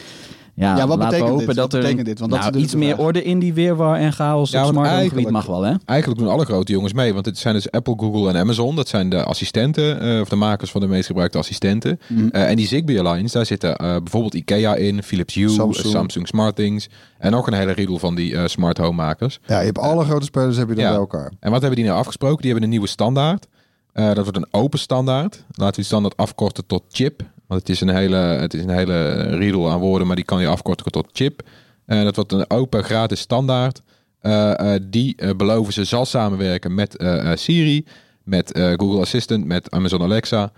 Ja, 0.55 0.77
Ja, 0.77 0.87
wat 0.87 0.97
laten 0.97 0.97
betekent 0.97 1.21
we 1.23 1.29
hopen 1.29 1.45
dit? 1.45 1.55
dat 1.55 1.71
Wat 1.71 1.83
er 1.97 2.03
dit? 2.03 2.19
Want 2.19 2.31
nou, 2.31 2.57
iets 2.57 2.75
meer 2.75 2.93
vraag. 2.93 3.05
orde 3.05 3.23
in 3.23 3.39
die 3.39 3.53
weerwar 3.53 3.95
en 3.99 4.13
chaos 4.13 4.51
Ja, 4.51 4.65
op 4.65 4.71
smart 4.71 4.89
home 4.89 5.09
gebied 5.09 5.29
mag 5.29 5.45
wel, 5.45 5.61
hè? 5.61 5.73
Eigenlijk 5.85 6.19
doen 6.19 6.29
alle 6.29 6.45
grote 6.45 6.71
jongens 6.71 6.93
mee, 6.93 7.13
want 7.13 7.25
het 7.25 7.37
zijn 7.37 7.53
dus 7.53 7.71
Apple, 7.71 7.93
Google 7.97 8.29
en 8.29 8.35
Amazon. 8.37 8.75
Dat 8.75 8.87
zijn 8.87 9.09
de 9.09 9.23
assistenten, 9.23 9.99
eh, 10.01 10.19
of 10.21 10.29
de 10.29 10.35
makers 10.35 10.71
van 10.71 10.81
de 10.81 10.87
meest 10.87 11.05
gebruikte 11.07 11.37
assistenten. 11.37 11.99
Mhm. 12.07 12.27
Eh, 12.27 12.49
en 12.49 12.55
die 12.55 12.67
Zigbee 12.67 12.99
Alliance, 13.01 13.37
daar 13.37 13.45
zitten 13.45 13.75
eh, 13.75 13.95
bijvoorbeeld 13.97 14.33
Ikea 14.33 14.75
in, 14.75 15.03
Philips 15.03 15.33
Hue, 15.33 15.49
Samsung. 15.49 15.73
Samsung, 15.75 15.93
Samsung 15.95 16.27
SmartThings. 16.27 16.87
En 17.17 17.31
nog 17.31 17.47
een 17.47 17.53
hele 17.53 17.71
riedel 17.71 17.99
van 17.99 18.15
die 18.15 18.35
eh, 18.37 18.45
smart 18.45 18.77
home 18.77 18.95
makers. 19.03 19.39
Ja, 19.47 19.59
je 19.59 19.65
hebt 19.65 19.77
alle 19.79 20.03
grote 20.05 20.25
spelers 20.25 20.57
heb 20.57 20.69
je 20.69 20.75
dan 20.75 20.83
Ja. 20.83 20.89
bij 20.89 20.99
elkaar. 20.99 21.31
En 21.39 21.51
wat 21.51 21.59
hebben 21.61 21.79
die 21.79 21.87
nou 21.87 21.99
afgesproken? 21.99 22.37
Die 22.37 22.45
hebben 22.45 22.63
een 22.63 22.69
nieuwe 22.69 22.87
standaard. 22.87 23.47
Eh, 23.93 24.05
dat 24.05 24.23
wordt 24.23 24.37
een 24.37 24.47
open 24.51 24.79
standaard. 24.79 25.35
Laten 25.47 25.65
we 25.65 25.71
die 25.75 25.83
standaard 25.83 26.17
afkorten 26.17 26.65
tot 26.65 26.83
chip. 26.91 27.21
Want 27.47 27.59
het 27.61 27.69
is 27.69 27.81
een 27.81 27.89
hele, 27.89 28.15
het 28.15 28.53
is 28.53 28.63
een 28.63 28.69
hele 28.69 29.11
riedel 29.37 29.71
aan 29.71 29.79
woorden, 29.79 30.07
maar 30.07 30.15
die 30.15 30.25
kan 30.25 30.41
je 30.41 30.47
afkorten 30.47 30.91
tot 30.91 31.07
chip. 31.11 31.41
Eh, 31.85 32.03
dat 32.03 32.15
wordt 32.15 32.31
een 32.31 32.49
open 32.49 32.83
gratis 32.83 33.19
standaard. 33.19 33.81
Eh, 34.19 34.73
die 34.81 35.35
beloven 35.35 35.73
ze 35.73 35.83
zal 35.83 36.05
samenwerken 36.05 36.73
met 36.73 37.03
Siri, 37.33 37.85
met 38.23 38.51
Google 38.77 38.99
Assistant, 39.01 39.45
met 39.45 39.71
Amazon 39.71 40.01
Alexa. 40.01 40.51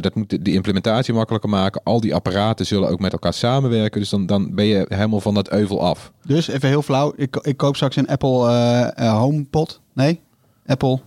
Dat 0.00 0.14
moet 0.14 0.44
de- 0.44 0.52
implementatie 0.52 1.14
makkelijker 1.14 1.50
maken. 1.50 1.80
Al 1.84 2.00
die 2.00 2.14
apparaten 2.14 2.66
zullen 2.66 2.88
ook 2.88 3.00
met 3.00 3.12
elkaar 3.12 3.32
samenwerken. 3.32 4.00
Dus 4.00 4.10
dan, 4.10 4.26
dan 4.26 4.54
ben 4.54 4.64
je 4.64 4.84
helemaal 4.88 5.20
van 5.20 5.34
dat 5.34 5.50
euvel 5.50 5.80
af. 5.80 6.12
Dus 6.26 6.48
even 6.48 6.68
heel 6.68 6.82
flauw. 6.82 7.12
Ik, 7.16 7.36
ik 7.36 7.56
koop 7.56 7.74
straks 7.76 7.96
een 7.96 8.08
Apple 8.08 8.92
HomePod. 8.96 9.80
Nee, 9.92 10.20
Apple 10.66 11.00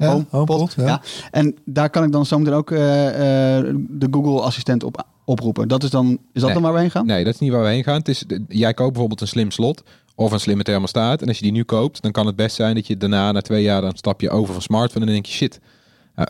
Ja, 0.00 0.24
HomePod. 0.30 0.74
Ja. 0.76 0.86
ja. 0.86 1.02
En 1.30 1.54
daar 1.64 1.90
kan 1.90 2.04
ik 2.04 2.12
dan 2.12 2.26
zometeen 2.26 2.54
ook 2.54 2.70
eh, 2.70 3.58
eh, 3.58 3.74
de 3.88 4.08
Google 4.10 4.40
Assistent 4.40 4.84
op 4.84 5.06
oproepen. 5.24 5.68
Dat 5.68 5.82
is 5.82 5.90
dan, 5.90 6.06
is 6.12 6.18
dat 6.32 6.42
Nee. 6.44 6.52
dan 6.52 6.62
waar 6.62 6.72
we 6.72 6.78
heen 6.80 6.90
gaan? 6.90 7.06
Nee, 7.06 7.24
dat 7.24 7.34
is 7.34 7.40
niet 7.40 7.50
waar 7.50 7.62
we 7.62 7.68
heen 7.68 7.84
gaan. 7.84 7.94
Het 7.98 8.08
is, 8.08 8.24
de- 8.26 8.44
jij 8.48 8.74
koopt 8.74 8.90
bijvoorbeeld 8.90 9.20
een 9.20 9.28
slim 9.28 9.50
slot 9.50 9.82
of 10.14 10.32
een 10.32 10.40
slimme 10.40 10.62
thermostaat. 10.62 11.22
En 11.22 11.28
als 11.28 11.36
je 11.36 11.42
die 11.42 11.52
nu 11.52 11.62
koopt, 11.64 12.02
dan 12.02 12.10
kan 12.12 12.26
het 12.26 12.36
best 12.36 12.56
zijn 12.56 12.74
dat 12.74 12.86
je 12.86 12.96
daarna, 12.96 13.32
na 13.32 13.40
twee 13.40 13.62
jaar, 13.62 13.80
dan 13.80 13.96
stap 13.96 14.20
je 14.20 14.30
over 14.30 14.52
van 14.52 14.62
smartphone 14.62 15.00
en 15.00 15.06
dan 15.12 15.14
denk 15.14 15.26
je 15.26 15.32
shit. 15.32 15.60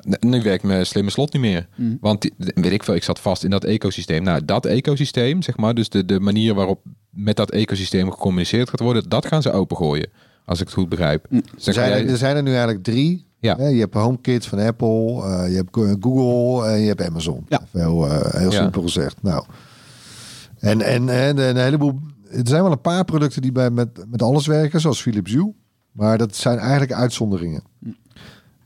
n- 0.09 0.28
nu 0.28 0.42
werkt 0.42 0.62
mijn 0.62 0.87
slimme 0.87 1.11
slot 1.11 1.33
niet 1.33 1.42
meer. 1.42 1.66
Mm. 1.76 1.98
Want 2.00 2.30
weet 2.37 2.72
ik 2.72 2.83
veel, 2.85 2.94
ik 2.94 3.02
zat 3.02 3.20
vast 3.20 3.44
in 3.44 3.50
dat 3.50 3.64
ecosysteem. 3.64 4.22
Nou, 4.22 4.44
dat 4.44 4.66
ecosysteem, 4.66 5.42
zeg 5.42 5.56
maar, 5.56 5.74
dus 5.74 5.88
de, 5.88 6.04
de 6.04 6.20
manier 6.20 6.54
waarop 6.54 6.80
met 7.11 7.37
dat 7.37 7.50
ecosysteem 7.50 8.11
gecommuniceerd 8.11 8.70
gaat 8.70 8.80
worden, 8.80 9.09
dat 9.09 9.26
gaan 9.26 9.42
ze 9.42 9.52
opengooien. 9.52 10.09
Als 10.44 10.61
ik 10.61 10.66
het 10.66 10.74
goed 10.74 10.88
begrijp. 10.88 11.26
Dus 11.30 11.40
Er 11.40 11.44
kan 11.64 11.72
zijn, 11.74 11.88
jij- 11.90 12.00
er, 12.04 12.09
er 12.11 12.16
zijn 12.16 12.37
er 12.37 12.42
nu 12.42 12.50
eigenlijk 12.50 12.83
drie. 12.85 13.26
Ja. 13.40 13.68
Je 13.68 13.81
hebt 13.81 13.94
HomeKit 13.94 14.46
van 14.46 14.59
Apple, 14.59 15.22
eh, 15.24 15.48
je 15.50 15.57
hebt 15.57 15.68
Go- 15.70 15.96
Google 16.00 16.68
en 16.68 16.81
je 16.81 16.87
hebt 16.88 17.03
Amazon. 17.03 17.44
Ja. 17.48 17.61
Heel, 17.70 18.07
eh, 18.09 18.40
heel 18.40 18.53
simpel 18.53 18.83
gezegd. 18.83 19.16
Nou. 19.22 19.44
En, 20.59 20.81
en, 20.81 21.09
en 21.09 21.38
een 21.38 21.57
heleboel... 21.57 22.00
Er 22.31 22.40
zijn 22.48 22.62
wel 22.62 22.72
een 22.72 22.81
paar 22.81 23.05
producten 23.05 23.42
die 23.42 23.53
bij 23.53 23.70
met, 23.70 23.88
met 24.11 24.22
alles 24.22 24.46
werken, 24.46 24.81
zoals 24.81 25.00
Philips 25.03 25.33
Hue. 25.33 25.55
Maar 25.92 26.18
dat 26.18 26.37
zijn 26.37 26.59
eigenlijk 26.59 26.92
uitzonderingen. 26.92 27.62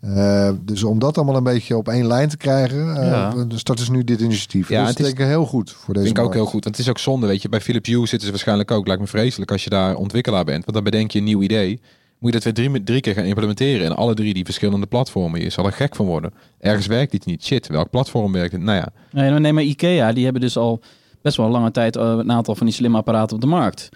Eh, 0.00 0.50
dus 0.60 0.82
om 0.82 0.98
dat 0.98 1.16
allemaal 1.16 1.36
een 1.36 1.42
beetje 1.42 1.76
op 1.76 1.88
één 1.88 2.06
lijn 2.06 2.28
te 2.28 2.36
krijgen, 2.36 2.96
eh 2.96 3.08
Ja. 3.08 3.34
starten 3.48 3.84
ze 3.84 3.90
nu 3.90 4.04
dit 4.04 4.20
initiatief. 4.20 4.68
Ja, 4.68 4.78
dat 4.78 4.88
het 4.88 4.98
is 4.98 5.04
denk 5.04 5.18
ik 5.18 5.26
heel 5.26 5.46
goed 5.46 5.70
voor 5.72 5.94
deze 5.94 6.06
vind 6.06 6.18
ik 6.18 6.24
ook 6.24 6.32
heel 6.34 6.44
goed. 6.44 6.64
Want 6.64 6.76
het 6.76 6.78
is 6.78 6.88
ook 6.90 6.98
zonde, 6.98 7.26
weet 7.26 7.42
je. 7.42 7.48
Bij 7.48 7.60
Philips 7.60 7.88
Hue 7.88 7.98
zitten 8.06 8.20
ze 8.26 8.30
waarschijnlijk 8.30 8.70
ook. 8.70 8.86
Lijkt 8.86 9.02
me 9.02 9.08
vreselijk 9.08 9.50
als 9.50 9.64
je 9.64 9.70
daar 9.70 9.94
ontwikkelaar 9.94 10.44
bent. 10.44 10.64
Want 10.64 10.74
dan 10.74 10.84
bedenk 10.84 11.10
je 11.10 11.18
een 11.18 11.24
nieuw 11.24 11.42
idee. 11.42 11.80
Moet 12.18 12.32
je 12.32 12.40
dat 12.40 12.54
weer 12.54 12.68
drie, 12.68 12.82
drie 12.82 13.00
keer 13.00 13.14
gaan 13.14 13.24
implementeren. 13.24 13.86
En 13.86 13.96
alle 13.96 14.14
drie 14.14 14.34
die 14.34 14.44
verschillende 14.44 14.86
platformen. 14.86 15.40
Je 15.40 15.50
zal 15.50 15.66
er 15.66 15.72
gek 15.72 15.96
van 15.96 16.06
worden. 16.06 16.32
Ergens 16.60 16.86
werkt 16.86 17.12
iets 17.12 17.26
niet. 17.26 17.44
Shit, 17.44 17.66
welk 17.66 17.90
platform 17.90 18.32
werkt 18.32 18.52
het? 18.52 18.62
Nou 18.62 18.76
ja, 18.76 18.88
Nee, 19.10 19.30
maar 19.30 19.40
neem 19.40 19.54
maar 19.54 19.62
Ikea. 19.62 20.12
Die 20.12 20.24
hebben 20.24 20.42
dus 20.42 20.56
al 20.56 20.80
best 21.22 21.36
wel 21.36 21.48
lange 21.48 21.70
tijd 21.70 21.96
eh, 21.96 22.02
een 22.18 22.32
aantal 22.32 22.54
van 22.54 22.66
die 22.66 22.74
slimme 22.74 22.96
apparaten 22.96 23.34
op 23.34 23.40
de 23.42 23.48
markt. 23.48 23.88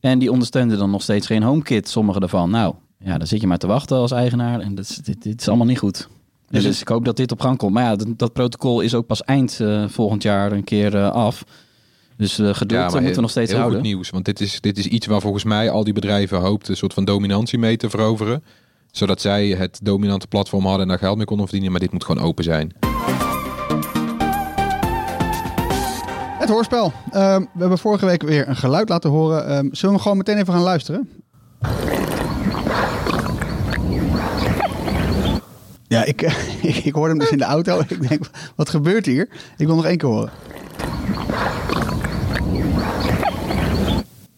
En 0.00 0.18
die 0.18 0.30
ondersteunen 0.32 0.78
dan 0.78 0.90
nog 0.90 1.02
steeds 1.02 1.26
geen 1.26 1.42
HomeKit, 1.42 1.88
sommige 1.88 2.20
daarvan. 2.20 2.50
Nou, 2.50 2.74
ja, 2.98 3.18
dan 3.18 3.26
zit 3.26 3.40
je 3.40 3.46
maar 3.46 3.58
te 3.58 3.66
wachten 3.66 3.96
als 3.96 4.10
eigenaar. 4.10 4.60
En 4.60 4.74
dat 4.74 4.84
is, 4.84 4.96
dit, 4.96 5.22
dit 5.22 5.40
is 5.40 5.48
allemaal 5.48 5.66
niet 5.66 5.78
goed. 5.78 6.08
Dus, 6.50 6.62
Dus- 6.62 6.80
ik 6.80 6.88
hoop 6.88 7.04
dat 7.04 7.16
dit 7.16 7.32
op 7.32 7.40
gang 7.40 7.56
komt. 7.58 7.72
Maar 7.72 7.84
ja, 7.84 7.96
dat, 7.96 8.08
dat 8.16 8.32
protocol 8.32 8.80
is 8.80 8.94
ook 8.94 9.06
pas 9.06 9.22
eind 9.22 9.60
eh, 9.60 9.88
volgend 9.88 10.22
jaar 10.22 10.52
een 10.52 10.64
keer 10.64 10.96
eh, 10.96 11.10
af. 11.10 11.44
Dus 12.22 12.38
eh, 12.38 12.54
geduld 12.54 12.80
ja 12.80 12.86
eh, 12.86 12.92
moeten 12.92 13.14
we 13.14 13.20
nog 13.20 13.30
steeds 13.30 13.50
heel 13.50 13.58
houden. 13.58 13.80
goed 13.80 13.88
nieuws. 13.88 14.10
Want 14.10 14.24
dit 14.24 14.40
is, 14.40 14.60
dit 14.60 14.78
is 14.78 14.86
iets 14.86 15.06
waar 15.06 15.20
volgens 15.20 15.44
mij 15.44 15.70
al 15.70 15.84
die 15.84 15.92
bedrijven 15.92 16.38
hoopten 16.38 16.70
een 16.70 16.76
soort 16.76 16.94
van 16.94 17.04
dominantie 17.04 17.58
mee 17.58 17.76
te 17.76 17.90
veroveren. 17.90 18.44
Zodat 18.90 19.20
zij 19.20 19.48
het 19.48 19.80
dominante 19.82 20.26
platform 20.26 20.64
hadden 20.64 20.82
en 20.82 20.88
daar 20.88 20.98
geld 20.98 21.16
mee 21.16 21.26
konden 21.26 21.44
verdienen. 21.46 21.72
Maar 21.72 21.80
dit 21.80 21.92
moet 21.92 22.04
gewoon 22.04 22.24
open 22.24 22.44
zijn. 22.44 22.72
Het 26.38 26.48
hoorspel. 26.48 26.92
Ehm, 27.10 27.40
we 27.40 27.60
hebben 27.60 27.78
vorige 27.78 28.06
week 28.06 28.22
weer 28.22 28.48
een 28.48 28.56
geluid 28.56 28.88
laten 28.88 29.10
horen. 29.10 29.46
Ehm, 29.46 29.50
zullen 29.50 29.70
we 29.80 29.86
hem 29.86 29.98
gewoon 29.98 30.16
meteen 30.16 30.38
even 30.38 30.52
gaan 30.52 30.62
luisteren? 30.62 31.10
Ja, 35.88 36.04
ik, 36.04 36.22
ik, 36.62 36.76
ik 36.76 36.94
hoorde 36.94 37.10
hem 37.10 37.18
dus 37.18 37.30
in 37.30 37.38
de 37.38 37.44
auto. 37.44 37.80
Ik 37.88 38.08
denk, 38.08 38.30
wat 38.56 38.68
gebeurt 38.68 39.06
hier? 39.06 39.28
Ik 39.56 39.66
wil 39.66 39.76
nog 39.76 39.86
één 39.86 39.98
keer 39.98 40.08
horen. 40.08 40.30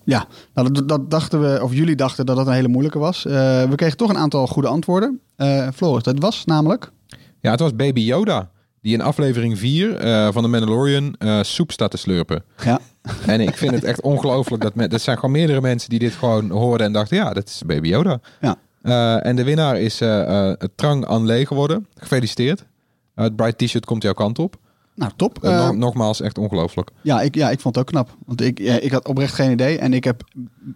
Ja, 0.04 0.26
nou, 0.54 0.72
dat, 0.72 0.88
dat 0.88 1.10
dachten 1.10 1.40
we, 1.40 1.62
of 1.62 1.72
jullie 1.74 1.96
dachten 1.96 2.26
dat 2.26 2.36
dat 2.36 2.46
een 2.46 2.52
hele 2.52 2.68
moeilijke 2.68 2.98
was. 2.98 3.26
Eh, 3.26 3.32
we 3.62 3.74
kregen 3.74 3.96
toch 3.96 4.08
een 4.10 4.18
aantal 4.18 4.46
goede 4.46 4.68
antwoorden. 4.68 5.20
Eh 5.36 5.68
Floris, 5.74 6.02
dat 6.02 6.18
was 6.18 6.44
namelijk... 6.44 6.90
Ja, 7.40 7.50
het 7.50 7.60
was 7.60 7.76
Baby 7.76 8.00
Yoda. 8.00 8.50
Die 8.80 8.94
in 8.94 9.00
aflevering 9.00 9.58
4 9.58 9.96
eh, 9.96 10.28
van 10.32 10.42
de 10.42 10.48
Mandalorian 10.48 11.16
soep 11.42 11.72
staat 11.72 11.90
te 11.90 11.96
slurpen. 11.96 12.44
Ja, 12.64 12.80
En 13.26 13.40
ik 13.40 13.56
vind 13.56 13.74
het 13.74 13.84
echt 13.84 14.00
ongelooflijk 14.00 14.62
dat 14.62 14.74
me, 14.74 14.88
er 14.88 14.98
zijn 14.98 15.16
gewoon 15.16 15.30
meerdere 15.30 15.60
mensen 15.60 15.90
die 15.90 15.98
dit 15.98 16.12
gewoon 16.12 16.50
hoorden 16.50 16.86
en 16.86 16.92
dachten, 16.92 17.16
ja, 17.16 17.32
dat 17.32 17.48
is 17.48 17.62
Baby 17.66 17.88
Yoda. 17.88 18.20
ja. 18.40 18.56
En 19.20 19.36
de 19.36 19.44
winnaar 19.44 19.80
is 19.80 20.02
Trang 20.76 21.06
Anlee 21.06 21.46
geworden. 21.46 21.86
Gefeliciteerd. 21.94 22.64
Het 23.14 23.36
Bright 23.36 23.58
T-shirt 23.58 23.84
komt 23.84 24.02
jouw 24.02 24.12
kant 24.12 24.38
op. 24.38 24.56
nou 24.94 25.12
top. 25.16 25.44
Eh, 25.44 25.59
Eh, 25.59 25.66
nog- 25.66 25.76
nogmaals, 25.76 26.20
echt 26.20 26.38
ongelooflijk. 26.38 26.90
Ja, 27.02 27.20
ik, 27.20 27.35
ja, 27.35 27.50
ik 27.50 27.61
vond 27.61 27.74
het 27.76 27.85
ook 27.85 27.90
knap. 27.90 28.16
Want 28.26 28.40
ik, 28.40 28.59
ja, 28.59 28.80
ik 28.80 28.92
had 28.92 29.09
oprecht 29.09 29.35
geen 29.35 29.50
idee. 29.50 29.78
En 29.78 29.92
ik 29.92 30.04
heb, 30.04 30.22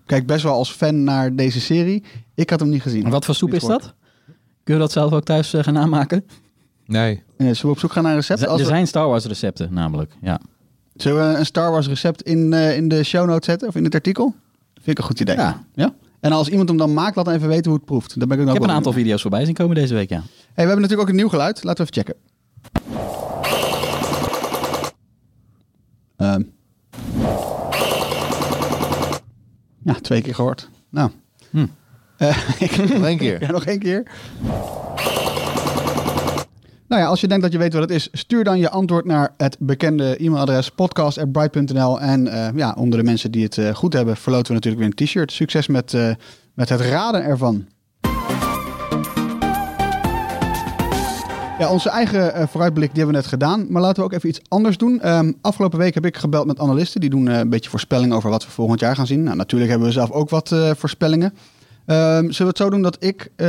kijk 0.06 0.26
best 0.26 0.42
wel 0.42 0.52
als 0.52 0.70
fan 0.70 1.04
naar 1.04 1.34
deze 1.36 1.60
serie. 1.60 2.04
Ik 2.34 2.50
had 2.50 2.60
hem 2.60 2.68
niet 2.68 2.82
gezien. 2.82 3.04
En 3.04 3.10
wat 3.10 3.24
voor 3.24 3.34
soep 3.34 3.54
is 3.54 3.62
dat? 3.62 3.94
Kun 4.64 4.74
je 4.74 4.80
dat 4.80 4.92
zelf 4.92 5.12
ook 5.12 5.24
thuis 5.24 5.54
eh, 5.54 5.62
gaan 5.62 5.74
namaken? 5.74 6.24
Nee. 6.86 7.22
zullen 7.38 7.56
we 7.62 7.68
op 7.68 7.78
zoek 7.78 7.92
gaan 7.92 8.02
naar 8.02 8.12
een 8.12 8.18
recept? 8.18 8.46
Als 8.46 8.60
Er 8.60 8.66
we- 8.66 8.72
zijn 8.72 8.86
Star 8.86 9.08
Wars 9.08 9.24
recepten 9.24 9.68
namelijk. 9.72 10.12
Ja. 10.22 10.40
Zullen 10.94 11.32
we 11.32 11.38
een 11.38 11.46
Star 11.46 11.70
Wars 11.70 11.86
recept 11.88 12.22
in, 12.22 12.52
eh, 12.52 12.76
in 12.76 12.88
de 12.88 13.02
show 13.04 13.26
notes 13.26 13.44
zetten? 13.46 13.68
Of 13.68 13.74
in 13.74 13.84
het 13.84 13.94
artikel? 13.94 14.34
Vind 14.74 14.86
ik 14.88 14.98
een 14.98 15.04
goed 15.04 15.20
idee. 15.20 15.36
Ja. 15.36 15.64
ja? 15.74 15.94
En 16.20 16.32
als 16.32 16.48
iemand 16.48 16.68
hem 16.68 16.78
dan 16.78 16.94
maakt, 16.94 17.16
laat 17.16 17.24
dan 17.24 17.34
even 17.34 17.48
weten 17.48 17.64
hoe 17.70 17.74
het 17.76 17.84
proeft. 17.84 18.18
Dan 18.18 18.28
ben 18.28 18.36
ik 18.38 18.42
ook 18.42 18.48
Ik 18.54 18.60
heb 18.60 18.68
een 18.68 18.74
aantal 18.76 18.92
video's 18.92 19.20
voorbij 19.22 19.44
zien 19.44 19.54
komen 19.54 19.74
deze 19.74 19.94
week, 19.94 20.08
ja. 20.08 20.16
Hey, 20.16 20.24
we 20.54 20.60
hebben 20.62 20.74
natuurlijk 20.80 21.02
ook 21.02 21.08
een 21.08 21.16
nieuw 21.16 21.28
geluid. 21.28 21.64
Laten 21.64 21.84
we 21.84 21.90
even 21.90 22.02
checken. 22.04 22.22
Ehm. 26.18 26.42
Ja, 29.84 29.94
twee 30.02 30.22
keer 30.22 30.34
gehoord. 30.34 30.68
Nou. 30.90 31.10
Hm. 31.50 31.66
Eh, 32.18 32.36
ik- 32.58 32.76
Nog 32.94 33.04
één 33.04 33.18
keer. 33.18 33.40
Ja, 33.40 33.50
nog 33.50 33.64
één 33.64 33.78
keer. 33.78 34.02
Nou 36.88 37.02
ja, 37.02 37.06
als 37.06 37.20
je 37.20 37.28
denkt 37.28 37.42
dat 37.42 37.52
je 37.52 37.58
weet 37.58 37.72
wat 37.72 37.82
het 37.82 37.90
is, 37.90 38.08
stuur 38.12 38.44
dan 38.44 38.58
je 38.58 38.70
antwoord 38.70 39.04
naar 39.04 39.34
het 39.36 39.56
bekende 39.60 40.16
e-mailadres 40.16 40.70
podcast.bright.nl. 40.70 42.00
En 42.00 42.28
eh, 42.28 42.48
ja, 42.54 42.74
onder 42.78 42.98
de 42.98 43.04
mensen 43.04 43.30
die 43.30 43.42
het 43.44 43.58
eh, 43.58 43.74
goed 43.74 43.92
hebben, 43.92 44.16
verloten 44.16 44.46
we 44.46 44.52
natuurlijk 44.54 44.82
weer 44.82 44.92
een 44.98 45.06
t-shirt. 45.06 45.32
Succes 45.32 45.66
met, 45.66 45.92
met 46.54 46.68
het 46.68 46.80
raden 46.80 47.22
ervan. 47.24 47.66
Ja, 51.58 51.70
onze 51.70 51.90
eigen 51.90 52.34
eh, 52.34 52.46
vooruitblik 52.46 52.88
die 52.94 53.02
hebben 53.02 53.14
we 53.14 53.20
net 53.20 53.30
gedaan. 53.30 53.66
Maar 53.68 53.82
laten 53.82 53.96
we 53.96 54.02
ook 54.02 54.12
even 54.12 54.28
iets 54.28 54.40
anders 54.48 54.76
doen. 54.76 55.00
Ehm, 55.00 55.32
afgelopen 55.40 55.78
week 55.78 55.94
heb 55.94 56.06
ik 56.06 56.16
gebeld 56.16 56.46
met 56.46 56.58
analisten. 56.58 57.00
Die 57.00 57.10
doen 57.10 57.28
eh, 57.28 57.38
een 57.38 57.48
beetje 57.48 57.70
voorspellingen 57.70 58.16
over 58.16 58.30
wat 58.30 58.44
we 58.44 58.50
volgend 58.50 58.80
jaar 58.80 58.96
gaan 58.96 59.06
zien. 59.06 59.22
Nou, 59.22 59.36
natuurlijk 59.36 59.70
hebben 59.70 59.88
we 59.88 59.94
zelf 59.94 60.10
ook 60.10 60.30
wat 60.30 60.52
eh, 60.52 60.70
voorspellingen. 60.76 61.34
Ehm, 61.86 62.20
zullen 62.20 62.36
we 62.36 62.44
het 62.44 62.56
zo 62.56 62.70
doen 62.70 62.82
dat 62.82 62.96
ik 63.00 63.30
ehm, 63.36 63.48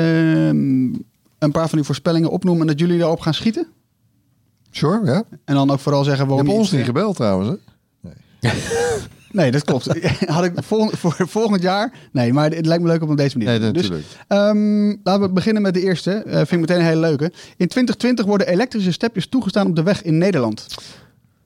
een 1.39 1.51
paar 1.51 1.67
van 1.67 1.77
die 1.77 1.83
voorspellingen 1.83 2.29
opnoem... 2.29 2.61
en 2.61 2.67
dat 2.67 2.79
jullie 2.79 2.99
daarop 2.99 3.19
gaan 3.19 3.33
schieten? 3.33 3.67
Sure, 4.71 5.05
ja. 5.05 5.23
En 5.45 5.55
dan 5.55 5.71
ook 5.71 5.79
vooral 5.79 6.03
zeggen 6.03 6.23
Je 6.23 6.29
waarom... 6.29 6.47
hebt 6.47 6.59
ons 6.59 6.69
je 6.69 6.77
niet 6.77 6.85
gebeld 6.85 7.15
trouwens, 7.15 7.49
hè? 7.49 7.55
Nee, 9.31 9.51
dat 9.51 9.63
klopt. 9.63 9.87
Had 10.25 10.43
ik 10.43 10.53
volgend, 10.55 10.99
voor 10.99 11.15
volgend 11.17 11.61
jaar... 11.61 11.93
Nee, 12.11 12.33
maar 12.33 12.51
het 12.51 12.65
lijkt 12.65 12.83
me 12.83 12.89
leuk 12.89 13.01
om 13.01 13.09
op 13.09 13.17
deze 13.17 13.37
manier 13.37 13.59
Nee. 13.59 13.71
Dus 13.71 13.81
natuurlijk. 13.81 14.07
Ehm, 14.27 14.87
laten 15.03 15.21
we 15.21 15.29
beginnen 15.29 15.61
met 15.61 15.73
de 15.73 15.81
eerste. 15.81 16.11
Eh, 16.11 16.35
vind 16.35 16.51
ik 16.51 16.59
meteen 16.59 16.79
een 16.79 16.85
hele 16.85 16.99
leuke. 16.99 17.23
In 17.57 17.67
2020 17.67 18.25
worden 18.25 18.47
elektrische 18.47 18.91
stepjes 18.91 19.27
toegestaan 19.27 19.67
op 19.67 19.75
de 19.75 19.83
weg 19.83 20.03
in 20.03 20.17
Nederland. 20.17 20.67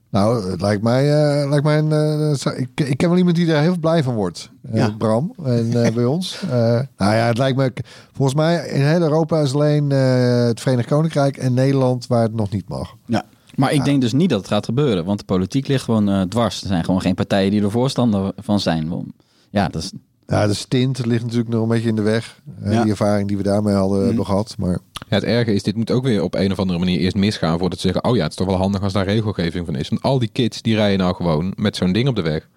Nou, 0.10 0.52
het 0.52 0.62
lijkt 0.62 0.84
mij, 0.84 1.04
eh, 1.12 1.50
lijkt 1.50 1.64
mij 1.64 1.78
een, 1.78 1.92
eh, 1.92 2.60
ik, 2.60 2.88
ik 2.88 2.98
ken 2.98 3.10
wel 3.10 3.18
iemand 3.18 3.36
die 3.36 3.46
daar 3.46 3.62
heel 3.62 3.80
blij 3.80 4.04
van 4.04 4.14
wordt. 4.14 4.50
Ja. 4.74 4.96
Bram, 4.98 5.34
en, 5.46 5.70
bij 5.94 6.06
ons. 6.06 6.42
Nou 6.50 6.86
ja, 6.98 7.28
het 7.28 7.38
lijkt 7.38 7.58
me, 7.58 7.74
volgens 8.12 8.38
mij 8.38 8.68
in 8.68 8.82
heel 8.82 9.02
Europa 9.02 9.42
is 9.42 9.54
alleen 9.54 9.90
het 9.90 10.62
Verenigd 10.62 10.88
Koninkrijk 10.88 11.38
en 11.38 11.54
Nederland 11.54 12.08
waar 12.08 12.24
het 12.24 12.36
nog 12.36 12.50
niet 12.50 12.70
mag. 12.70 12.96
Ja. 13.06 13.26
Maar 13.56 13.72
ik 13.74 13.84
denk 13.86 14.02
dus 14.02 14.14
niet 14.14 14.30
dat 14.30 14.40
het 14.40 14.48
gaat 14.48 14.66
gebeuren. 14.66 15.06
Want 15.06 15.20
de 15.20 15.26
politiek 15.26 15.68
ligt 15.68 15.84
gewoon 15.84 16.10
eh, 16.10 16.22
dwars. 16.22 16.62
Er 16.62 16.68
zijn 16.68 16.84
gewoon 16.84 17.02
geen 17.02 17.16
partijen 17.16 17.52
die 17.52 17.62
er 17.64 17.72
voorstander 17.72 18.32
van 18.38 18.60
zijn. 18.60 19.14
Ja, 19.50 19.68
dat 19.68 19.82
is, 19.84 19.92
Ja, 20.28 20.48
de 20.48 20.54
stint 20.54 21.06
ligt 21.06 21.22
natuurlijk 21.24 21.50
nog 21.50 21.62
een 21.64 21.68
beetje 21.68 21.90
in 21.90 21.96
de 21.96 22.02
weg. 22.02 22.40
Eh, 22.62 22.74
Ja. 22.74 22.82
Die 22.82 22.92
ervaring 22.92 23.28
die 23.28 23.38
we 23.38 23.44
daarmee 23.44 23.74
hadden 23.76 23.98
Mhm. 23.98 24.08
hebben 24.08 24.26
gehad. 24.26 24.56
Maar 24.58 24.80
Ja, 25.10 25.16
het 25.20 25.24
erge 25.24 25.54
is, 25.54 25.64
dit 25.64 25.76
moet 25.76 25.92
ook 25.92 26.04
weer 26.04 26.24
op 26.24 26.36
een 26.36 26.52
of 26.52 26.60
andere 26.60 26.80
manier 26.80 27.00
eerst 27.00 27.16
misgaan 27.16 27.60
voordat 27.60 27.80
ze 27.80 27.88
zeggen, 27.88 28.10
oh 28.10 28.16
ja, 28.16 28.22
het 28.22 28.32
is 28.32 28.38
toch 28.38 28.48
wel 28.48 28.56
handig 28.58 28.82
als 28.82 28.94
daar 28.94 29.06
regelgeving 29.06 29.66
van 29.66 29.76
is. 29.76 29.90
Want 29.90 30.02
al 30.02 30.20
die 30.20 30.30
kids 30.32 30.62
die 30.62 30.76
rijden 30.76 31.00
nou 31.00 31.16
gewoon 31.16 31.54
met 31.56 31.76
zo'n 31.76 31.92
ding 31.92 32.08
op 32.08 32.16
de 32.16 32.22
weg. 32.22 32.48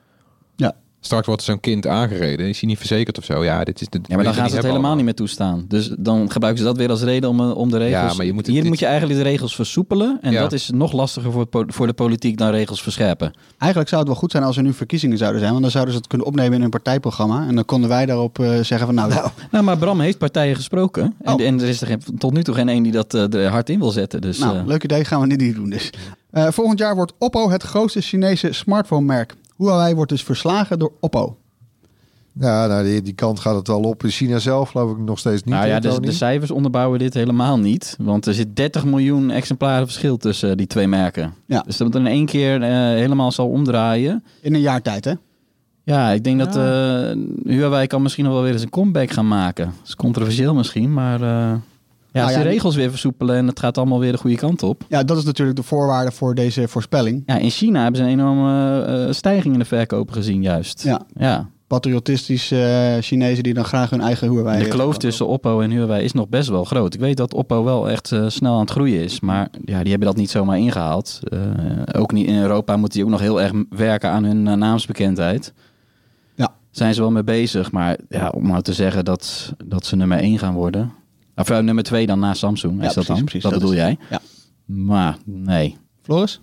Straks 1.07 1.27
wordt 1.27 1.43
zo'n 1.43 1.61
kind 1.61 1.87
aangereden, 1.87 2.49
is 2.49 2.61
hij 2.61 2.69
niet 2.69 2.79
verzekerd 2.79 3.19
of 3.19 3.25
zo? 3.25 3.45
Ja, 3.45 3.65
dit 3.65 3.81
is 3.81 3.89
de. 3.89 3.99
ja, 4.03 4.15
maar 4.15 4.25
dan 4.25 4.35
gaan 4.35 4.49
ze 4.49 4.57
het 4.57 4.65
helemaal 4.65 4.95
niet 4.95 5.05
meer 5.05 5.15
toestaan. 5.15 5.65
Dus 5.69 5.91
dan 5.99 6.31
gebruiken 6.31 6.63
ze 6.63 6.69
dat 6.69 6.77
weer 6.79 6.91
als 6.91 7.03
reden 7.03 7.29
om, 7.31 7.41
eh, 7.41 7.57
om 7.57 7.71
de 7.71 7.79
regels... 7.79 8.11
Ja, 8.11 8.17
maar 8.17 8.27
je 8.27 8.33
moet- 8.33 8.47
Hier 8.47 8.61
dit- 8.61 8.69
moet 8.69 8.79
je 8.79 8.87
eigenlijk 8.87 9.19
de 9.23 9.29
regels 9.29 9.55
versoepelen. 9.55 10.19
En 10.23 10.33
Ja. 10.33 10.41
dat 10.41 10.53
is 10.53 10.71
nog 10.75 10.93
lastiger 10.93 11.33
voor, 11.33 11.47
voor 11.67 11.87
de 11.87 11.93
politiek 11.93 12.39
dan 12.39 12.51
regels 12.51 12.83
verscherpen. 12.83 13.33
Eigenlijk 13.59 13.89
zou 13.91 14.01
het 14.01 14.11
wel 14.11 14.21
goed 14.21 14.31
zijn 14.31 14.43
als 14.43 14.57
er 14.57 14.63
nu 14.63 14.73
verkiezingen 14.73 15.19
zouden 15.19 15.39
zijn. 15.41 15.51
Want 15.51 15.63
dan 15.63 15.71
zouden 15.73 15.93
ze 15.95 15.99
het 16.01 16.09
kunnen 16.09 16.27
opnemen 16.27 16.53
in 16.55 16.61
hun 16.61 16.71
partijprogramma. 16.71 17.47
En 17.49 17.55
dan 17.55 17.65
konden 17.65 17.89
wij 17.89 18.07
daarop 18.07 18.39
eh, 18.39 18.49
zeggen 18.61 18.79
van 18.87 18.95
nou, 18.95 19.13
Nou, 19.51 19.65
maar 19.65 19.79
Bram 19.79 20.01
heeft 20.01 20.19
partijen 20.19 20.57
gesproken. 20.57 21.15
En, 21.23 21.35
Oh. 21.35 21.41
en 21.43 21.61
er 21.61 21.69
is 21.69 21.81
er 21.81 21.87
geen- 21.87 22.03
tot 22.19 22.33
nu 22.33 22.43
toe 22.43 22.55
geen 22.55 22.69
één 22.69 22.83
die 22.83 22.93
dat 22.93 23.15
eh, 23.15 23.35
er 23.35 23.49
hard 23.51 23.71
in 23.71 23.79
wil 23.79 23.91
zetten. 23.91 24.21
Dus, 24.21 24.39
nou 24.39 24.67
leuk 24.67 24.85
idee, 24.85 25.05
gaan 25.05 25.21
we 25.21 25.29
dit 25.29 25.41
niet 25.41 25.55
doen 25.55 25.71
dus. 25.71 25.91
Eh, 26.31 26.47
volgend 26.51 26.79
jaar 26.79 26.95
wordt 26.95 27.13
Oppo 27.19 27.51
het 27.51 27.63
grootste 27.63 28.01
Chinese 28.01 28.53
smartphone-merk. 28.53 29.35
Huawei 29.57 29.95
wordt 29.95 30.11
dus 30.11 30.23
verslagen 30.23 30.79
door 30.79 30.93
Oppo. 31.01 31.37
ja, 32.41 32.67
nou, 32.67 32.85
die, 32.85 33.03
die 33.03 33.13
kant 33.15 33.41
gaat 33.41 33.55
het 33.57 33.67
wel 33.67 33.81
op. 33.81 34.05
In 34.05 34.11
China 34.11 34.39
zelf 34.39 34.71
geloof 34.71 34.91
ik 34.91 34.99
nog 34.99 35.19
steeds 35.19 35.43
niet. 35.43 35.55
nou 35.55 35.67
ja, 35.67 35.81
de, 35.81 36.01
de 36.01 36.13
cijfers 36.13 36.51
onderbouwen 36.51 36.99
dit 36.99 37.15
helemaal 37.15 37.59
niet. 37.59 37.97
Want 38.01 38.27
er 38.27 38.35
zit 38.35 38.57
30 38.57 38.85
miljoen 38.85 39.31
exemplaren 39.31 39.87
verschil 39.87 40.17
tussen 40.17 40.51
eh, 40.51 40.57
die 40.57 40.67
twee 40.67 40.87
merken. 40.89 41.35
Ja. 41.47 41.61
Dus 41.67 41.77
dat 41.77 41.87
het 41.87 41.97
in 41.97 42.07
één 42.07 42.27
keer 42.27 42.63
eh, 42.63 42.69
helemaal 42.71 43.33
zal 43.33 43.49
omdraaien. 43.49 44.25
In 44.41 44.55
een 44.55 44.61
jaar 44.61 44.83
tijd, 44.83 45.05
hè? 45.05 45.13
Ja, 45.83 46.11
ik 46.11 46.25
denk 46.25 46.39
dat 46.39 46.57
eh 46.57 47.11
Huawei 47.45 47.87
kan 47.87 48.03
misschien 48.03 48.25
nog 48.25 48.33
wel 48.33 48.43
weer 48.43 48.53
eens 48.53 48.63
een 48.63 48.71
comeback 48.71 49.11
gaan 49.11 49.29
maken. 49.29 49.65
Dat 49.65 49.87
is 49.87 49.97
controversieel 49.97 50.55
misschien, 50.55 50.93
maar... 50.93 51.23
eh, 51.23 51.53
ja, 52.17 52.23
als 52.25 52.33
ja, 52.33 52.43
de 52.43 52.49
regels 52.49 52.77
weer 52.77 52.91
versoepelen 52.91 53.37
en 53.37 53.47
het 53.47 53.61
gaat 53.61 53.79
allemaal 53.79 54.01
weer 54.01 54.13
de 54.13 54.19
goede 54.19 54.37
kant 54.37 54.63
op. 54.63 54.85
Ja, 54.89 55.03
dat 55.03 55.17
is 55.17 55.25
natuurlijk 55.25 55.57
de 55.57 55.63
voorwaarde 55.63 56.13
voor 56.13 56.35
deze 56.35 56.69
voorspelling. 56.69 57.23
Ja, 57.27 57.37
in 57.37 57.51
China 57.51 57.83
hebben 57.83 58.01
ze 58.01 58.07
een 58.07 58.13
enorme 58.13 58.83
eh, 58.83 59.13
stijging 59.13 59.53
in 59.53 59.59
de 59.59 59.65
verkopen 59.65 60.15
gezien 60.15 60.43
juist. 60.43 60.83
Ja. 60.83 61.01
ja. 61.15 61.49
Patriotistische 61.67 62.63
eh, 62.63 63.03
Chinezen 63.03 63.43
die 63.43 63.55
dan 63.55 63.65
graag 63.65 63.91
hun 63.91 64.01
eigen 64.01 64.31
Huawei... 64.31 64.63
De 64.63 64.69
kloof 64.69 64.99
tussen 64.99 65.27
Oppo 65.27 65.61
en 65.61 65.71
Huawei 65.71 66.05
is 66.05 66.13
nog 66.13 66.29
best 66.29 66.49
wel 66.49 66.65
groot. 66.65 66.95
Ik 66.95 67.01
weet 67.01 67.17
dat 67.17 67.35
Oppo 67.35 67.65
wel 67.65 67.91
echt 67.91 68.13
eh, 68.13 68.29
snel 68.29 68.55
aan 68.55 68.61
het 68.61 68.71
groeien 68.71 69.03
is. 69.03 69.21
Maar 69.21 69.49
ja, 69.65 69.81
die 69.81 69.91
hebben 69.91 70.09
dat 70.09 70.17
niet 70.17 70.31
zomaar 70.31 70.59
ingehaald. 70.59 71.21
Eh, 71.23 71.41
ook 71.93 72.13
niet 72.13 72.27
in 72.27 72.37
Europa 72.37 72.77
moeten 72.77 72.99
die 72.99 73.05
ook 73.05 73.13
nog 73.13 73.21
heel 73.21 73.43
erg 73.43 73.53
werken 73.71 74.11
aan 74.11 74.25
hun 74.25 74.43
naamsbekendheid. 74.43 75.53
Ja. 76.35 76.55
Zijn 76.71 76.95
ze 76.95 77.01
wel 77.01 77.11
mee 77.11 77.25
bezig. 77.25 77.73
Maar 77.73 77.97
ja, 78.09 78.29
om 78.29 78.47
nou 78.47 78.63
te 78.63 78.73
zeggen 78.73 79.05
dat, 79.05 79.53
dat 79.65 79.87
ze 79.87 79.97
nummer 79.97 80.19
1 80.19 80.39
gaan 80.39 80.55
worden. 80.55 80.93
Of 81.37 81.51
eh, 81.51 81.59
nummer 81.59 81.85
2 81.85 82.07
dan 82.07 82.19
na 82.19 82.35
Samsung. 82.35 82.81
Ja, 82.81 82.89
is 82.89 82.95
dat 82.95 83.05
precies, 83.05 83.15
dan? 83.15 83.25
precies. 83.25 83.43
dat, 83.43 83.53
Dat 83.53 83.61
bedoel 83.61 83.77
is- 83.77 83.81
jij? 83.83 83.99
ja. 84.11 84.21
Maar 84.65 85.17
nee. 85.25 85.77
Floris? 86.03 86.41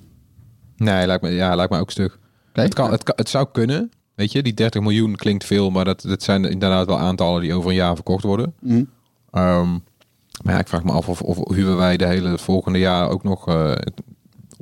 Nee, 0.78 1.06
lijkt 1.08 1.24
me, 1.24 1.30
ja, 1.30 1.56
lijkt 1.56 1.72
me 1.72 1.80
ook 1.80 1.92
stuk. 1.92 2.18
Het, 2.54 2.74
kan, 2.74 2.92
het, 2.92 3.04
kan, 3.04 3.14
het 3.18 3.30
zou 3.30 3.48
kunnen. 3.52 3.92
Weet 4.16 4.32
je, 4.32 4.44
die 4.44 4.54
30 4.54 4.82
miljoen 4.82 5.16
klinkt 5.16 5.44
veel, 5.46 5.70
maar 5.70 5.86
dat, 5.86 6.02
dat 6.02 6.24
zijn 6.24 6.46
inderdaad 6.46 6.86
wel 6.88 7.00
aantallen 7.00 7.42
die 7.42 7.54
over 7.54 7.70
een 7.70 7.76
jaar 7.76 7.96
verkocht 7.96 8.24
worden. 8.24 8.54
Mhm. 8.60 8.84
Ehm, 9.32 9.72
maar 10.44 10.54
ja, 10.54 10.60
ik 10.60 10.68
vraag 10.68 10.84
me 10.84 10.92
af 10.92 11.10
of, 11.10 11.22
of 11.22 11.56
Huawei 11.56 11.98
de 11.98 12.06
hele 12.06 12.38
volgende 12.38 12.80
jaar 12.80 13.10
ook 13.10 13.24
nog... 13.24 13.48
eh, 13.48 13.54
Nou, 13.56 13.76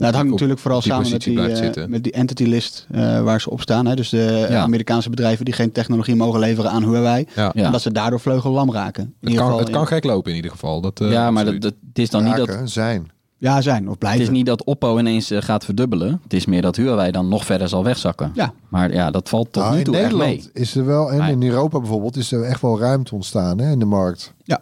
het 0.06 0.16
hangt 0.16 0.28
op 0.32 0.34
natuurlijk 0.34 0.60
vooral 0.60 0.82
samen 0.82 1.12
met 1.12 1.22
die, 1.24 1.41
eh, 1.41 1.86
met 1.88 2.04
die 2.04 2.12
entity 2.12 2.43
list 2.43 2.88
eh, 2.91 3.22
waar 3.24 3.41
ze 3.41 3.49
op 3.49 3.62
staan. 3.62 3.86
Hè? 3.86 3.95
Dus 3.95 4.10
de 4.10 4.24
eh, 4.26 4.49
Ja. 4.49 4.62
Amerikaanse 4.62 5.10
bedrijven 5.10 5.45
die 5.45 5.54
geen 5.54 5.72
technologie 5.72 6.16
mogen 6.16 6.39
leveren 6.39 6.72
aan 6.72 6.84
Huawei. 6.84 7.26
ja. 7.36 7.52
Ja. 7.54 7.66
En 7.66 7.72
dat 7.72 7.82
ze 7.82 7.91
daardoor 7.91 8.20
vleugellam 8.20 8.72
raken. 8.72 9.04
In 9.04 9.10
Het, 9.20 9.30
ieder 9.30 9.38
kan, 9.43 9.45
geval 9.52 9.66
het 9.66 9.76
kan 9.76 9.88
gek 9.88 10.04
lopen 10.04 10.30
in 10.30 10.36
ieder 10.36 10.52
geval. 10.52 10.82
Dat, 10.82 11.02
eh, 11.02 11.12
ja, 11.12 11.32
maar 11.32 11.45
dat, 11.45 11.54
het 11.64 11.74
is 11.93 12.10
dan 12.10 12.24
niet 12.24 12.36
dat... 12.36 12.58
Zijn. 12.64 13.12
Ja, 13.38 13.62
zijn 13.62 13.84
of 13.84 13.89
Het 13.89 13.99
blijven. 13.99 14.22
is 14.22 14.30
niet 14.30 14.45
dat 14.45 14.64
Oppo 14.64 14.97
ineens 14.99 15.32
gaat 15.34 15.66
verdubbelen. 15.66 16.20
Het 16.24 16.34
is 16.34 16.45
meer 16.45 16.62
dat 16.62 16.76
Huawei 16.76 17.12
dan 17.12 17.28
nog 17.28 17.45
verder 17.45 17.68
zal 17.70 17.84
wegzakken. 17.84 18.32
Ja. 18.36 18.54
Maar 18.70 18.93
ja, 18.93 19.12
dat 19.12 19.30
valt 19.30 19.54
tot 19.54 19.62
Nou, 19.64 19.74
nu 19.74 19.80
in 19.80 19.86
toe 19.86 19.97
echt 19.97 20.16
mee. 20.16 20.49
is 20.54 20.76
er 20.76 20.86
wel, 20.86 21.12
en 21.12 21.18
Maar- 21.18 21.30
in 21.32 21.43
Europa 21.43 21.80
bijvoorbeeld, 21.80 22.18
is 22.18 22.32
er 22.32 22.43
echt 22.43 22.62
wel 22.62 22.80
ruimte 22.80 23.16
ontstaan 23.16 23.60
hè, 23.60 23.72
in 23.72 23.80
de 23.80 23.86
markt. 23.86 24.34
Ja. 24.43 24.62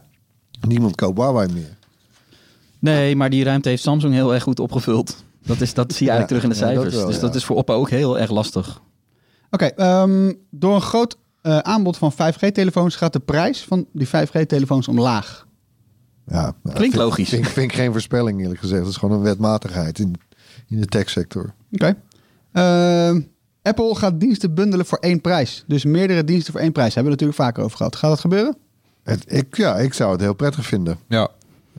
Niemand 0.67 0.95
koopt 0.95 1.17
Huawei 1.17 1.53
meer. 1.53 1.77
Nee, 2.79 3.15
maar 3.15 3.29
die 3.29 3.43
ruimte 3.43 3.69
heeft 3.69 3.81
Samsung 3.83 4.13
heel 4.13 4.33
erg 4.33 4.43
goed 4.43 4.59
opgevuld. 4.59 5.23
Dat, 5.45 5.61
is, 5.61 5.73
dat 5.73 5.93
zie 5.93 6.05
je 6.05 6.11
eigenlijk 6.11 6.41
terug 6.41 6.43
in 6.43 6.49
de 6.49 6.55
ja, 6.55 6.73
dat 6.73 6.83
cijfers. 6.83 6.95
wel, 6.95 7.05
dus 7.05 7.15
ja. 7.15 7.21
dat 7.21 7.35
is 7.35 7.45
voor 7.45 7.55
Oppo 7.55 7.73
ook 7.73 7.89
heel 7.89 8.19
erg 8.19 8.31
lastig. 8.31 8.81
Oké, 9.51 9.65
ehm, 9.65 10.33
door 10.49 10.75
een 10.75 10.81
groot 10.81 11.17
eh, 11.41 11.57
aanbod 11.57 11.97
van 11.97 12.13
5G-telefoons 12.13 12.95
gaat 12.95 13.13
de 13.13 13.19
prijs 13.19 13.63
van 13.63 13.85
die 13.91 14.07
5G-telefoons 14.07 14.87
omlaag. 14.87 15.47
Ja, 16.27 16.41
nou, 16.41 16.53
Klinkt 16.63 16.79
vind- 16.79 16.95
logisch. 16.95 17.29
Vind, 17.29 17.47
vind 17.47 17.71
ik 17.71 17.77
geen 17.77 17.91
voorspelling 17.91 18.41
eerlijk 18.41 18.59
gezegd. 18.59 18.81
Het 18.81 18.89
is 18.89 18.97
gewoon 18.97 19.17
een 19.17 19.23
wetmatigheid 19.23 19.99
in, 19.99 20.15
in 20.67 20.79
de 20.79 20.85
techsector. 20.85 21.53
Oké. 21.71 21.95
Ehm, 22.51 23.21
Apple 23.61 23.95
gaat 23.95 24.19
diensten 24.19 24.53
bundelen 24.53 24.85
voor 24.85 24.97
één 24.97 25.21
prijs. 25.21 25.63
Dus 25.67 25.83
meerdere 25.85 26.23
diensten 26.23 26.51
voor 26.53 26.61
één 26.61 26.71
prijs. 26.71 26.93
Hebben 26.95 27.11
we 27.13 27.17
het 27.17 27.27
natuurlijk 27.27 27.49
vaker 27.49 27.63
over 27.63 27.77
gehad. 27.77 27.95
Gaat 27.95 28.09
dat 28.09 28.19
gebeuren? 28.19 28.57
Het, 29.03 29.23
ik, 29.27 29.57
ja, 29.57 29.75
ik 29.77 29.93
zou 29.93 30.11
het 30.11 30.21
heel 30.21 30.33
prettig 30.33 30.65
vinden. 30.65 30.97
Ja. 31.07 31.29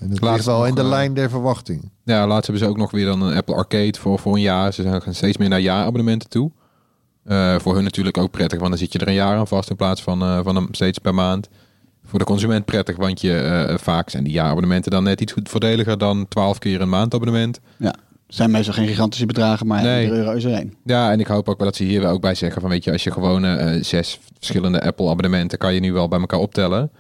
En 0.00 0.10
het 0.10 0.20
Laatst 0.20 0.34
ligt 0.34 0.44
wel 0.46 0.66
in 0.66 0.74
de 0.74 0.80
eh, 0.80 0.88
lijn 0.88 1.14
der 1.14 1.30
verwachting. 1.30 1.90
ja, 2.04 2.26
laatst 2.26 2.46
hebben 2.46 2.64
ze 2.64 2.70
ook 2.70 2.78
nog 2.78 2.90
weer 2.90 3.06
dan 3.06 3.22
een 3.22 3.36
Apple 3.36 3.54
Arcade 3.54 3.98
voor, 3.98 4.18
voor 4.18 4.34
een 4.34 4.40
jaar. 4.40 4.72
Ze 4.72 5.00
gaan 5.00 5.14
steeds 5.14 5.36
meer 5.36 5.48
naar 5.48 5.60
jaarabonnementen 5.60 6.28
toe. 6.28 6.50
Eh, 7.24 7.58
voor 7.58 7.74
hun 7.74 7.84
natuurlijk 7.84 8.18
ook 8.18 8.30
prettig, 8.30 8.58
want 8.58 8.70
dan 8.70 8.78
zit 8.78 8.92
je 8.92 8.98
er 8.98 9.08
een 9.08 9.14
jaar 9.14 9.36
aan 9.36 9.46
vast 9.48 9.70
in 9.70 9.76
plaats 9.76 10.02
van, 10.02 10.22
eh, 10.22 10.40
van 10.42 10.56
een 10.56 10.68
steeds 10.70 10.98
per 10.98 11.14
maand. 11.14 11.48
Voor 12.04 12.18
de 12.18 12.24
consument 12.24 12.64
prettig, 12.64 12.96
want 12.96 13.20
je, 13.20 13.36
eh, 13.36 13.78
vaak 13.78 14.10
zijn 14.10 14.24
die 14.24 14.32
jaarabonnementen 14.32 14.90
dan 14.90 15.02
net 15.04 15.20
iets 15.20 15.32
goed 15.32 15.48
voordeliger 15.48 15.98
dan 15.98 16.28
12 16.28 16.58
keer 16.58 16.80
een 16.80 16.88
maandabonnement. 16.88 17.60
Ja. 17.76 17.94
zijn 18.26 18.50
meestal 18.50 18.74
geen 18.74 18.86
gigantische 18.86 19.26
bedragen, 19.26 19.66
maar 19.66 19.82
Nee. 19.82 20.02
iedere 20.02 20.20
euro 20.20 20.32
is 20.32 20.44
er 20.44 20.52
één. 20.52 20.74
Ja, 20.84 21.12
en 21.12 21.20
ik 21.20 21.26
hoop 21.26 21.48
ook 21.48 21.56
wel 21.58 21.66
dat 21.66 21.76
ze 21.76 21.84
hier 21.84 22.00
wel 22.00 22.10
ook 22.12 22.20
bij 22.20 22.34
zeggen 22.34 22.60
van 22.60 22.70
weet 22.70 22.84
je, 22.84 22.92
als 22.92 23.04
je 23.04 23.10
gewoon 23.10 23.44
eh, 23.44 23.82
zes 23.82 24.20
verschillende 24.38 24.82
Apple 24.82 25.08
abonnementen 25.08 25.58
kan 25.58 25.74
je 25.74 25.80
nu 25.80 25.92
wel 25.92 26.08
bij 26.08 26.20
elkaar 26.20 26.38
optellen. 26.38 26.90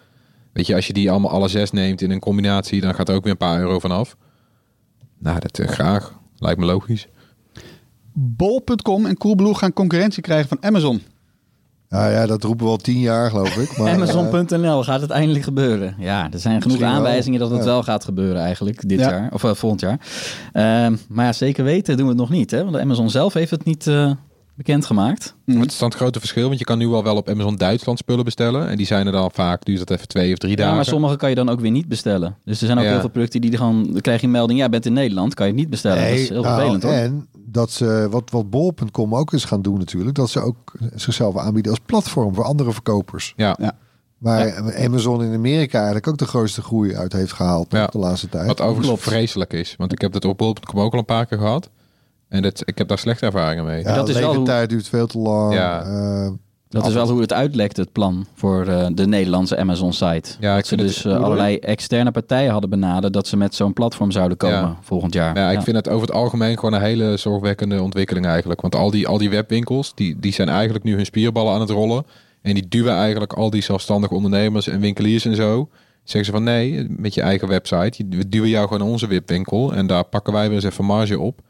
Weet 0.52 0.66
je, 0.66 0.74
als 0.74 0.86
je 0.86 0.92
die 0.92 1.10
allemaal 1.10 1.30
alle 1.30 1.48
zes 1.48 1.70
neemt 1.70 2.00
in 2.02 2.10
een 2.10 2.20
combinatie, 2.20 2.80
dan 2.80 2.94
gaat 2.94 3.08
er 3.08 3.14
ook 3.14 3.22
weer 3.22 3.32
een 3.32 3.38
paar 3.38 3.58
euro 3.60 3.78
vanaf. 3.78 4.16
Nou, 5.18 5.40
dat 5.40 5.58
eh, 5.58 5.68
graag. 5.68 6.18
Lijkt 6.38 6.60
me 6.60 6.66
logisch. 6.66 7.08
Bol.com 8.12 9.06
en 9.06 9.16
Coolblue 9.16 9.54
gaan 9.54 9.72
concurrentie 9.72 10.22
krijgen 10.22 10.48
van 10.48 10.58
Amazon. 10.60 11.02
Ja, 11.88 12.08
ja, 12.10 12.26
dat 12.26 12.42
roepen 12.44 12.64
we 12.66 12.70
al 12.70 12.76
tien 12.76 12.98
jaar, 13.00 13.30
geloof 13.30 13.56
ik. 13.56 13.76
Maar, 13.78 13.86
eh, 13.88 13.94
Amazon.nl 13.94 14.82
gaat 14.84 15.00
het 15.00 15.10
eindelijk 15.10 15.44
gebeuren. 15.44 15.94
Ja, 15.98 16.22
er 16.32 16.38
zijn 16.38 16.62
genoeg 16.62 16.64
Misschien 16.64 16.86
wel. 16.86 16.96
aanwijzingen 16.96 17.40
dat 17.40 17.50
het 17.50 17.58
Ja. 17.58 17.64
wel 17.64 17.82
gaat 17.82 18.04
gebeuren 18.04 18.42
eigenlijk 18.42 18.88
dit 18.88 19.00
Ja. 19.00 19.10
jaar. 19.10 19.28
Of 19.32 19.44
eh, 19.44 19.54
volgend 19.54 19.80
jaar. 19.80 20.00
Ehm, 20.52 20.96
maar 21.08 21.24
ja, 21.24 21.32
zeker 21.32 21.64
weten 21.64 21.96
doen 21.96 22.04
we 22.06 22.12
het 22.12 22.20
nog 22.20 22.30
niet. 22.30 22.50
Hè? 22.50 22.64
Want 22.64 22.76
Amazon 22.76 23.10
zelf 23.10 23.32
heeft 23.32 23.50
het 23.50 23.64
niet 23.64 23.86
eh, 23.86 24.10
bekendgemaakt. 24.64 25.34
Mhm. 25.44 25.60
Het 25.60 25.70
is 25.72 25.78
dan 25.78 25.88
het 25.88 25.96
grote 25.98 26.18
verschil, 26.18 26.46
want 26.46 26.58
je 26.58 26.64
kan 26.64 26.78
nu 26.78 26.86
al 26.86 27.02
wel 27.02 27.16
op 27.16 27.28
Amazon 27.28 27.56
Duitsland 27.56 27.98
spullen 27.98 28.24
bestellen. 28.24 28.68
En 28.68 28.76
die 28.76 28.86
zijn 28.86 29.06
er 29.06 29.12
dan 29.12 29.30
vaak, 29.32 29.64
duurt 29.64 29.78
dat 29.78 29.90
even 29.90 30.08
twee 30.08 30.32
of 30.32 30.38
drie 30.38 30.50
Ja, 30.52 30.56
dagen. 30.56 30.74
maar 30.74 30.84
sommige 30.84 31.16
kan 31.16 31.28
je 31.28 31.34
dan 31.34 31.48
ook 31.48 31.60
weer 31.60 31.70
niet 31.70 31.88
bestellen. 31.88 32.36
Dus 32.44 32.60
er 32.60 32.66
zijn 32.66 32.78
ook 32.78 32.84
Ja. 32.84 32.90
heel 32.90 33.00
veel 33.00 33.08
producten 33.08 33.40
die 33.40 33.56
gewoon... 33.56 33.92
Dan 33.92 34.00
krijg 34.00 34.20
je 34.20 34.26
een 34.26 34.32
melding, 34.32 34.58
ja, 34.58 34.64
je 34.64 34.70
bent 34.70 34.86
in 34.86 34.92
Nederland, 34.92 35.34
kan 35.34 35.46
je 35.46 35.52
het 35.52 35.60
niet 35.60 35.70
bestellen. 35.70 36.02
dat 36.08 36.18
is 36.18 36.28
heel 36.28 36.42
nou, 36.42 36.54
vervelend 36.54 36.82
hoor. 36.82 36.92
En 36.92 37.28
dat 37.38 37.70
ze, 37.70 38.06
wat, 38.10 38.30
wat 38.30 38.50
bol.com 38.50 39.14
ook 39.14 39.32
eens 39.32 39.44
gaan 39.44 39.62
doen 39.62 39.78
natuurlijk, 39.78 40.16
dat 40.16 40.30
ze 40.30 40.40
ook 40.40 40.72
zichzelf 40.94 41.36
aanbieden 41.36 41.72
als 41.72 41.80
platform 41.86 42.34
voor 42.34 42.44
andere 42.44 42.72
verkopers. 42.72 43.32
Ja, 43.36 43.56
Ja. 43.60 43.72
Waar 44.18 44.74
Amazon 44.84 45.22
in 45.24 45.34
Amerika 45.34 45.76
eigenlijk 45.76 46.08
ook 46.08 46.18
de 46.18 46.26
grootste 46.26 46.62
groei 46.62 46.96
uit 46.96 47.12
heeft 47.12 47.32
gehaald 47.32 47.66
Ja. 47.72 47.86
de 47.86 47.98
laatste 47.98 48.28
tijd. 48.28 48.46
wat 48.46 48.60
overigens 48.60 48.86
Klopt. 48.86 49.02
vreselijk 49.02 49.52
is. 49.52 49.74
Want 49.78 49.92
ik 49.92 50.00
heb 50.00 50.12
het 50.12 50.24
op 50.24 50.38
bol.com 50.38 50.80
ook 50.80 50.92
al 50.92 50.98
een 50.98 51.04
paar 51.04 51.26
keer 51.26 51.38
gehad. 51.38 51.70
En 52.30 52.42
dat, 52.42 52.62
ik 52.64 52.78
heb 52.78 52.88
daar 52.88 52.98
slechte 52.98 53.26
ervaringen 53.26 53.64
mee. 53.64 53.82
ja, 53.82 53.94
dat 53.94 54.08
is 54.08 54.14
de 54.14 54.20
wel 54.20 54.28
hoe- 54.28 54.38
leeftijd 54.38 54.68
duurt 54.70 54.88
veel 54.88 55.06
te 55.06 55.18
lang. 55.18 55.54
Ja. 55.54 55.82
Eh, 55.82 56.30
Dat 56.68 56.86
is 56.86 56.92
wel 56.94 57.08
hoe 57.10 57.20
het 57.20 57.32
uitlekt, 57.32 57.76
het 57.76 57.92
plan 57.92 58.26
voor 58.34 58.66
eh, 58.66 58.86
de 58.92 59.06
Nederlandse 59.06 59.56
Amazon-site. 59.58 60.30
Ja, 60.40 60.50
ik 60.50 60.56
dat 60.56 60.66
ze 60.66 60.76
dus 60.76 61.02
het- 61.02 61.12
eh, 61.12 61.22
allerlei 61.22 61.56
externe 61.58 62.10
partijen 62.10 62.50
hadden 62.50 62.70
benaderd... 62.70 63.12
dat 63.12 63.26
ze 63.26 63.36
met 63.36 63.54
zo'n 63.54 63.72
platform 63.72 64.10
zouden 64.10 64.36
komen 64.36 64.58
Ja. 64.58 64.76
volgend 64.80 65.14
jaar. 65.14 65.36
Ja, 65.38 65.50
ik 65.50 65.60
vind 65.60 65.76
het 65.76 65.88
over 65.88 66.06
het 66.06 66.16
algemeen 66.16 66.58
gewoon 66.58 66.74
een 66.74 66.80
hele 66.86 67.16
zorgwekkende 67.16 67.82
ontwikkeling 67.82 68.26
eigenlijk. 68.26 68.60
Want 68.60 68.74
al 68.74 68.90
die, 68.90 69.08
al 69.08 69.18
die 69.18 69.30
webwinkels, 69.30 69.92
die, 69.94 70.16
die 70.20 70.32
zijn 70.32 70.48
eigenlijk 70.48 70.84
nu 70.84 70.94
hun 70.96 71.04
spierballen 71.06 71.52
aan 71.54 71.60
het 71.60 71.70
rollen. 71.70 72.04
En 72.42 72.54
die 72.54 72.68
duwen 72.68 72.94
eigenlijk 72.94 73.32
al 73.32 73.50
die 73.50 73.62
zelfstandige 73.62 74.14
ondernemers 74.14 74.66
en 74.68 74.80
winkeliers 74.80 75.24
en 75.24 75.34
zo. 75.36 75.68
Zeggen 76.04 76.24
ze 76.24 76.30
van 76.32 76.42
nee, 76.44 76.86
met 76.88 77.14
je 77.14 77.22
eigen 77.22 77.48
website. 77.48 78.04
We 78.10 78.28
duwen 78.28 78.48
jou 78.48 78.64
gewoon 78.64 78.78
naar 78.82 78.88
onze 78.92 79.06
webwinkel. 79.06 79.72
En 79.74 79.86
daar 79.86 80.04
pakken 80.04 80.32
wij 80.32 80.46
weer 80.46 80.54
eens 80.54 80.64
even 80.64 80.84
marge 80.84 81.18
op. 81.18 81.40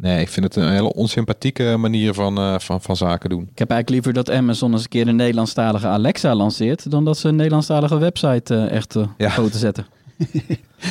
Nee, 0.00 0.20
ik 0.20 0.28
vind 0.28 0.46
het 0.46 0.56
een 0.56 0.72
hele 0.72 0.92
onsympathieke 0.94 1.76
manier 1.76 2.14
van, 2.14 2.38
eh, 2.38 2.58
van, 2.58 2.80
van 2.82 2.96
zaken 2.96 3.30
doen. 3.30 3.48
Ik 3.52 3.58
heb 3.58 3.70
eigenlijk 3.70 3.88
liever 3.90 4.24
dat 4.24 4.36
Amazon 4.36 4.72
eens 4.72 4.82
een 4.82 4.88
keer 4.88 5.08
een 5.08 5.16
Nederlandstalige 5.16 5.86
Alexa 5.86 6.34
lanceert... 6.34 6.90
dan 6.90 7.04
dat 7.04 7.18
ze 7.18 7.28
een 7.28 7.36
Nederlandstalige 7.36 7.98
website 7.98 8.54
eh, 8.54 8.70
echt 8.70 8.96
Ja. 9.16 9.34
poten 9.34 9.58
zetten. 9.58 9.86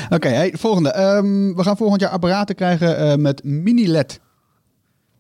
Oké, 0.10 0.28
hey, 0.28 0.54
volgende. 0.58 0.90
Ehm, 0.92 1.54
we 1.56 1.64
gaan 1.64 1.78
volgend 1.78 2.02
jaar 2.02 2.10
apparaten 2.10 2.56
krijgen 2.56 2.98
eh, 2.98 3.16
met 3.16 3.44
mini-LED. 3.44 4.20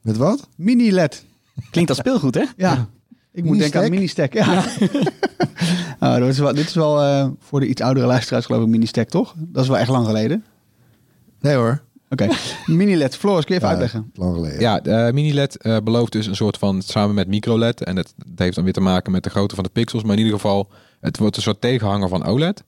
Met 0.01 0.17
wat? 0.17 0.47
Mini-LED. 0.55 1.25
Klinkt 1.71 1.89
als 1.89 1.99
speelgoed, 1.99 2.35
hè? 2.35 2.43
Ja. 2.57 2.87
Ik 3.31 3.43
moet 3.43 3.57
denken 3.59 3.81
aan 3.83 3.89
mini-stack. 3.89 4.33
Ja. 4.33 4.63
oh, 5.99 6.15
dat 6.17 6.27
is 6.27 6.39
wel, 6.39 6.53
dit 6.53 6.67
is 6.67 6.73
wel 6.73 7.01
eh, 7.01 7.27
voor 7.39 7.59
de 7.59 7.67
iets 7.67 7.81
oudere 7.81 8.05
luisteraars 8.05 8.45
geloof 8.45 8.61
ik 8.61 8.67
mini-stack, 8.67 9.09
toch? 9.09 9.33
Dat 9.37 9.63
is 9.63 9.69
wel 9.69 9.77
echt 9.77 9.89
lang 9.89 10.05
geleden. 10.05 10.45
Nee 11.39 11.55
hoor. 11.55 11.81
Oké. 12.09 12.27
Mini-LED. 12.65 13.17
Floris, 13.17 13.45
kun 13.45 13.55
je 13.55 13.61
even 13.61 13.73
Ja, 13.75 13.81
uitleggen? 13.81 14.11
Lang 14.15 14.33
geleden. 14.35 14.59
Ja, 14.59 14.79
de 14.79 15.09
mini-LED 15.13 15.57
eh, 15.57 15.77
belooft 15.83 16.11
dus 16.11 16.25
een 16.27 16.35
soort 16.35 16.57
van 16.57 16.81
samen 16.81 17.15
met 17.15 17.27
micro-LED. 17.27 17.83
En 17.83 17.95
dat, 17.95 18.13
dat 18.17 18.27
heeft 18.39 18.55
dan 18.55 18.63
weer 18.63 18.73
te 18.73 18.81
maken 18.81 19.11
met 19.11 19.23
de 19.23 19.29
grootte 19.29 19.55
van 19.55 19.63
de 19.63 19.69
pixels. 19.69 20.03
Maar 20.03 20.11
in 20.11 20.17
ieder 20.17 20.33
geval, 20.33 20.69
het 21.01 21.17
wordt 21.17 21.35
een 21.35 21.41
soort 21.41 21.61
tegenhanger 21.61 22.09
van 22.09 22.25
OLED. 22.25 22.63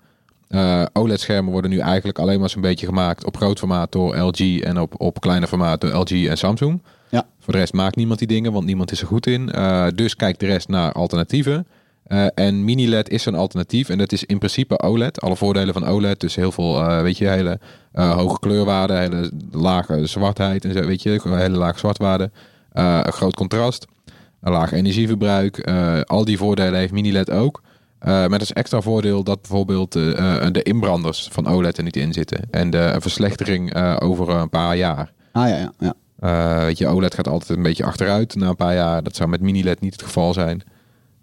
Eh, 0.48 0.84
OLED-schermen 0.94 1.52
worden 1.52 1.72
nu 1.72 1.78
eigenlijk 1.80 2.20
alleen 2.20 2.40
maar 2.40 2.50
zo'n 2.50 2.62
beetje 2.62 2.86
gemaakt 2.86 3.26
op 3.26 3.38
groot 3.38 3.60
formaat 3.60 3.92
door 3.92 4.18
LG 4.18 4.60
en 4.60 4.80
op, 4.80 5.02
op 5.02 5.22
kleine 5.22 5.48
formaat 5.48 5.82
door 5.82 5.92
LG 5.92 6.10
en 6.28 6.38
Samsung. 6.38 6.82
Ja. 7.10 7.28
Voor 7.40 7.54
de 7.54 7.60
rest 7.60 7.74
maakt 7.74 7.96
niemand 7.96 8.20
die 8.20 8.28
dingen, 8.28 8.52
want 8.52 8.66
niemand 8.66 8.92
is 8.92 9.02
er 9.02 9.08
goed 9.08 9.28
in. 9.28 9.52
Eh, 9.52 9.88
dus 9.96 10.16
kijkt 10.16 10.40
de 10.40 10.46
rest 10.46 10.68
naar 10.68 10.92
alternatieven. 10.92 11.68
Eh, 12.10 12.26
en 12.34 12.64
mini-LED 12.64 13.10
is 13.10 13.24
zo'n 13.24 13.36
alternatief. 13.36 13.90
En 13.90 13.98
dat 13.98 14.12
is 14.12 14.24
in 14.24 14.38
principe 14.38 14.80
OLED. 14.80 15.22
Alle 15.22 15.36
voordelen 15.36 15.74
van 15.74 15.88
OLED. 15.88 16.20
Dus 16.20 16.36
heel 16.36 16.52
veel, 16.52 16.82
eh, 16.82 17.02
weet 17.02 17.18
je, 17.18 17.28
hele 17.28 17.60
eh, 17.92 18.12
hoge 18.12 18.40
kleurwaarden, 18.40 19.00
hele 19.00 19.32
lage 19.52 20.06
zwartheid 20.06 20.66
en 20.66 20.74
zo, 20.74 20.86
weet 20.86 21.04
je, 21.04 21.20
hele 21.24 21.58
lage 21.58 21.80
zwartwaarde. 21.80 22.32
Een 22.72 23.14
groot 23.14 23.36
contrast, 23.36 23.86
een 24.42 24.52
laag 24.52 24.72
energieverbruik. 24.72 25.70
al 26.04 26.26
die 26.26 26.38
voordelen 26.38 26.80
heeft 26.80 26.92
mini-LED 26.92 27.32
ook. 27.32 27.62
Met 28.04 28.40
als 28.40 28.54
extra 28.54 28.82
voordeel 28.82 29.24
dat 29.24 29.42
bijvoorbeeld 29.42 29.92
de 29.92 30.62
inbranders 30.64 31.28
van 31.32 31.48
OLED 31.48 31.78
er 31.78 31.84
niet 31.84 31.96
in 31.96 32.14
zitten. 32.14 32.40
En 32.52 32.70
de 32.70 32.96
verslechtering 33.00 33.76
over 34.02 34.30
een 34.30 34.50
paar 34.50 34.78
jaar. 34.78 35.12
Ah 35.32 35.48
ja, 35.50 35.72
ja. 35.80 35.94
ja. 36.20 36.66
Weet 36.66 36.78
je, 36.78 36.88
OLED 36.88 37.14
gaat 37.14 37.28
altijd 37.28 37.58
een 37.58 37.64
beetje 37.64 37.86
achteruit 37.86 38.36
na 38.36 38.48
een 38.48 38.56
paar 38.56 38.76
jaar. 38.76 39.04
Dat 39.04 39.16
zou 39.16 39.30
met 39.30 39.42
mini-LED 39.42 39.82
niet 39.82 39.94
het 39.94 40.04
geval 40.04 40.34
zijn. 40.34 40.64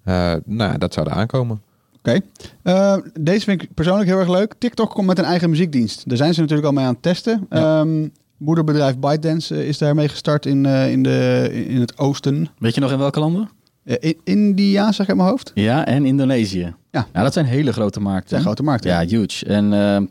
Eh, 0.06 0.32
nou, 0.44 0.78
dat 0.78 0.94
zou 0.94 1.06
er 1.08 1.12
aankomen. 1.12 1.60
Oké. 1.98 2.20
Eh, 2.62 2.96
deze 3.20 3.44
vind 3.44 3.62
ik 3.62 3.74
persoonlijk 3.74 4.08
heel 4.08 4.18
erg 4.18 4.28
leuk. 4.28 4.54
TikTok 4.58 4.90
komt 4.90 5.06
met 5.06 5.18
een 5.18 5.24
eigen 5.24 5.50
muziekdienst. 5.50 6.08
Daar 6.08 6.16
zijn 6.16 6.34
ze 6.34 6.40
natuurlijk 6.40 6.68
al 6.68 6.74
mee 6.74 6.84
aan 6.84 6.92
het 6.92 7.02
testen. 7.02 7.46
Ja. 7.50 7.80
Ehm, 7.80 8.08
moederbedrijf 8.36 8.98
ByteDance 8.98 9.54
eh, 9.54 9.68
is 9.68 9.78
daarmee 9.78 10.08
gestart 10.08 10.46
in, 10.46 10.66
eh, 10.66 10.90
in, 10.92 11.02
de, 11.02 11.50
in 11.68 11.80
het 11.80 11.98
oosten. 11.98 12.48
Weet 12.58 12.74
je 12.74 12.80
nog 12.80 12.92
in 12.92 12.98
welke 12.98 13.20
landen? 13.20 13.48
Eh, 13.84 13.96
in 14.00 14.16
India, 14.24 14.92
zeg 14.92 15.00
ik 15.00 15.08
uit 15.08 15.16
mijn 15.16 15.28
hoofd. 15.28 15.50
Ja, 15.54 15.86
en 15.86 16.04
Indonesië. 16.04 16.74
Ja. 16.90 17.06
dat 17.12 17.32
zijn 17.32 17.46
hele 17.46 17.72
grote 17.72 18.00
markten. 18.00 18.22
Dat 18.22 18.30
zijn 18.30 18.42
grote 18.42 18.62
markten. 18.62 18.90
Ja, 18.90 19.06
huge. 19.06 19.46
En 19.46 19.72
eh, 19.72 20.02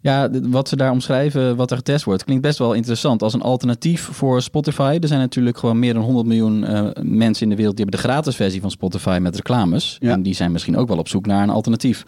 ja, 0.00 0.30
wat 0.42 0.68
ze 0.68 0.76
daar 0.76 0.90
omschrijven, 0.90 1.56
wat 1.56 1.70
er 1.70 1.76
getest 1.76 2.04
wordt, 2.04 2.24
klinkt 2.24 2.42
best 2.42 2.58
wel 2.58 2.72
interessant. 2.72 3.22
Als 3.22 3.34
een 3.34 3.42
alternatief 3.42 4.08
voor 4.12 4.42
Spotify. 4.42 4.98
Er 5.00 5.08
zijn 5.08 5.20
natuurlijk 5.20 5.58
gewoon 5.58 5.78
meer 5.78 5.94
dan 5.94 6.02
100 6.02 6.26
miljoen 6.26 6.64
eh, 6.64 6.88
mensen 7.02 7.42
in 7.42 7.50
de 7.50 7.56
wereld 7.56 7.76
die 7.76 7.84
hebben 7.84 8.02
de 8.02 8.08
gratis 8.08 8.36
versie 8.36 8.60
van 8.60 8.70
Spotify 8.70 9.18
met 9.20 9.36
reclames. 9.36 9.96
Ja. 10.00 10.10
En 10.10 10.22
die 10.22 10.34
zijn 10.34 10.52
misschien 10.52 10.76
ook 10.76 10.88
wel 10.88 10.98
op 10.98 11.08
zoek 11.08 11.26
naar 11.26 11.42
een 11.42 11.50
alternatief. 11.50 12.04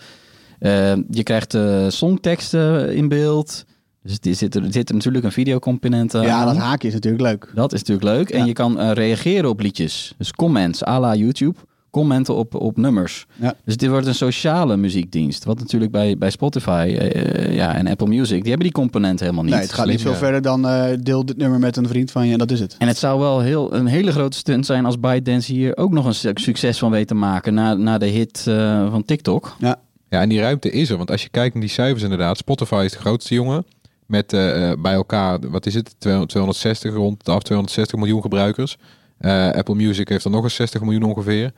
Eh, 0.58 0.94
je 1.10 1.22
krijgt 1.22 1.54
eh, 1.54 1.88
songteksten 1.88 2.94
in 2.94 3.08
beeld. 3.08 3.64
Dus 4.02 4.18
er 4.22 4.34
zit, 4.34 4.54
er 4.54 4.64
zit 4.70 4.88
er 4.88 4.94
natuurlijk 4.94 5.24
een 5.24 5.32
videocomponent 5.32 6.14
aan. 6.14 6.22
Ja, 6.22 6.44
dat 6.44 6.56
haakje 6.56 6.88
is 6.88 6.94
natuurlijk 6.94 7.22
leuk. 7.22 7.50
Dat 7.54 7.72
is 7.72 7.82
natuurlijk 7.82 8.16
leuk. 8.16 8.30
En 8.30 8.46
je 8.46 8.52
kan 8.52 8.80
reageren 8.80 9.50
op 9.50 9.60
liedjes. 9.60 10.14
Dus 10.18 10.32
comments, 10.32 10.84
à 10.84 11.00
la 11.00 11.14
YouTube. 11.14 11.58
Commenten 11.90 12.34
op, 12.34 12.54
op 12.54 12.76
nummers. 12.76 13.26
Ja. 13.34 13.54
Dus 13.64 13.76
dit 13.76 13.88
wordt 13.88 14.06
een 14.06 14.14
sociale 14.14 14.76
muziekdienst. 14.76 15.44
Wat 15.44 15.58
natuurlijk 15.58 15.92
bij, 15.92 16.18
bij 16.18 16.30
Spotify 16.30 16.96
eh, 16.98 17.54
ja, 17.54 17.74
en 17.74 17.86
Apple 17.86 18.06
Music, 18.06 18.38
die 18.40 18.48
hebben 18.48 18.66
die 18.66 18.72
component 18.72 19.20
helemaal 19.20 19.42
niet. 19.44 19.52
Nee, 19.52 19.62
het 19.62 19.72
gaat 19.72 19.86
niet 19.86 20.00
veel 20.02 20.10
ja. 20.10 20.16
verder 20.16 20.42
dan 20.42 20.68
eh, 20.68 20.96
deel 21.00 21.24
dit 21.26 21.36
nummer 21.36 21.58
met 21.58 21.76
een 21.76 21.88
vriend 21.88 22.10
van 22.10 22.26
je 22.26 22.32
en 22.32 22.38
dat 22.38 22.50
is 22.50 22.60
het. 22.60 22.76
En 22.78 22.86
het 22.88 22.96
zou 22.98 23.20
wel 23.20 23.40
heel, 23.40 23.74
een 23.74 23.86
hele 23.86 24.12
grote 24.12 24.36
stunt 24.36 24.66
zijn 24.66 24.84
als 24.84 25.00
ByteDance 25.00 25.52
hier 25.52 25.76
ook 25.76 25.90
nog 25.92 26.04
een 26.04 26.14
su- 26.14 26.30
succes 26.34 26.78
van 26.78 26.90
weet 26.90 27.08
te 27.08 27.14
maken. 27.14 27.54
Na, 27.54 27.74
na 27.74 27.98
de 27.98 28.06
hit 28.06 28.44
eh, 28.46 28.90
van 28.90 29.04
TikTok. 29.04 29.56
Ja, 29.58 29.76
Ja, 30.08 30.20
en 30.20 30.28
die 30.28 30.40
ruimte 30.40 30.70
is 30.70 30.90
er. 30.90 30.96
Want 30.96 31.10
als 31.10 31.22
je 31.22 31.28
kijkt 31.28 31.54
naar 31.54 31.62
die 31.62 31.72
cijfers 31.72 32.02
inderdaad. 32.02 32.36
Spotify 32.36 32.82
is 32.84 32.92
de 32.92 32.98
grootste 32.98 33.34
jongen. 33.34 33.64
Met 34.06 34.32
eh, 34.32 34.70
eh, 34.70 34.78
bij 34.80 34.92
elkaar, 34.92 35.50
wat 35.50 35.66
is 35.66 35.74
het? 35.74 35.94
200 35.98 36.30
260, 36.30 36.94
rond 36.94 37.28
af 37.28 37.42
260 37.42 37.98
miljoen 37.98 38.22
gebruikers. 38.22 38.76
Eh, 39.18 39.50
Apple 39.50 39.74
Music 39.74 40.08
heeft 40.08 40.24
er 40.24 40.30
nog 40.30 40.42
eens 40.44 40.54
60 40.54 40.80
miljoen 40.80 41.02
ongeveer. 41.02 41.52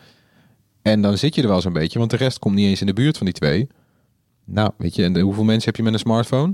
En 0.82 1.02
dan 1.02 1.18
zit 1.18 1.34
je 1.34 1.42
er 1.42 1.48
wel 1.48 1.60
zo'n 1.60 1.72
beetje. 1.72 1.98
Want 1.98 2.10
de 2.10 2.16
rest 2.16 2.38
komt 2.38 2.54
niet 2.54 2.66
eens 2.68 2.80
in 2.80 2.86
de 2.86 2.92
buurt 2.92 3.16
van 3.16 3.26
die 3.26 3.34
twee. 3.34 3.68
Nou, 4.44 4.70
weet 4.78 4.94
je, 4.94 5.04
en 5.04 5.12
de- 5.12 5.20
hoeveel 5.20 5.44
mensen 5.44 5.64
heb 5.64 5.76
je 5.76 5.82
met 5.82 5.92
een 5.92 5.98
smartphone? 5.98 6.52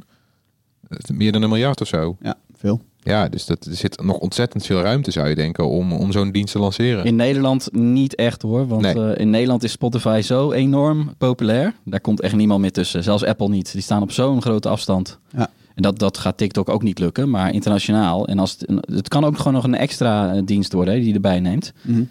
Eh, 0.88 1.16
Meer 1.16 1.32
dan 1.32 1.42
een 1.42 1.48
miljard 1.48 1.80
of 1.80 1.86
zo. 1.88 2.16
ja 2.20 2.34
veel. 2.56 2.80
Ja, 3.02 3.28
dus 3.28 3.46
dat, 3.46 3.64
er 3.66 3.74
zit 3.74 4.02
nog 4.02 4.16
ontzettend 4.18 4.66
veel 4.66 4.80
ruimte, 4.80 5.10
zou 5.10 5.28
je 5.28 5.34
denken, 5.34 5.68
om, 5.68 5.92
om 5.92 6.12
zo'n 6.12 6.30
dienst 6.30 6.52
te 6.52 6.58
lanceren. 6.58 7.04
In 7.04 7.16
Nederland 7.16 7.68
niet 7.72 8.14
echt 8.14 8.42
hoor. 8.42 8.66
Want 8.66 8.82
Nee. 8.82 8.94
eh, 9.12 9.20
in 9.20 9.30
Nederland 9.30 9.62
is 9.64 9.72
Spotify 9.72 10.20
zo 10.24 10.52
enorm 10.52 11.14
populair. 11.18 11.74
Daar 11.84 12.00
komt 12.00 12.20
echt 12.20 12.34
niemand 12.36 12.60
meer 12.60 12.72
tussen. 12.72 13.02
Zelfs 13.02 13.24
Apple 13.24 13.48
niet. 13.48 13.72
Die 13.72 13.82
staan 13.82 14.02
op 14.02 14.10
zo'n 14.12 14.42
grote 14.42 14.68
afstand. 14.68 15.18
Ja. 15.30 15.50
En 15.74 15.82
dat, 15.82 15.98
dat 15.98 16.18
gaat 16.18 16.36
TikTok 16.36 16.68
ook 16.68 16.82
niet 16.82 16.98
lukken, 16.98 17.30
maar 17.30 17.52
internationaal. 17.54 18.26
En 18.26 18.38
als 18.38 18.56
het, 18.58 18.70
het 18.94 19.08
kan 19.08 19.24
ook 19.24 19.36
gewoon 19.36 19.52
nog 19.52 19.64
een 19.64 19.74
extra 19.74 20.32
eh, 20.34 20.42
dienst 20.44 20.72
worden 20.72 20.94
hè, 20.94 21.00
die 21.00 21.08
je 21.08 21.14
erbij 21.14 21.40
neemt. 21.40 21.72
Mhm. 21.82 22.02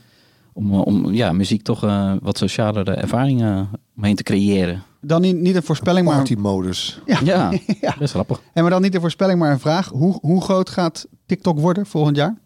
Om, 0.58 0.72
eh, 0.74 0.82
om 0.86 1.14
ja, 1.14 1.32
muziek 1.32 1.62
toch 1.62 1.84
eh, 1.84 2.14
wat 2.22 2.38
socialere 2.38 2.92
ervaringen 2.94 3.70
omheen 3.98 4.16
te 4.16 4.24
creëren. 4.24 4.84
Dan 5.02 5.22
niet, 5.22 5.36
niet 5.36 5.56
een 5.56 5.64
voorspelling, 5.64 6.06
maar, 6.08 6.16
Party-modus. 6.16 7.02
Ja. 7.06 7.20
Ja, 7.32 7.52
Ja. 7.82 7.96
best 8.00 8.14
grappig. 8.14 8.42
en 8.54 8.62
maar 8.62 8.72
dan 8.72 8.82
niet 8.82 8.96
een 8.96 9.02
voorspelling, 9.02 9.40
maar 9.40 9.52
een 9.52 9.60
vraag. 9.60 9.90
Hoe, 9.90 10.18
hoe 10.22 10.42
groot 10.42 10.70
gaat 10.70 11.08
TikTok 11.26 11.60
worden 11.60 11.86
volgend 11.86 12.16
jaar? 12.16 12.38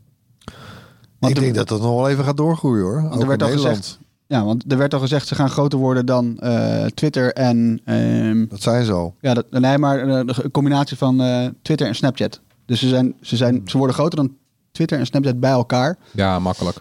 Want 1.20 1.32
ik 1.32 1.38
er- 1.38 1.44
denk 1.44 1.56
dat 1.56 1.68
dat 1.68 1.82
nog 1.82 1.96
wel 1.96 2.10
even 2.10 2.24
gaat 2.24 2.38
doorgroeien 2.38 2.84
hoor. 2.84 2.96
er 2.98 3.04
werd 3.04 3.14
in 3.14 3.20
al 3.20 3.28
Nederland. 3.28 3.78
gezegd- 3.78 4.00
Ja, 4.28 4.44
want 4.46 4.72
er 4.72 4.78
werd 4.78 4.94
al 4.94 5.00
gezegd, 5.00 5.28
ze 5.28 5.36
gaan 5.36 5.50
groter 5.50 5.80
worden 5.80 6.06
dan 6.06 6.38
eh, 6.40 6.86
Twitter 6.86 7.34
en... 7.34 7.82
ehm, 7.86 8.46
Dat 8.48 8.62
zijn 8.62 8.86
ze 8.86 8.92
al. 8.92 9.16
ja, 9.22 9.34
dat, 9.34 9.46
nee, 9.52 9.78
maar 9.78 10.00
eh, 10.08 10.26
de 10.26 10.52
combinatie 10.52 10.98
van 10.98 11.22
eh, 11.22 11.48
Twitter 11.62 11.88
en 11.88 11.96
Snapchat. 11.96 12.42
Dus 12.66 12.80
ze, 12.80 12.88
zijn, 12.88 13.14
ze, 13.22 13.36
zijn, 13.36 13.62
ze 13.66 13.78
worden 13.78 13.96
groter 13.96 14.16
dan 14.18 14.36
Twitter 14.72 15.00
en 15.00 15.06
Snapchat 15.06 15.40
bij 15.40 15.52
elkaar. 15.52 15.98
Ja, 16.12 16.40
makkelijk. 16.40 16.78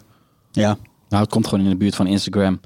Ja. 0.51 0.77
Nou, 1.09 1.23
het 1.23 1.33
komt 1.33 1.47
gewoon 1.47 1.65
in 1.65 1.71
de 1.71 1.77
buurt 1.77 1.95
van 1.95 2.07
Instagram. 2.07 2.61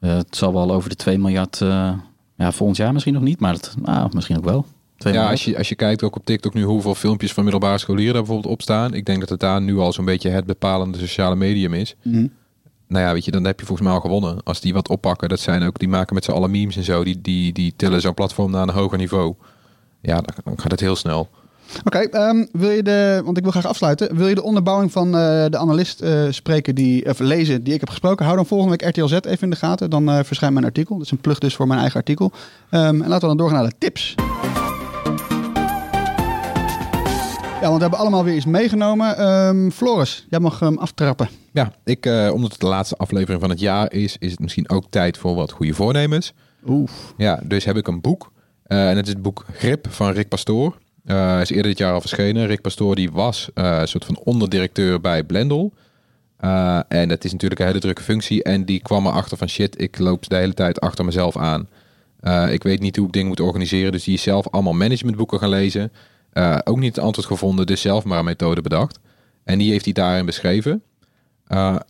Eh, 0.00 0.16
het 0.16 0.36
zal 0.36 0.52
wel 0.52 0.70
over 0.72 0.88
de 0.88 0.96
2 0.96 1.18
miljard, 1.18 1.60
eh, 1.60 1.92
ja, 2.36 2.52
volgend 2.52 2.76
jaar 2.76 2.92
misschien 2.92 3.14
nog 3.14 3.22
niet, 3.22 3.40
maar 3.40 3.52
het, 3.52 3.74
nou, 3.82 4.08
misschien 4.14 4.36
ook 4.36 4.44
wel. 4.44 4.66
2 4.96 5.12
Ja, 5.12 5.18
miljard. 5.18 5.30
als 5.30 5.44
je, 5.44 5.58
als 5.58 5.68
je 5.68 5.74
kijkt 5.74 6.02
ook 6.02 6.16
op 6.16 6.24
TikTok 6.24 6.54
nu 6.54 6.62
hoeveel 6.62 6.94
filmpjes 6.94 7.32
van 7.32 7.42
middelbare 7.42 7.78
scholieren 7.78 8.12
daar 8.14 8.22
bijvoorbeeld 8.22 8.52
op 8.54 8.62
staan. 8.62 8.94
Ik 8.94 9.04
denk 9.04 9.20
dat 9.20 9.28
het 9.28 9.40
daar 9.40 9.60
nu 9.62 9.78
al 9.78 9.92
zo'n 9.92 10.04
beetje 10.04 10.30
het 10.30 10.46
bepalende 10.46 10.98
sociale 10.98 11.36
medium 11.36 11.74
is. 11.74 11.94
Mhm. 12.02 12.26
Nou 12.88 13.04
ja, 13.04 13.12
weet 13.12 13.24
je, 13.24 13.30
dan 13.30 13.44
heb 13.44 13.60
je 13.60 13.66
volgens 13.66 13.86
mij 13.88 13.96
al 13.96 14.02
gewonnen. 14.02 14.42
Als 14.42 14.60
die 14.60 14.72
wat 14.72 14.88
oppakken, 14.88 15.28
dat 15.28 15.40
zijn 15.40 15.62
ook, 15.62 15.78
die 15.78 15.88
maken 15.88 16.14
met 16.14 16.24
z'n 16.24 16.30
allen 16.30 16.50
memes 16.50 16.76
en 16.76 16.84
zo. 16.84 17.04
Die, 17.04 17.20
die, 17.20 17.52
die 17.52 17.72
tillen 17.76 18.00
zo'n 18.00 18.14
platform 18.14 18.50
naar 18.50 18.62
een 18.62 18.74
hoger 18.74 18.98
niveau. 18.98 19.34
Ja, 20.00 20.14
dan, 20.14 20.34
dan 20.44 20.60
gaat 20.60 20.70
het 20.70 20.80
heel 20.80 20.96
snel. 20.96 21.28
Oké, 21.84 21.98
ehm, 21.98 22.44
wil 22.52 22.70
je 22.70 22.82
de, 22.82 23.20
want 23.24 23.36
ik 23.36 23.42
wil 23.42 23.52
graag 23.52 23.66
afsluiten. 23.66 24.16
Wil 24.16 24.28
je 24.28 24.34
de 24.34 24.42
onderbouwing 24.42 24.92
van 24.92 25.06
eh, 25.06 25.44
de 25.48 25.58
analist 25.58 26.00
eh, 26.00 26.22
spreken 26.30 26.74
die, 26.74 27.06
of 27.06 27.18
lezen 27.18 27.62
die 27.62 27.74
ik 27.74 27.80
heb 27.80 27.88
gesproken? 27.88 28.24
Hou 28.24 28.36
dan 28.36 28.46
volgende 28.46 28.76
week 28.76 28.88
RTL 28.88 29.06
Z 29.06 29.12
even 29.12 29.38
in 29.40 29.50
de 29.50 29.56
gaten. 29.56 29.90
Dan 29.90 30.10
eh, 30.10 30.24
verschijnt 30.24 30.54
mijn 30.54 30.66
artikel. 30.66 30.96
Dat 30.96 31.04
is 31.04 31.10
een 31.10 31.20
plug 31.20 31.38
dus 31.38 31.56
voor 31.56 31.66
mijn 31.66 31.80
eigen 31.80 31.96
artikel. 31.96 32.32
Ehm, 32.70 33.02
en 33.02 33.08
laten 33.08 33.20
we 33.20 33.26
dan 33.26 33.36
doorgaan 33.36 33.58
naar 33.60 33.68
de 33.68 33.78
tips. 33.78 34.14
Ja, 37.60 37.64
want 37.64 37.76
we 37.76 37.80
hebben 37.82 37.98
allemaal 37.98 38.24
weer 38.24 38.34
iets 38.34 38.46
meegenomen. 38.46 39.16
Ehm, 39.16 39.70
Floris, 39.70 40.26
jij 40.30 40.40
mag 40.40 40.58
hem 40.58 40.78
aftrappen. 40.78 41.28
Ja, 41.52 41.72
ik, 41.84 42.06
omdat 42.32 42.50
het 42.50 42.60
de 42.60 42.66
laatste 42.66 42.96
aflevering 42.96 43.40
van 43.40 43.50
het 43.50 43.60
jaar 43.60 43.92
is, 43.92 44.16
is 44.18 44.30
het 44.30 44.40
misschien 44.40 44.70
ook 44.70 44.84
tijd 44.90 45.18
voor 45.18 45.34
wat 45.34 45.52
goede 45.52 45.74
voornemens. 45.74 46.32
Oeh. 46.66 46.88
Ja, 47.16 47.40
dus 47.44 47.64
heb 47.64 47.76
ik 47.76 47.88
een 47.88 48.00
boek. 48.00 48.32
En 48.66 48.96
het 48.96 49.06
is 49.06 49.12
het 49.12 49.22
boek 49.22 49.44
Grip 49.52 49.86
van 49.90 50.12
Rick 50.12 50.28
Pastoor. 50.28 50.76
Eh, 51.08 51.32
Hij 51.32 51.42
is 51.42 51.50
eerder 51.50 51.66
dit 51.66 51.78
jaar 51.78 51.92
al 51.92 52.00
verschenen. 52.00 52.46
Rick 52.46 52.60
Pastoor 52.60 52.94
die 52.94 53.10
was 53.10 53.48
eh, 53.54 53.78
een 53.80 53.88
soort 53.88 54.04
van 54.04 54.18
onderdirecteur 54.24 55.00
bij 55.00 55.24
Blendel. 55.24 55.72
Eh, 56.36 56.80
en 56.88 57.08
dat 57.08 57.24
is 57.24 57.32
natuurlijk 57.32 57.60
een 57.60 57.66
hele 57.66 57.78
drukke 57.78 58.02
functie. 58.02 58.42
En 58.42 58.64
die 58.64 58.80
kwam 58.82 59.06
erachter 59.06 59.36
van 59.36 59.48
shit, 59.48 59.80
ik 59.80 59.98
loop 59.98 60.28
de 60.28 60.36
hele 60.36 60.54
tijd 60.54 60.80
achter 60.80 61.04
mezelf 61.04 61.36
aan. 61.36 61.68
Eh, 62.20 62.52
ik 62.52 62.62
weet 62.62 62.80
niet 62.80 62.96
hoe 62.96 63.06
ik 63.06 63.12
dingen 63.12 63.28
moet 63.28 63.40
organiseren. 63.40 63.92
Dus 63.92 64.04
die 64.04 64.14
is 64.14 64.22
zelf 64.22 64.48
allemaal 64.48 64.72
managementboeken 64.72 65.38
gaan 65.38 65.48
lezen. 65.48 65.92
Eh, 66.32 66.58
ook 66.64 66.78
niet 66.78 66.96
het 66.96 67.04
antwoord 67.04 67.26
gevonden, 67.26 67.66
dus 67.66 67.80
zelf 67.80 68.04
maar 68.04 68.18
een 68.18 68.24
methode 68.24 68.60
bedacht. 68.60 68.98
En 69.44 69.58
die 69.58 69.70
heeft 69.70 69.84
hij 69.84 69.94
daarin 69.94 70.26
beschreven. 70.26 70.82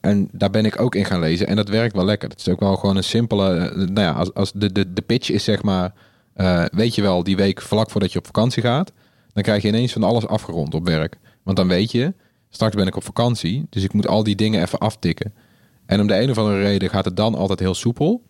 En 0.01 0.29
daar 0.33 0.51
ben 0.51 0.65
ik 0.65 0.81
ook 0.81 0.95
in 0.95 1.05
gaan 1.05 1.21
lezen. 1.21 1.47
En 1.47 1.57
dat 1.57 1.69
werkt 1.69 1.95
wel 1.95 2.05
lekker. 2.05 2.29
Het 2.29 2.41
is 2.41 2.49
ook 2.49 2.61
wel 2.61 2.77
gewoon 2.77 2.97
een 2.97 3.05
simpele. 3.05 3.73
Nou 3.75 4.01
ja, 4.01 4.13
als, 4.13 4.35
als 4.35 4.53
de, 4.53 4.73
de, 4.73 4.93
de 4.93 5.03
pitch 5.03 5.31
is 5.31 5.45
zeg 5.45 5.63
maar. 5.63 5.93
Weet 6.73 6.95
je 6.95 7.03
wel, 7.03 7.25
die 7.25 7.37
week 7.37 7.63
vlak 7.63 7.91
voordat 7.91 8.13
je 8.13 8.19
op 8.19 8.27
vakantie 8.27 8.63
gaat. 8.63 8.93
Dan 9.39 9.47
krijg 9.47 9.63
je 9.63 9.69
ineens 9.69 9.93
van 9.93 10.03
alles 10.03 10.27
afgerond 10.27 10.75
op 10.75 10.85
werk. 10.87 11.19
Want 11.43 11.57
dan 11.57 11.69
weet 11.69 11.93
je, 11.93 12.15
straks 12.51 12.75
ben 12.75 12.87
ik 12.87 12.97
op 12.97 13.05
vakantie. 13.05 13.67
Dus 13.71 13.83
ik 13.83 13.93
moet 13.93 14.07
al 14.09 14.23
die 14.23 14.37
dingen 14.37 14.63
even 14.63 14.79
aftikken. 14.79 15.35
En 15.87 16.01
om 16.01 16.07
de 16.07 16.21
een 16.21 16.31
of 16.31 16.39
andere 16.39 16.61
reden 16.61 16.91
gaat 16.91 17.05
het 17.05 17.17
dan 17.17 17.35
altijd 17.35 17.59
heel 17.59 17.75
soepel. 17.75 18.23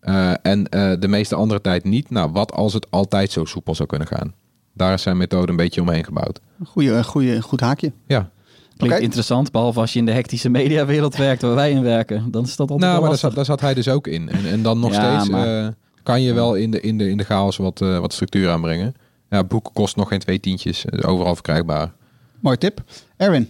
eh, 0.00 0.32
en 0.42 0.68
eh, 0.68 0.92
de 0.98 1.08
meeste 1.08 1.34
andere 1.34 1.60
tijd 1.60 1.84
niet. 1.84 2.10
Nou, 2.10 2.30
wat 2.32 2.52
als 2.52 2.72
het 2.72 2.90
altijd 2.90 3.30
zo 3.32 3.44
soepel 3.44 3.74
zou 3.74 3.88
kunnen 3.88 4.08
gaan? 4.08 4.34
Daar 4.74 4.92
is 4.92 5.02
zijn 5.02 5.16
methode 5.16 5.50
een 5.50 5.56
beetje 5.56 5.80
omheen 5.80 6.04
gebouwd. 6.04 6.40
Goeie, 6.64 7.04
goeie, 7.04 7.40
goed 7.42 7.60
haakje. 7.60 7.92
Ja, 8.06 8.30
Klinkt 8.76 9.00
interessant, 9.00 9.50
behalve 9.52 9.80
als 9.80 9.92
je 9.92 9.98
in 9.98 10.06
de 10.06 10.12
hectische 10.12 10.48
mediawereld 10.48 11.16
werkt 11.16 11.42
waar 11.42 11.54
wij 11.54 11.70
in 11.70 11.82
werken. 11.82 12.30
Dan 12.30 12.42
is 12.44 12.56
dat 12.56 12.70
altijd 12.70 12.80
nou, 12.90 13.00
maar 13.00 13.08
daar 13.10 13.18
zat, 13.18 13.34
daar 13.34 13.44
zat 13.44 13.60
hij 13.60 13.74
dus 13.74 13.88
ook 13.88 14.06
in. 14.06 14.28
En, 14.28 14.44
en 14.46 14.62
dan 14.62 14.80
nog 14.80 14.92
Ja, 14.92 15.14
steeds 15.18 15.30
maar- 15.30 15.64
eh, 15.66 15.68
kan 16.02 16.22
je 16.22 16.32
wel 16.32 16.54
in 16.54 16.70
de, 16.70 16.80
in 16.80 16.98
de, 16.98 17.10
in 17.10 17.16
de 17.16 17.24
chaos 17.24 17.56
wat, 17.56 17.80
eh, 17.80 17.98
wat 17.98 18.12
structuur 18.12 18.50
aanbrengen. 18.50 18.94
Ja, 19.32 19.44
boeken 19.44 19.72
kost 19.72 19.96
nog 19.96 20.08
geen 20.08 20.18
twee 20.18 20.40
tientjes. 20.40 20.84
Overal 21.02 21.34
verkrijgbaar. 21.34 21.92
Mooi 22.40 22.56
tip. 22.58 22.82
Erwin. 23.16 23.48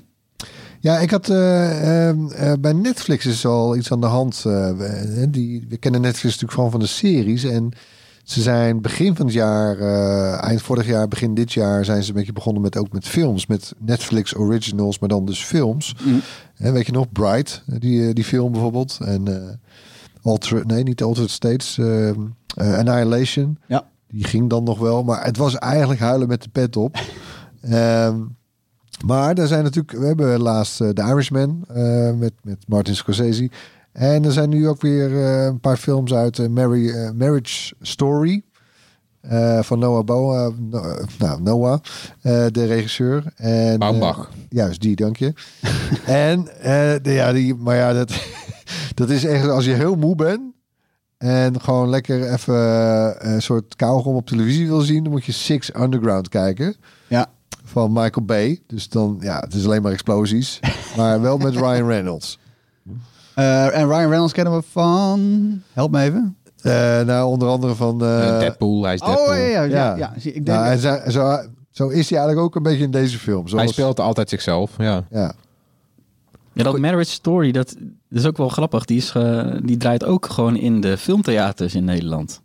Ja, 0.80 0.98
ik 0.98 1.10
had 1.10 1.28
eh, 1.28 2.08
ehm, 2.08 2.26
eh, 2.30 2.52
bij 2.60 2.72
Netflix 2.72 3.26
is 3.26 3.46
al 3.46 3.76
iets 3.76 3.92
aan 3.92 4.00
de 4.00 4.06
hand. 4.06 4.36
eh, 4.46 4.70
we, 4.76 5.26
die, 5.30 5.66
we 5.68 5.76
kennen 5.76 6.00
Netflix 6.00 6.24
natuurlijk 6.24 6.52
gewoon 6.52 6.70
van 6.70 6.80
de 6.80 6.86
series. 6.86 7.44
En 7.44 7.72
ze 8.24 8.42
zijn 8.42 8.80
begin 8.80 9.16
van 9.16 9.26
het 9.26 9.34
jaar, 9.34 9.78
eh, 9.78 10.44
eind 10.44 10.62
vorig 10.62 10.86
jaar, 10.86 11.08
begin 11.08 11.34
dit 11.34 11.52
jaar, 11.52 11.84
zijn 11.84 12.02
ze 12.02 12.08
een 12.08 12.14
beetje 12.16 12.32
begonnen 12.32 12.62
met 12.62 12.76
ook 12.76 12.92
met 12.92 13.08
films. 13.08 13.46
Met 13.46 13.74
Netflix 13.78 14.36
originals, 14.36 14.98
maar 14.98 15.08
dan 15.08 15.24
dus 15.24 15.44
films. 15.44 15.94
En 16.56 16.72
weet 16.72 16.86
je 16.86 16.92
nog, 16.92 17.12
Bright, 17.12 17.62
die, 17.66 18.14
die 18.14 18.24
film 18.24 18.52
bijvoorbeeld. 18.52 18.98
En 19.04 19.28
eh 19.28 19.50
Alter, 20.22 20.66
nee, 20.66 20.82
niet 20.82 21.02
Altered 21.02 21.30
States. 21.30 21.78
eh, 21.78 22.08
eh, 22.08 22.14
Annihilation. 22.56 23.58
Ja. 23.68 23.90
Die 24.12 24.24
ging 24.24 24.50
dan 24.50 24.64
nog 24.64 24.78
wel. 24.78 25.02
Maar 25.04 25.24
het 25.24 25.36
was 25.36 25.58
eigenlijk 25.58 26.00
huilen 26.00 26.28
met 26.28 26.42
de 26.42 26.48
pet 26.48 26.76
op. 26.76 26.96
Ehm, 27.62 28.16
maar 29.06 29.34
er 29.34 29.46
zijn 29.46 29.62
natuurlijk, 29.64 29.98
we 29.98 30.06
hebben 30.06 30.40
laatst 30.40 30.80
eh, 30.80 30.88
The 30.88 31.02
Irishman 31.02 31.64
eh, 31.68 32.12
met, 32.12 32.32
met 32.42 32.64
Martin 32.68 32.96
Scorsese. 32.96 33.50
En 33.92 34.24
er 34.24 34.32
zijn 34.32 34.48
nu 34.48 34.68
ook 34.68 34.80
weer 34.80 35.24
eh, 35.24 35.44
een 35.44 35.60
paar 35.60 35.76
films 35.76 36.14
uit 36.14 36.48
Mary, 36.50 36.88
eh, 36.90 37.10
Marriage 37.10 37.74
Story. 37.80 38.42
van 39.60 39.78
Noah 39.78 40.04
Boa, 40.04 40.50
no- 40.70 40.96
nou, 41.18 41.42
Noah, 41.42 41.80
de 42.22 42.64
regisseur. 42.66 43.32
En, 43.36 43.78
Baumbach. 43.78 44.30
juist, 44.48 44.80
die, 44.80 44.96
dank 44.96 45.16
je. 45.16 45.32
en, 46.06 46.44
de, 47.02 47.10
ja, 47.12 47.32
die, 47.32 47.54
maar 47.54 47.76
ja, 47.76 47.92
dat, 47.92 48.12
dat 48.94 49.10
is 49.10 49.24
echt 49.24 49.48
als 49.48 49.64
je 49.64 49.72
heel 49.72 49.94
moe 49.94 50.14
bent. 50.14 50.40
En 51.22 51.60
gewoon 51.60 51.88
lekker 51.88 52.32
even 52.32 52.54
eh, 52.54 53.32
een 53.32 53.42
soort 53.42 53.76
kauwgom 53.76 54.14
op 54.14 54.26
televisie 54.26 54.66
wil 54.66 54.80
zien. 54.80 55.02
Dan 55.02 55.12
moet 55.12 55.24
je 55.24 55.32
Six 55.32 55.70
Underground 55.74 56.28
kijken 56.28 56.74
Ja. 57.08 57.26
van 57.64 57.92
Michael 57.92 58.26
Bay. 58.26 58.60
Dus 58.66 58.88
dan, 58.88 59.16
ja, 59.20 59.40
het 59.40 59.54
is 59.54 59.64
alleen 59.64 59.82
maar 59.82 59.92
explosies. 59.92 60.60
maar 60.96 61.20
wel 61.20 61.38
met 61.38 61.54
Ryan 61.54 61.86
Reynolds. 61.86 62.38
Eh, 63.34 63.76
en 63.76 63.86
Ryan 63.88 64.08
Reynolds 64.08 64.32
kennen 64.32 64.56
we 64.56 64.62
van... 64.70 65.20
Help 65.72 65.90
me 65.90 66.02
even. 66.02 66.36
Eh, 66.62 66.72
nou, 67.00 67.26
onder 67.28 67.48
andere 67.48 67.74
van... 67.74 67.98
Deadpool, 67.98 68.84
hij 68.84 68.94
is 68.94 69.00
Deadpool. 69.00 69.26
Oh, 69.26 69.36
ja, 69.36 69.44
ja, 69.44 69.62
ja. 69.62 69.68
Ja. 69.68 69.96
ja. 69.96 70.12
zie, 70.18 70.32
Ik 70.32 70.46
denk, 70.46 70.58
nou, 70.58 70.70
en 70.70 70.78
zo, 71.12 71.38
zo, 71.70 71.88
is 71.88 72.10
hij 72.10 72.18
eigenlijk 72.18 72.38
ook 72.38 72.56
een 72.56 72.62
beetje 72.62 72.84
in 72.84 72.90
deze 72.90 73.18
film. 73.18 73.40
Hij 73.40 73.50
Zoals, 73.50 73.72
speelt 73.72 74.00
altijd 74.00 74.28
zichzelf, 74.28 74.70
ja. 74.78 75.04
Ja. 75.10 75.32
Ja, 76.52 76.62
dat 76.62 76.78
Marriage 76.78 77.10
Story, 77.10 77.52
dat, 77.52 77.76
dat 78.12 78.20
is 78.22 78.26
ook 78.28 78.36
wel 78.36 78.48
grappig. 78.48 78.84
Die, 78.84 78.96
is, 78.96 79.10
ge- 79.10 79.60
die 79.64 79.76
draait 79.76 80.04
ook 80.04 80.26
gewoon 80.26 80.56
in 80.56 80.80
de 80.80 80.96
filmtheaters 80.98 81.74
in 81.74 81.84
Nederland. 81.84 82.40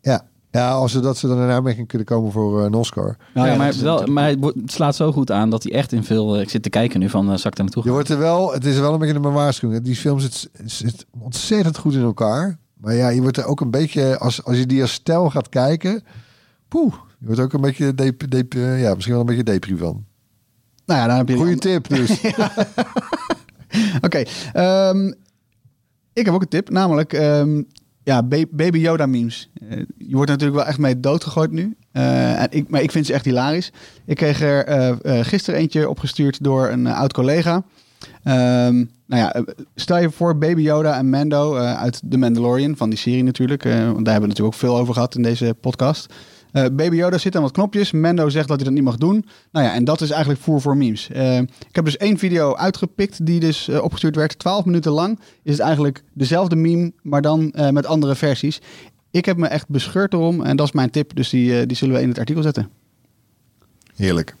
Ja. 0.00 0.24
ja, 0.50 0.70
als 0.70 0.92
ze, 0.92 1.00
dat 1.00 1.16
ze 1.16 1.26
dan 1.28 1.42
in 1.42 1.48
aanmerking 1.50 1.88
kunnen 1.88 2.06
komen 2.06 2.32
voor 2.32 2.58
eh, 2.58 2.64
een 2.64 2.74
Oscar. 2.74 3.16
Nou 3.34 3.46
ja, 3.46 3.52
ja, 3.52 3.58
maar, 3.58 3.74
wel, 3.82 4.06
maar 4.06 4.28
het 4.28 4.38
wordt- 4.40 4.60
het 4.60 4.72
slaat 4.72 4.96
zo 4.96 5.12
goed 5.12 5.30
aan 5.30 5.50
dat 5.50 5.62
hij 5.62 5.72
echt 5.72 5.92
in 5.92 6.04
veel... 6.04 6.34
eh, 6.36 6.40
Ik 6.42 6.50
zit 6.50 6.62
te 6.62 6.70
kijken 6.70 7.00
nu 7.00 7.08
van, 7.08 7.30
uh, 7.30 7.36
zak 7.36 7.56
daar 7.56 7.64
naartoe 7.64 7.84
Je 7.84 7.90
wordt 7.90 8.08
er 8.08 8.18
wel, 8.18 8.52
het 8.52 8.64
is 8.64 8.78
wel 8.78 8.92
een 8.92 8.98
beetje 8.98 9.14
een 9.14 9.32
waarschuwing. 9.32 9.82
Die 9.82 9.96
film 9.96 10.18
zit, 10.18 10.50
zit 10.64 11.06
ontzettend 11.20 11.78
goed 11.78 11.94
in 11.94 12.02
elkaar. 12.02 12.58
Maar 12.80 12.94
ja, 12.94 13.08
je 13.08 13.20
wordt 13.22 13.36
er 13.36 13.44
ook 13.44 13.60
een 13.60 13.70
beetje, 13.70 14.18
als, 14.18 14.44
als 14.44 14.56
je 14.56 14.66
die 14.66 14.82
als 14.82 14.92
stijl 14.92 15.30
gaat 15.30 15.48
kijken, 15.48 16.02
poeh, 16.68 16.94
je 17.18 17.26
wordt 17.26 17.40
ook 17.40 17.52
een 17.52 17.60
beetje, 17.60 17.94
dep, 17.94 18.30
dep, 18.30 18.52
ja, 18.52 18.92
misschien 18.94 19.12
wel 19.12 19.20
een 19.20 19.26
beetje 19.26 19.42
depri 19.52 19.76
van. 19.76 20.04
nou 20.86 21.00
ja, 21.00 21.06
dan 21.06 21.16
heb 21.16 21.28
je... 21.28 21.36
Goeie 21.36 21.56
tip 21.58 21.88
dus. 21.88 22.20
Oké, 24.06 24.22
ehm, 24.52 25.06
ik 26.12 26.24
heb 26.24 26.34
ook 26.34 26.42
een 26.42 26.48
tip, 26.48 26.70
namelijk 26.70 27.12
ehm, 27.12 27.62
ja, 28.08 28.22
ba- 28.22 28.44
Baby 28.50 28.78
Yoda 28.78 29.06
memes. 29.06 29.50
Eh, 29.68 29.78
je 29.98 30.14
wordt 30.14 30.30
natuurlijk 30.30 30.58
wel 30.58 30.66
echt 30.68 30.78
mee 30.78 31.00
doodgegooid 31.00 31.50
nu. 31.50 31.76
Eh, 31.92 32.42
en 32.42 32.48
ik, 32.50 32.68
maar 32.68 32.82
ik 32.82 32.90
vind 32.90 33.06
ze 33.06 33.12
echt 33.12 33.24
hilarisch. 33.24 33.72
Ik 34.06 34.16
kreeg 34.16 34.40
er 34.42 34.64
eh, 34.64 35.24
gisteren 35.24 35.60
eentje 35.60 35.88
opgestuurd 35.88 36.44
door 36.44 36.68
een 36.68 36.86
oud 36.86 37.12
collega. 37.12 37.62
Ehm, 38.22 38.84
nou 39.06 39.22
ja, 39.22 39.44
stel 39.74 39.98
je 39.98 40.10
voor 40.10 40.38
Baby 40.38 40.60
Yoda 40.60 40.96
en 40.98 41.10
Mando 41.10 41.54
uit 41.56 42.00
The 42.10 42.16
Mandalorian, 42.18 42.76
van 42.76 42.88
die 42.90 42.98
serie 42.98 43.22
natuurlijk. 43.22 43.62
want 43.62 43.74
daar 43.76 43.84
hebben 43.92 44.02
we 44.04 44.26
natuurlijk 44.26 44.54
ook 44.54 44.60
veel 44.60 44.76
over 44.78 44.94
gehad 44.94 45.14
in 45.14 45.22
deze 45.22 45.56
podcast. 45.60 46.14
Eh, 46.52 46.62
Baby 46.62 46.96
Yoda 46.96 47.18
zit 47.18 47.36
aan 47.36 47.42
wat 47.42 47.52
knopjes. 47.52 47.92
Mendo 47.92 48.28
zegt 48.28 48.48
dat 48.48 48.56
hij 48.56 48.64
dat 48.64 48.74
niet 48.74 48.84
mag 48.84 48.96
doen. 48.96 49.26
Nou 49.52 49.66
ja, 49.66 49.74
en 49.74 49.84
dat 49.84 50.00
is 50.00 50.10
eigenlijk 50.10 50.40
voer 50.40 50.60
voor 50.60 50.76
memes. 50.76 51.10
Eh, 51.10 51.38
ik 51.38 51.74
heb 51.74 51.84
dus 51.84 51.96
één 51.96 52.18
video 52.18 52.56
uitgepikt 52.56 53.26
die 53.26 53.40
dus 53.40 53.68
eh, 53.68 53.82
opgestuurd 53.82 54.16
werd. 54.16 54.38
12 54.38 54.64
minuten 54.64 54.92
lang 54.92 55.18
is 55.42 55.52
het 55.52 55.60
eigenlijk 55.60 56.02
dezelfde 56.12 56.56
meme, 56.56 56.92
maar 57.02 57.22
dan 57.22 57.54
met 57.70 57.86
andere 57.86 58.14
versies. 58.14 58.60
Ik 59.10 59.24
heb 59.24 59.36
me 59.36 59.46
echt 59.46 59.68
bescheurd 59.68 60.12
erom 60.12 60.42
en 60.42 60.56
dat 60.56 60.66
is 60.66 60.72
mijn 60.72 60.90
tip. 60.90 61.16
Dus 61.16 61.28
die, 61.28 61.66
die 61.66 61.76
zullen 61.76 61.94
we 61.94 62.00
in 62.00 62.08
het 62.08 62.18
artikel 62.18 62.42
zetten. 62.42 62.70
Heerlijk. 63.96 64.36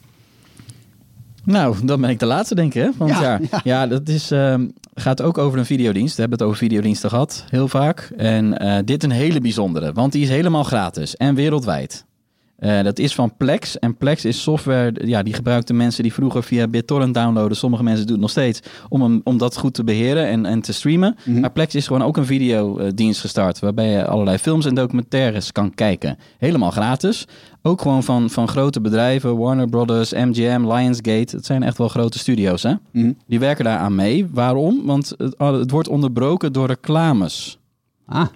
Nou, 1.48 1.76
dan 1.86 2.00
ben 2.00 2.10
ik 2.10 2.18
de 2.18 2.26
laatste, 2.26 2.54
denk 2.54 2.74
ik, 2.74 2.82
hè, 2.82 3.04
Ja, 3.06 3.20
jaar. 3.20 3.40
ja. 3.50 3.60
Ja, 3.64 3.86
dat 3.86 4.08
is, 4.08 4.30
ehm, 4.30 4.66
gaat 4.94 5.22
ook 5.22 5.38
over 5.38 5.58
een 5.58 5.66
videodienst. 5.66 6.14
We 6.14 6.20
hebben 6.20 6.38
het 6.38 6.46
over 6.46 6.58
videodiensten 6.60 7.10
gehad, 7.10 7.44
heel 7.50 7.68
vaak. 7.68 8.10
En 8.16 8.58
eh, 8.58 8.78
dit 8.84 9.02
een 9.04 9.10
hele 9.10 9.40
bijzondere, 9.40 9.92
want 9.92 10.12
die 10.12 10.22
is 10.22 10.28
helemaal 10.28 10.64
gratis 10.64 11.16
en 11.16 11.34
wereldwijd. 11.34 12.04
Eh, 12.58 12.82
dat 12.82 12.98
is 12.98 13.14
van 13.14 13.36
Plex. 13.36 13.78
En 13.78 13.96
Plex 13.96 14.24
is 14.24 14.42
software, 14.42 15.06
ja, 15.06 15.22
die 15.22 15.34
gebruikten 15.34 15.76
mensen 15.76 16.02
die 16.02 16.12
vroeger 16.12 16.42
via 16.42 16.68
BitTorrent 16.68 17.14
downloaden. 17.14 17.56
Sommige 17.56 17.82
mensen 17.82 18.04
doen 18.04 18.12
het 18.12 18.20
nog 18.20 18.30
steeds, 18.30 18.60
om, 18.88 19.02
hem, 19.02 19.20
om 19.24 19.38
dat 19.38 19.56
goed 19.56 19.74
te 19.74 19.84
beheren 19.84 20.26
en, 20.26 20.46
en 20.46 20.60
te 20.60 20.72
streamen. 20.72 21.16
Mhm. 21.24 21.40
Maar 21.40 21.50
Plex 21.50 21.74
is 21.74 21.86
gewoon 21.86 22.02
ook 22.02 22.16
een 22.16 22.26
videodienst 22.26 23.20
gestart, 23.20 23.58
waarbij 23.58 23.88
je 23.88 24.06
allerlei 24.06 24.38
films 24.38 24.66
en 24.66 24.74
documentaires 24.74 25.52
kan 25.52 25.74
kijken. 25.74 26.18
Helemaal 26.38 26.70
gratis. 26.70 27.26
Ook 27.62 27.82
gewoon 27.82 28.02
van, 28.02 28.30
van 28.30 28.48
grote 28.48 28.80
bedrijven, 28.80 29.36
Warner 29.36 29.68
Brothers, 29.68 30.12
MGM, 30.12 30.72
Lionsgate. 30.72 31.36
Het 31.36 31.46
zijn 31.46 31.62
echt 31.62 31.78
wel 31.78 31.88
grote 31.88 32.18
studio's, 32.18 32.62
hè? 32.62 32.72
Mhm. 32.92 33.12
Die 33.26 33.38
werken 33.38 33.64
daar 33.64 33.78
aan 33.78 33.94
mee. 33.94 34.28
Waarom? 34.32 34.80
Want 34.84 35.14
het, 35.18 35.34
het 35.38 35.70
wordt 35.70 35.88
onderbroken 35.88 36.52
door 36.52 36.66
reclames. 36.66 37.58
Ah, 38.06 38.26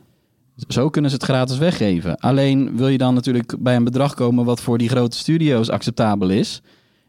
Zo 0.68 0.88
kunnen 0.90 1.10
ze 1.10 1.16
het 1.16 1.24
gratis 1.24 1.58
weggeven. 1.58 2.16
Alleen 2.16 2.76
wil 2.76 2.88
je 2.88 2.98
dan 2.98 3.14
natuurlijk 3.14 3.54
bij 3.58 3.76
een 3.76 3.84
bedrag 3.84 4.14
komen 4.14 4.44
wat 4.44 4.60
voor 4.60 4.78
die 4.78 4.88
grote 4.88 5.16
studio's 5.16 5.68
acceptabel 5.68 6.28
is. 6.30 6.60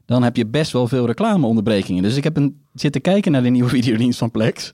Dan 0.05 0.23
heb 0.23 0.35
je 0.35 0.45
best 0.45 0.71
wel 0.71 0.87
veel 0.87 1.05
reclameonderbrekingen. 1.05 2.03
Dus 2.03 2.15
ik 2.15 2.23
heb 2.23 2.37
een, 2.37 2.61
zitten 2.73 3.01
kijken 3.01 3.31
naar 3.31 3.43
de 3.43 3.49
nieuwe 3.49 3.69
videodienst 3.77 4.19
van 4.19 4.31
Plex. 4.31 4.73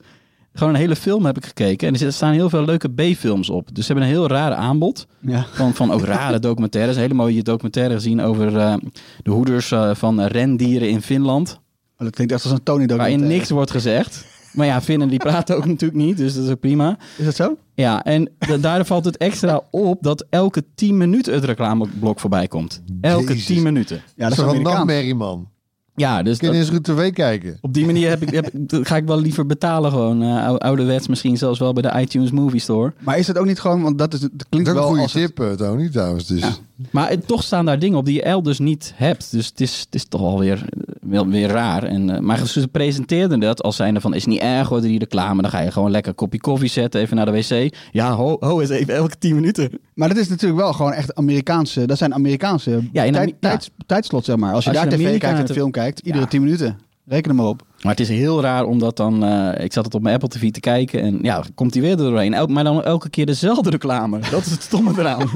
Gewoon 0.52 0.74
een 0.74 0.80
hele 0.80 0.96
film 0.96 1.24
heb 1.24 1.36
ik 1.36 1.44
gekeken. 1.44 1.88
En 1.88 2.00
er 2.06 2.12
staan 2.12 2.32
heel 2.32 2.48
veel 2.50 2.64
leuke 2.64 2.88
B-films 2.88 3.50
op. 3.50 3.74
Dus 3.74 3.86
ze 3.86 3.92
hebben 3.92 4.10
een 4.10 4.14
heel 4.14 4.28
raar 4.28 4.52
aanbod. 4.54 5.06
ja. 5.20 5.46
Van, 5.52 5.74
van 5.74 5.92
ook 5.92 6.04
rare 6.04 6.38
documentaires. 6.48 6.94
Een 6.96 7.02
hele 7.02 7.14
mooie 7.14 7.42
documentaire 7.42 7.94
gezien 7.94 8.20
over 8.20 8.56
eh, 8.56 8.74
de 9.22 9.30
hoeders 9.30 9.70
eh, 9.70 9.94
van 9.94 10.20
rendieren 10.22 10.88
in 10.88 11.02
Finland. 11.02 11.60
Oh, 11.96 12.06
dat 12.06 12.14
klinkt 12.14 12.32
echt 12.32 12.42
als 12.44 12.52
een 12.52 12.62
Tony 12.62 12.86
Waarin 12.86 12.98
documentaire. 12.98 13.34
niks 13.38 13.50
wordt 13.50 13.70
gezegd. 13.70 14.26
Maar 14.52 14.66
ja, 14.66 14.80
Finnen 14.82 15.08
die 15.08 15.18
praten 15.18 15.56
ook 15.56 15.66
natuurlijk 15.74 16.00
niet. 16.00 16.16
Dus 16.16 16.34
dat 16.34 16.44
is 16.44 16.50
ook 16.50 16.60
prima. 16.60 16.98
Is 17.18 17.24
dat 17.24 17.34
zo? 17.36 17.56
Ja, 17.74 18.04
en 18.04 18.30
da- 18.38 18.56
daar 18.58 18.84
valt 18.86 19.04
het 19.04 19.16
extra 19.16 19.60
op 19.70 19.98
dat 20.02 20.26
elke 20.30 20.64
10 20.74 20.96
minuten 20.96 21.34
het 21.34 21.44
reclameblok 21.44 22.20
voorbij 22.20 22.48
komt. 22.48 22.82
Elke 23.00 23.32
Jezus. 23.32 23.44
10 23.46 23.62
minuten. 23.62 23.96
Ja, 23.96 24.02
dat 24.16 24.16
dat 24.16 24.30
is 24.32 24.38
een 24.38 24.44
Amerikaans. 24.44 24.76
nachtmerrie, 24.76 25.14
man. 25.14 25.48
Ja, 25.94 26.22
dus 26.22 26.38
Kun 26.38 26.46
je 26.48 26.52
dat- 26.58 26.62
eens 26.62 26.74
goed 26.76 26.84
tv 26.84 27.12
kijken? 27.12 27.58
op 27.60 27.74
die 27.74 27.86
manier 27.86 28.08
heb 28.08 28.22
ik, 28.22 28.30
heb, 28.30 28.48
ik- 28.54 28.86
ga 28.86 28.96
ik 28.96 29.04
wel 29.06 29.20
liever 29.20 29.46
betalen 29.46 29.90
gewoon. 29.90 30.22
eh, 30.22 30.44
ou- 30.46 30.58
ouderwets 30.58 31.08
misschien 31.08 31.36
zelfs 31.36 31.58
wel 31.58 31.72
bij 31.72 31.82
de 31.82 32.00
iTunes 32.00 32.30
Movie 32.30 32.60
Store. 32.60 32.92
Maar 33.00 33.18
is 33.18 33.26
dat 33.26 33.38
ook 33.38 33.46
niet 33.46 33.60
gewoon, 33.60 33.82
want 33.82 33.98
dat, 33.98 34.14
is, 34.14 34.20
dat 34.20 34.30
Dat 34.34 34.46
klinkt 34.48 34.68
ook 34.68 34.74
wel 34.74 34.82
een 34.84 34.88
goede 34.90 35.02
als 35.04 35.12
het- 35.12 35.36
tip, 35.36 35.40
eh, 35.46 35.52
Tony, 35.52 35.88
trouwens. 35.90 36.26
Dus. 36.26 36.40
Ja. 36.40 36.52
Maar 36.90 37.08
het- 37.08 37.26
toch 37.26 37.42
staan 37.42 37.64
daar 37.64 37.78
dingen 37.78 37.98
op 37.98 38.04
die 38.04 38.14
je 38.14 38.22
elders 38.22 38.58
niet 38.58 38.92
hebt. 38.96 39.30
Dus 39.30 39.46
het 39.46 39.60
is, 39.60 39.80
het 39.80 39.94
is 39.94 40.04
toch 40.04 40.20
alweer 40.20 40.64
wel 41.00 41.26
weer 41.28 41.48
raar. 41.48 41.82
En, 41.82 42.10
eh, 42.10 42.20
maar 42.20 42.46
ze 42.46 42.68
presenteerden 42.68 43.40
dat 43.40 43.62
als 43.62 43.76
zijnde 43.76 44.00
van... 44.00 44.14
is 44.14 44.26
niet 44.26 44.40
erg 44.40 44.68
hoor, 44.68 44.80
die 44.80 44.98
reclame. 44.98 45.42
Dan 45.42 45.50
ga 45.50 45.60
je 45.60 45.70
gewoon 45.70 45.90
lekker 45.90 46.10
een 46.10 46.16
kopje 46.16 46.40
koffie 46.40 46.68
zetten, 46.68 47.00
even 47.00 47.16
naar 47.16 47.26
de 47.26 47.32
wc. 47.32 47.74
Ja, 47.90 48.12
ho, 48.12 48.36
ho 48.40 48.60
eens 48.60 48.70
even 48.70 48.94
elke 48.94 49.18
10 49.18 49.34
minuten. 49.34 49.70
Maar 49.94 50.08
dat 50.08 50.16
is 50.16 50.28
natuurlijk 50.28 50.60
wel 50.60 50.72
gewoon 50.72 50.92
echt 50.92 51.14
Amerikaanse. 51.14 51.86
Dat 51.86 51.98
zijn 51.98 52.14
Amerikaanse 52.14 52.70
Ja, 52.70 53.02
in 53.02 53.12
tijd, 53.12 53.16
Amer- 53.16 53.28
ja. 53.28 53.48
tijds- 53.48 53.70
tijdslot, 53.86 54.24
zeg 54.24 54.36
maar. 54.36 54.54
Als 54.54 54.64
je 54.64 54.70
Als 54.70 54.78
je 54.78 54.84
daar 54.84 54.92
tv 54.94 55.00
Amerika 55.04 55.26
kijkt 55.26 55.42
en 55.42 55.48
een 55.48 55.54
film 55.54 55.70
kijkt, 55.70 55.98
iedere 56.00 56.24
Ja. 56.24 56.30
10 56.30 56.42
minuten. 56.42 56.78
Reken 57.06 57.30
er 57.30 57.36
maar 57.36 57.46
op. 57.46 57.62
Maar 57.82 57.90
het 57.92 58.00
is 58.00 58.08
heel 58.08 58.40
raar 58.42 58.64
omdat 58.64 58.96
dan... 58.96 59.24
eh, 59.24 59.64
ik 59.64 59.72
zat 59.72 59.84
het 59.84 59.94
op 59.94 60.02
mijn 60.02 60.14
Apple 60.14 60.28
TV 60.28 60.50
te 60.50 60.60
kijken 60.60 61.02
en 61.02 61.18
ja, 61.22 61.44
komt 61.54 61.72
hij 61.74 61.82
weer 61.82 61.90
er 61.90 61.96
doorheen. 61.96 62.34
El- 62.34 62.46
maar 62.46 62.64
dan 62.64 62.84
elke 62.84 63.10
keer 63.10 63.26
dezelfde 63.26 63.70
reclame. 63.70 64.18
Dat 64.30 64.40
is 64.46 64.50
het 64.50 64.62
stomme 64.62 64.92
eraan. 64.98 65.28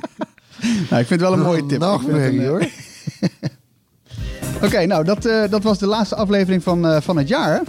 Nou, 0.91 1.03
ik 1.03 1.07
vind 1.07 1.09
het 1.09 1.21
wel 1.21 1.33
een 1.33 1.41
mooie 1.45 1.67
tip. 1.67 1.71
Ik 1.71 1.71
vind 1.71 1.83
het 1.83 1.91
Nachtmerrie, 1.91 2.39
een, 2.39 2.45
eh, 2.45 2.49
hoor. 2.51 2.67
Oké, 4.63 4.87
nou, 4.87 5.05
dat, 5.05 5.25
eh, 5.25 5.43
dat 5.51 5.63
was 5.63 5.79
de 5.79 5.87
laatste 5.87 6.15
aflevering 6.17 6.63
van, 6.63 6.87
eh, 6.87 7.01
van 7.01 7.17
het 7.17 7.29
jaar. 7.29 7.53
hè? 7.55 7.61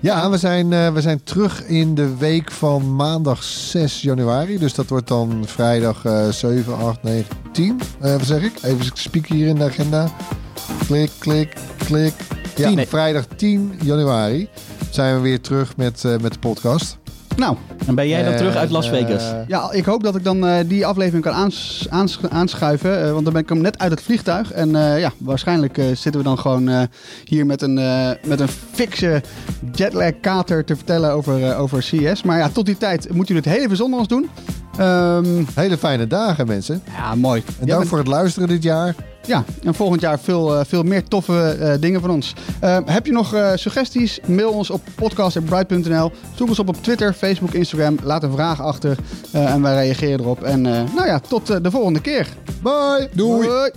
Ja, 0.00 0.30
we 0.30 0.38
zijn, 0.38 0.72
eh, 0.72 0.92
we 0.92 1.00
zijn 1.00 1.22
terug 1.24 1.64
in 1.66 1.94
de 1.94 2.16
week 2.16 2.52
van 2.52 2.96
maandag 2.96 3.42
6 3.42 4.02
januari. 4.02 4.58
Dus 4.58 4.74
dat 4.74 4.88
wordt 4.88 5.08
dan 5.08 5.42
vrijdag 5.46 6.04
eh 6.04 6.28
7, 6.28 6.76
8, 6.78 7.02
9, 7.02 7.36
10. 7.52 7.80
Eh, 8.00 8.12
wat 8.12 8.26
zeg 8.26 8.42
ik? 8.42 8.52
Even 8.62 8.84
spieken 8.94 9.34
hier 9.34 9.46
in 9.46 9.54
de 9.54 9.64
agenda. 9.64 10.08
Klik, 10.86 11.10
klik, 11.18 11.56
klik. 11.84 12.14
Ja, 12.56 12.86
vrijdag 12.86 13.26
10 13.36 13.72
januari 13.82 14.48
zijn 14.90 15.14
we 15.14 15.20
weer 15.20 15.40
terug 15.40 15.76
met, 15.76 16.02
met 16.20 16.32
de 16.32 16.38
podcast. 16.38 16.98
Nou, 17.38 17.56
En 17.86 17.94
ben 17.94 18.08
jij 18.08 18.22
dan 18.22 18.36
terug 18.36 18.54
uit 18.56 18.70
Las 18.70 18.90
Eh, 18.90 18.92
Vegas? 18.92 19.24
ja, 19.46 19.72
ik 19.72 19.84
hoop 19.84 20.02
dat 20.02 20.16
ik 20.16 20.24
dan 20.24 20.46
eh, 20.46 20.58
die 20.66 20.86
aflevering 20.86 21.22
kan 21.24 21.32
aans, 21.32 21.86
aans- 21.90 22.18
aanschuiven. 22.28 23.04
eh, 23.04 23.12
want 23.12 23.24
dan 23.24 23.32
ben 23.32 23.42
ik 23.42 23.48
hem 23.48 23.60
net 23.60 23.78
uit 23.78 23.90
het 23.90 24.02
vliegtuig. 24.02 24.52
En 24.52 24.76
eh, 24.76 25.00
ja, 25.00 25.12
waarschijnlijk 25.18 25.78
eh, 25.78 25.84
zitten 25.86 26.16
we 26.20 26.22
dan 26.22 26.38
gewoon 26.38 26.68
eh, 26.68 26.82
hier 27.24 27.46
met 27.46 27.62
een, 27.62 27.78
eh, 27.78 28.10
met 28.26 28.40
een 28.40 28.48
fikse 28.72 29.22
jetlag 29.72 30.10
kater 30.20 30.64
te 30.64 30.76
vertellen 30.76 31.12
over, 31.12 31.44
eh, 31.50 31.60
over 31.60 31.78
CS. 31.90 32.22
Maar 32.22 32.38
ja, 32.38 32.48
tot 32.48 32.66
die 32.66 32.76
tijd 32.76 33.00
moeten 33.14 33.34
jullie 33.34 33.50
het 33.50 33.58
heel 33.58 33.64
even 33.64 33.76
zonder 33.76 33.98
ons 33.98 34.08
doen. 34.08 34.28
Ehm, 34.78 35.42
Hele 35.54 35.78
fijne 35.78 36.06
dagen, 36.06 36.46
mensen. 36.46 36.82
ja, 36.96 37.14
mooi. 37.14 37.42
En 37.60 37.66
dank 37.66 37.78
bent- 37.78 37.88
voor 37.90 37.98
het 37.98 38.06
luisteren 38.06 38.48
dit 38.48 38.62
jaar. 38.62 38.94
Ja, 39.26 39.44
en 39.64 39.74
volgend 39.74 40.00
jaar 40.00 40.18
veel, 40.18 40.58
eh, 40.58 40.64
veel 40.66 40.82
meer 40.82 41.04
toffe 41.04 41.50
eh, 41.60 41.80
dingen 41.80 42.00
van 42.00 42.10
ons. 42.10 42.34
Eh, 42.60 42.78
heb 42.84 43.06
je 43.06 43.12
nog 43.12 43.34
eh, 43.34 43.50
suggesties? 43.54 44.20
Mail 44.26 44.50
ons 44.50 44.70
op 44.70 44.80
podcast.bright.nl. 44.94 46.12
Zoek 46.34 46.48
ons 46.48 46.58
op 46.58 46.68
op 46.68 46.82
Twitter, 46.82 47.12
Facebook, 47.12 47.52
Instagram. 47.52 47.96
Laat 48.02 48.22
een 48.22 48.32
vraag 48.32 48.60
achter 48.62 48.96
en 49.32 49.62
wij 49.62 49.74
reageren 49.74 50.20
erop. 50.20 50.42
En 50.42 50.60
nou 50.62 51.06
ja, 51.06 51.18
tot 51.28 51.46
de 51.46 51.70
volgende 51.70 52.00
keer. 52.00 52.28
Bye. 52.62 53.08
Doei. 53.14 53.70